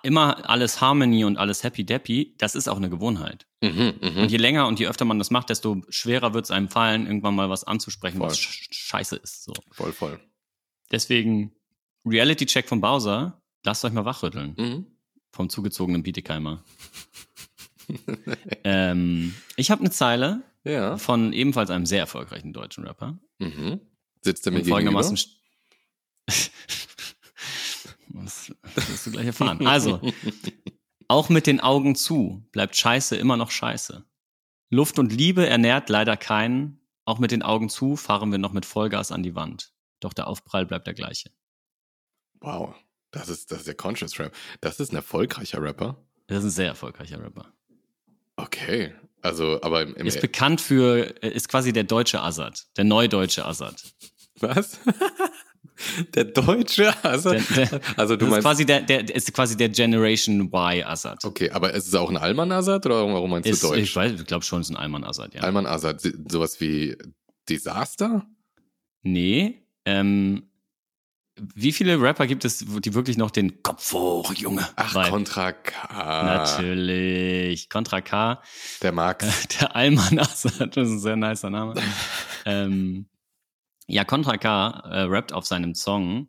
immer 0.04 0.48
alles 0.50 0.82
Harmony 0.82 1.24
und 1.26 1.38
alles 1.38 1.64
Happy 1.64 1.84
Deppy, 1.84 2.36
das 2.38 2.54
ist 2.56 2.68
auch 2.70 2.78
eine 2.78 2.90
Gewohnheit. 2.92 3.48
Mhm, 3.62 3.94
mhm. 4.02 4.18
Und 4.18 4.32
je 4.32 4.38
länger 4.38 4.68
und 4.68 4.80
je 4.80 4.88
öfter 4.88 5.04
man 5.06 5.18
das 5.18 5.32
macht, 5.32 5.50
desto 5.50 5.82
schwerer 5.90 6.34
wird 6.36 6.46
es 6.46 6.52
einem 6.52 6.70
fallen, 6.70 7.08
irgendwann 7.08 7.36
mal 7.36 7.50
was 7.50 7.64
anzusprechen, 7.64 8.18
Voll. 8.20 8.28
was 8.30 8.40
sch 8.40 8.68
scheiße 8.72 9.16
ist. 9.16 9.44
So. 9.46 9.54
Voll, 9.72 9.92
voll. 9.92 10.20
Deswegen, 10.92 11.54
Reality-Check 12.06 12.68
von 12.70 12.82
Bowser, 12.82 13.42
lasst 13.64 13.84
euch 13.84 13.92
mal 13.94 14.06
wachrütteln. 14.06 14.54
Mhm. 14.58 14.86
Vom 15.32 15.50
zugezogenen 15.50 16.04
Bietigheimer. 16.04 16.64
ähm, 18.64 19.34
ich 19.56 19.72
habe 19.72 19.82
eine 19.82 19.92
Zeile 19.92 20.44
Ja. 20.70 20.98
von 20.98 21.34
ebenfalls 21.34 21.70
einem 21.70 21.86
sehr 21.86 22.00
erfolgreichen 22.00 22.54
deutschen 22.54 22.86
Rapper. 22.86 23.18
Mhm. 23.40 23.82
Sitzt 24.22 24.46
er 24.46 24.52
mir 24.52 24.60
Und 24.60 24.68
folgendermaßen. 24.68 25.18
das 28.08 28.52
wirst 28.76 29.08
du 29.08 29.12
gleich 29.12 29.28
erfahren. 29.28 29.60
Also, 29.68 30.02
auch 31.08 31.30
mit 31.30 31.48
den 31.48 31.60
Augen 31.60 31.96
zu 31.96 32.48
bleibt 32.52 32.76
Scheiße 32.76 33.16
immer 33.16 33.38
noch 33.38 33.52
Scheiße. 33.52 34.06
Luft 34.70 35.00
und 35.00 35.12
Liebe 35.12 35.48
ernährt 35.48 35.90
leider 35.90 36.18
keinen. 36.18 36.80
Auch 37.06 37.18
mit 37.18 37.32
den 37.32 37.42
Augen 37.42 37.70
zu 37.70 37.96
fahren 37.96 38.32
wir 38.32 38.38
noch 38.38 38.54
mit 38.54 38.66
Vollgas 38.66 39.12
an 39.12 39.24
die 39.24 39.34
Wand. 39.34 39.74
Doch 40.00 40.14
der 40.14 40.28
Aufprall 40.28 40.66
bleibt 40.66 40.86
der 40.86 40.94
gleiche. 40.94 41.32
Wow. 42.40 42.76
Das 43.12 43.30
ist, 43.30 43.52
das 43.52 43.60
ist 43.60 43.68
der 43.68 43.76
Conscious 43.76 44.20
Rap. 44.20 44.36
Das 44.62 44.80
ist 44.80 44.92
ein 44.92 44.98
erfolgreicher 44.98 45.62
Rapper. 45.62 46.06
Das 46.28 46.40
ist 46.40 46.44
ein 46.44 46.50
sehr 46.52 46.68
erfolgreicher 46.68 47.20
Rapper. 47.20 47.52
Okay. 48.36 48.94
Also, 49.22 49.60
aber 49.62 49.82
im, 49.84 49.96
im 49.96 50.08
Ist 50.08 50.22
bekannt 50.22 50.62
für, 50.62 51.00
ist 51.22 51.50
quasi 51.50 51.74
der 51.74 51.84
deutsche 51.84 52.22
Assad, 52.22 52.66
der 52.78 52.86
neudeutsche 52.86 53.46
Assad. 53.46 53.76
was? 54.40 54.80
der 56.14 56.26
Deutsche? 56.26 56.94
Also, 57.04 57.32
Der, 57.32 57.42
der, 57.42 57.82
also 57.98 58.16
du 58.16 58.26
das 58.26 58.28
ist 58.28 58.32
meinst. 58.32 58.46
quasi 58.46 58.66
der, 58.66 58.82
der 58.82 59.16
ist 59.16 59.34
quasi 59.34 59.58
der 59.58 59.70
Generation 59.70 60.42
Y 60.42 60.84
Assad. 60.86 61.24
Okay, 61.26 61.50
aber 61.52 61.74
ist 61.74 61.88
es 61.88 61.96
auch 61.96 62.10
ein 62.10 62.18
Alman 62.18 62.52
Azad 62.52 62.86
oder 62.86 63.06
warum 63.08 63.30
meinst 63.30 63.50
Ist, 63.50 63.64
du 63.64 63.68
Deutsch? 63.70 63.80
ich 63.80 63.96
weiß, 63.96 64.14
ich 64.14 64.26
glaube 64.26 64.44
schon, 64.46 64.62
es 64.62 64.70
ist 64.70 64.76
ein 64.76 64.82
Alman 64.82 65.04
Assad, 65.04 65.34
ja. 65.34 65.42
Alman 65.42 65.66
Azad, 65.66 66.02
sowas 66.30 66.60
wie 66.62 66.98
Desaster? 67.48 68.26
Nee, 69.04 69.64
ähm, 69.86 70.49
wie 71.56 71.72
viele 71.72 72.02
Rapper 72.02 72.28
gibt 72.28 72.46
es, 72.46 72.60
die 72.60 72.94
wirklich 72.94 73.18
noch 73.18 73.32
den 73.32 73.62
Kopf 73.64 73.94
hoch, 73.94 74.34
Junge? 74.34 74.68
Ach? 74.76 75.10
Contra 75.10 75.52
K. 75.52 76.24
Natürlich. 76.24 77.70
Contra 77.70 78.02
K, 78.02 78.42
Der 78.82 78.92
Max. 78.92 79.48
der 79.60 79.76
Alman 79.76 80.20
Assad, 80.20 80.76
das 80.78 80.88
ist 80.88 80.94
ein 80.96 81.00
sehr 81.00 81.16
nicer 81.16 81.50
Name. 81.50 81.76
ähm, 82.46 83.08
ja, 83.88 84.04
Contra 84.04 84.38
K 84.38 84.70
äh, 84.92 85.02
rappt 85.04 85.34
auf 85.34 85.46
seinem 85.46 85.76
Song 85.76 86.28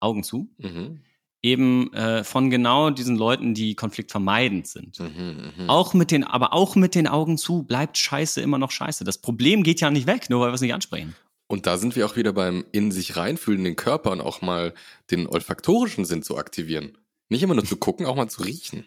Augen 0.00 0.22
zu, 0.22 0.48
Mhm. 0.58 1.00
eben 1.42 1.92
äh, 1.92 2.24
von 2.24 2.48
genau 2.50 2.90
diesen 2.90 3.16
Leuten, 3.16 3.52
die 3.54 3.74
konfliktvermeidend 3.74 4.66
sind. 4.66 4.98
Mhm, 4.98 5.52
mhm. 5.58 5.68
Auch 5.70 5.92
mit 5.94 6.10
den, 6.10 6.24
aber 6.24 6.52
auch 6.54 6.74
mit 6.76 6.94
den 6.94 7.06
Augen 7.06 7.36
zu 7.36 7.64
bleibt 7.64 7.98
Scheiße 7.98 8.40
immer 8.40 8.58
noch 8.58 8.70
Scheiße. 8.70 9.04
Das 9.04 9.18
Problem 9.18 9.62
geht 9.62 9.80
ja 9.80 9.90
nicht 9.90 10.06
weg, 10.06 10.30
nur 10.30 10.40
weil 10.40 10.50
wir 10.50 10.54
es 10.54 10.60
nicht 10.62 10.74
ansprechen. 10.74 11.14
Und 11.50 11.66
da 11.66 11.78
sind 11.78 11.96
wir 11.96 12.06
auch 12.06 12.14
wieder 12.14 12.32
beim 12.32 12.64
in 12.70 12.92
sich 12.92 13.16
reinfühlen, 13.16 13.64
den 13.64 13.74
Körper 13.74 14.12
und 14.12 14.20
auch 14.20 14.40
mal 14.40 14.72
den 15.10 15.26
olfaktorischen 15.26 16.04
Sinn 16.04 16.22
zu 16.22 16.38
aktivieren. 16.38 16.96
Nicht 17.28 17.42
immer 17.42 17.54
nur 17.54 17.64
zu 17.64 17.76
gucken, 17.76 18.06
auch 18.06 18.14
mal 18.14 18.28
zu 18.28 18.42
riechen. 18.42 18.84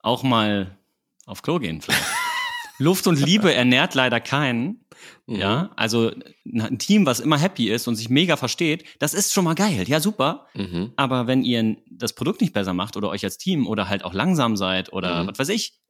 Auch 0.00 0.22
mal 0.22 0.78
auf 1.26 1.42
Klo 1.42 1.58
gehen 1.58 1.80
vielleicht. 1.80 2.00
Luft 2.78 3.08
und 3.08 3.18
Liebe 3.20 3.52
ernährt 3.52 3.96
leider 3.96 4.20
keinen. 4.20 4.84
Mhm. 5.26 5.36
Ja, 5.36 5.70
also 5.74 6.12
ein 6.44 6.78
Team, 6.78 7.04
was 7.04 7.18
immer 7.18 7.36
happy 7.36 7.68
ist 7.68 7.88
und 7.88 7.96
sich 7.96 8.08
mega 8.10 8.36
versteht, 8.36 8.84
das 9.00 9.12
ist 9.12 9.32
schon 9.32 9.44
mal 9.44 9.54
geil. 9.56 9.84
Ja, 9.88 9.98
super. 9.98 10.46
Mhm. 10.54 10.92
Aber 10.94 11.26
wenn 11.26 11.42
ihr 11.42 11.76
das 11.90 12.12
Produkt 12.12 12.40
nicht 12.40 12.52
besser 12.52 12.74
macht 12.74 12.96
oder 12.96 13.08
euch 13.10 13.24
als 13.24 13.38
Team 13.38 13.66
oder 13.66 13.88
halt 13.88 14.04
auch 14.04 14.14
langsam 14.14 14.56
seid 14.56 14.92
oder 14.92 15.24
Mhm. 15.24 15.28
was 15.28 15.38
weiß 15.40 15.48
ich, 15.48 15.80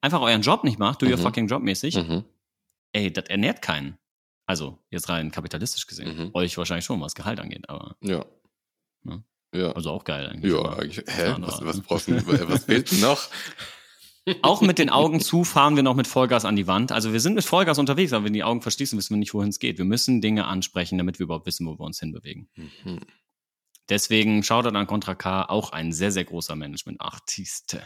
einfach 0.00 0.22
euren 0.22 0.40
Job 0.42 0.64
nicht 0.64 0.78
macht, 0.78 1.02
do 1.02 1.06
your 1.06 1.18
Mhm. 1.18 1.22
fucking 1.22 1.46
Job 1.48 1.62
mäßig, 1.62 1.96
Mhm. 1.96 2.24
ey, 2.92 3.12
das 3.12 3.26
ernährt 3.26 3.60
keinen. 3.60 3.98
Also, 4.46 4.78
jetzt 4.90 5.08
rein 5.08 5.30
kapitalistisch 5.30 5.86
gesehen. 5.86 6.16
Mhm. 6.16 6.30
Euch 6.34 6.56
wahrscheinlich 6.56 6.84
schon, 6.84 7.00
was 7.00 7.14
Gehalt 7.14 7.40
angeht, 7.40 7.68
aber 7.68 7.96
Ja. 8.00 8.24
Ja. 9.04 9.22
Ja. 9.54 9.72
also 9.72 9.90
auch 9.90 10.04
geil 10.04 10.26
eigentlich. 10.26 10.52
Ja, 10.52 10.62
eigentlich. 10.76 11.04
Hä? 11.06 11.34
Was, 11.38 11.64
was 11.64 11.76
ne? 11.76 11.82
brauchst 11.86 12.08
du? 12.08 12.26
Was 12.48 12.64
fehlt 12.64 12.90
denn 12.90 13.00
noch? 13.00 13.28
Auch 14.42 14.60
mit 14.60 14.78
den 14.78 14.90
Augen 14.90 15.20
zu 15.20 15.44
fahren 15.44 15.76
wir 15.76 15.84
noch 15.84 15.94
mit 15.94 16.08
Vollgas 16.08 16.44
an 16.44 16.56
die 16.56 16.66
Wand. 16.66 16.90
Also 16.90 17.12
wir 17.12 17.20
sind 17.20 17.34
mit 17.34 17.44
Vollgas 17.44 17.78
unterwegs, 17.78 18.12
aber 18.12 18.24
wenn 18.24 18.32
die 18.32 18.42
Augen 18.42 18.60
verschließen, 18.60 18.98
wissen 18.98 19.14
wir 19.14 19.18
nicht, 19.18 19.34
wohin 19.34 19.50
es 19.50 19.60
geht. 19.60 19.78
Wir 19.78 19.84
müssen 19.84 20.20
Dinge 20.20 20.46
ansprechen, 20.46 20.98
damit 20.98 21.20
wir 21.20 21.24
überhaupt 21.24 21.46
wissen, 21.46 21.66
wo 21.66 21.78
wir 21.78 21.84
uns 21.84 22.00
hinbewegen. 22.00 22.48
Mhm. 22.56 23.00
Deswegen 23.88 24.42
Shoutout 24.42 24.76
an 24.76 24.86
Contra 24.88 25.14
K, 25.14 25.44
auch 25.44 25.70
ein 25.70 25.92
sehr, 25.92 26.10
sehr 26.10 26.24
großer 26.24 26.56
Management-Artiste. 26.56 27.84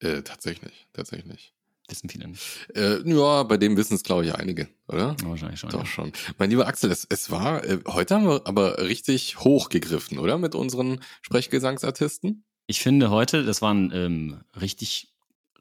Äh, 0.00 0.22
tatsächlich, 0.22 0.86
tatsächlich. 0.92 1.54
Wissen 1.88 2.10
viele 2.10 2.28
nicht. 2.28 2.42
Äh, 2.74 3.00
ja, 3.08 3.42
bei 3.44 3.56
dem 3.56 3.76
wissen 3.76 3.94
es, 3.94 4.02
glaube 4.02 4.24
ich, 4.26 4.34
einige, 4.34 4.68
oder? 4.88 5.16
Wahrscheinlich 5.24 5.58
schon. 5.58 5.70
Doch 5.70 5.80
ja. 5.80 5.86
schon. 5.86 6.12
Mein 6.36 6.50
lieber 6.50 6.66
Axel, 6.66 6.90
es, 6.90 7.06
es 7.08 7.30
war, 7.30 7.64
äh, 7.64 7.78
heute 7.86 8.14
haben 8.14 8.28
wir 8.28 8.42
aber 8.46 8.78
richtig 8.78 9.38
hochgegriffen, 9.40 10.18
oder? 10.18 10.36
Mit 10.36 10.54
unseren 10.54 11.00
Sprechgesangsartisten? 11.22 12.44
Ich 12.66 12.80
finde 12.80 13.10
heute, 13.10 13.44
das 13.44 13.62
waren 13.62 13.90
ähm, 13.94 14.40
richtig, 14.60 15.14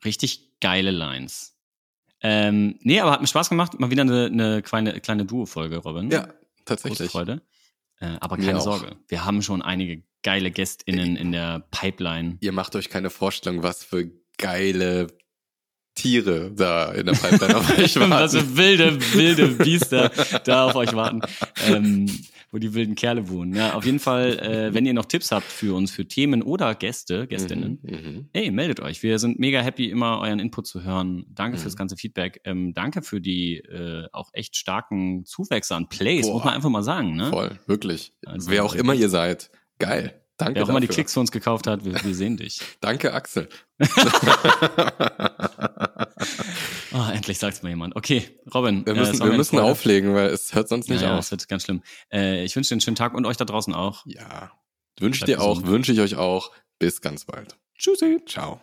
richtig 0.03 0.59
geile 0.59 0.91
Lines. 0.91 1.55
Ähm, 2.21 2.77
nee, 2.81 2.99
aber 2.99 3.11
hat 3.11 3.21
mir 3.21 3.27
Spaß 3.27 3.47
gemacht. 3.47 3.79
Mal 3.79 3.91
wieder 3.91 4.01
eine, 4.01 4.25
eine 4.25 4.61
kleine, 4.61 4.99
kleine 4.99 5.25
Duo-Folge, 5.25 5.77
Robin. 5.77 6.11
Ja, 6.11 6.23
Große 6.23 6.35
tatsächlich. 6.65 7.11
Freude. 7.11 7.41
Äh, 7.99 8.17
aber 8.19 8.37
keine. 8.37 8.59
Sorge. 8.59 8.97
Wir 9.07 9.23
haben 9.23 9.41
schon 9.41 9.61
einige 9.61 10.03
geile 10.23 10.51
GästInnen 10.51 11.15
in 11.15 11.31
der 11.31 11.65
Pipeline. 11.71 12.37
Ihr 12.41 12.51
macht 12.51 12.75
euch 12.75 12.89
keine 12.89 13.09
Vorstellung, 13.09 13.63
was 13.63 13.83
für 13.83 14.11
geile 14.37 15.07
Tiere 15.97 16.51
da 16.55 16.91
in 16.93 17.05
der 17.07 17.13
Pipeline 17.13 17.57
auf 17.57 17.69
euch 17.77 17.95
warten. 17.99 18.13
Also 18.13 18.55
wilde, 18.55 18.97
wilde 19.13 19.47
Biester 19.49 20.11
da 20.45 20.65
auf 20.65 20.75
euch 20.75 20.93
warten, 20.93 21.21
ähm, 21.67 22.05
wo 22.51 22.59
die 22.59 22.73
wilden 22.73 22.95
Kerle 22.95 23.27
wohnen. 23.27 23.53
Ja, 23.53 23.73
auf 23.73 23.83
jeden 23.85 23.99
Fall, 23.99 24.39
äh, 24.39 24.73
wenn 24.73 24.85
ihr 24.85 24.93
noch 24.93 25.05
Tipps 25.05 25.31
habt 25.31 25.51
für 25.51 25.75
uns, 25.75 25.91
für 25.91 26.05
Themen 26.07 26.41
oder 26.41 26.75
Gäste, 26.75 27.27
Gästinnen, 27.27 27.79
Mhm, 27.81 27.91
mhm. 27.91 28.29
Hey, 28.33 28.51
meldet 28.51 28.79
euch. 28.79 29.03
Wir 29.03 29.19
sind 29.19 29.37
mega 29.39 29.59
happy, 29.59 29.89
immer 29.89 30.21
euren 30.21 30.39
Input 30.39 30.65
zu 30.67 30.83
hören. 30.83 31.25
Danke 31.35 31.57
Mhm. 31.57 31.61
fürs 31.61 31.75
ganze 31.75 31.97
Feedback. 31.97 32.39
Ähm, 32.45 32.73
danke 32.73 33.01
für 33.01 33.19
die 33.19 33.57
äh, 33.57 34.07
auch 34.13 34.29
echt 34.31 34.55
starken 34.55 35.25
Zuwächse 35.25 35.75
an 35.75 35.89
Plays, 35.89 36.25
Boah. 36.27 36.35
muss 36.35 36.43
man 36.45 36.53
einfach 36.53 36.69
mal 36.69 36.83
sagen. 36.83 37.15
Ne? 37.17 37.29
Voll, 37.29 37.59
wirklich. 37.65 38.13
Also- 38.25 38.49
Wer 38.49 38.63
auch 38.63 38.75
immer 38.75 38.93
ihr 38.93 39.09
seid, 39.09 39.49
geil. 39.79 40.13
Danke 40.37 40.55
Wer 40.55 40.63
auch 40.65 40.69
immer 40.69 40.79
die. 40.79 40.87
Klicks 40.87 41.13
für 41.13 41.19
uns 41.19 41.31
gekauft 41.31 41.65
hat, 41.67 41.83
wir, 41.83 41.93
wir 42.03 42.13
sehen 42.15 42.37
dich. 42.37 42.59
Danke, 42.81 43.13
Axel. 43.13 43.49
Oh, 46.93 47.05
endlich 47.13 47.39
sagt's 47.39 47.63
mal 47.63 47.69
jemand. 47.69 47.95
Okay, 47.95 48.29
Robin. 48.53 48.85
Wir 48.85 48.93
äh, 48.93 48.99
müssen, 48.99 49.13
es 49.15 49.19
war 49.19 49.29
wir 49.29 49.37
müssen 49.37 49.59
auflegen, 49.59 50.13
weil 50.13 50.27
es 50.27 50.53
hört 50.53 50.69
sonst 50.69 50.89
nicht 50.89 51.01
Ja, 51.01 51.07
ja, 51.07 51.13
auf. 51.13 51.19
das 51.19 51.31
wird 51.31 51.47
ganz 51.47 51.63
schlimm. 51.63 51.81
Äh, 52.11 52.43
ich 52.43 52.55
wünsche 52.55 52.69
dir 52.69 52.75
einen 52.75 52.81
schönen 52.81 52.95
Tag 52.95 53.13
und 53.15 53.25
euch 53.25 53.37
da 53.37 53.45
draußen 53.45 53.73
auch. 53.73 54.05
Ja. 54.05 54.51
Wünsche 54.99 55.19
ich 55.19 55.25
dir 55.25 55.41
auch, 55.41 55.63
wünsche 55.63 55.91
ich 55.91 55.99
euch 55.99 56.15
auch. 56.15 56.51
Bis 56.79 57.01
ganz 57.01 57.25
bald. 57.25 57.57
Tschüssi. 57.77 58.19
Ciao. 58.27 58.61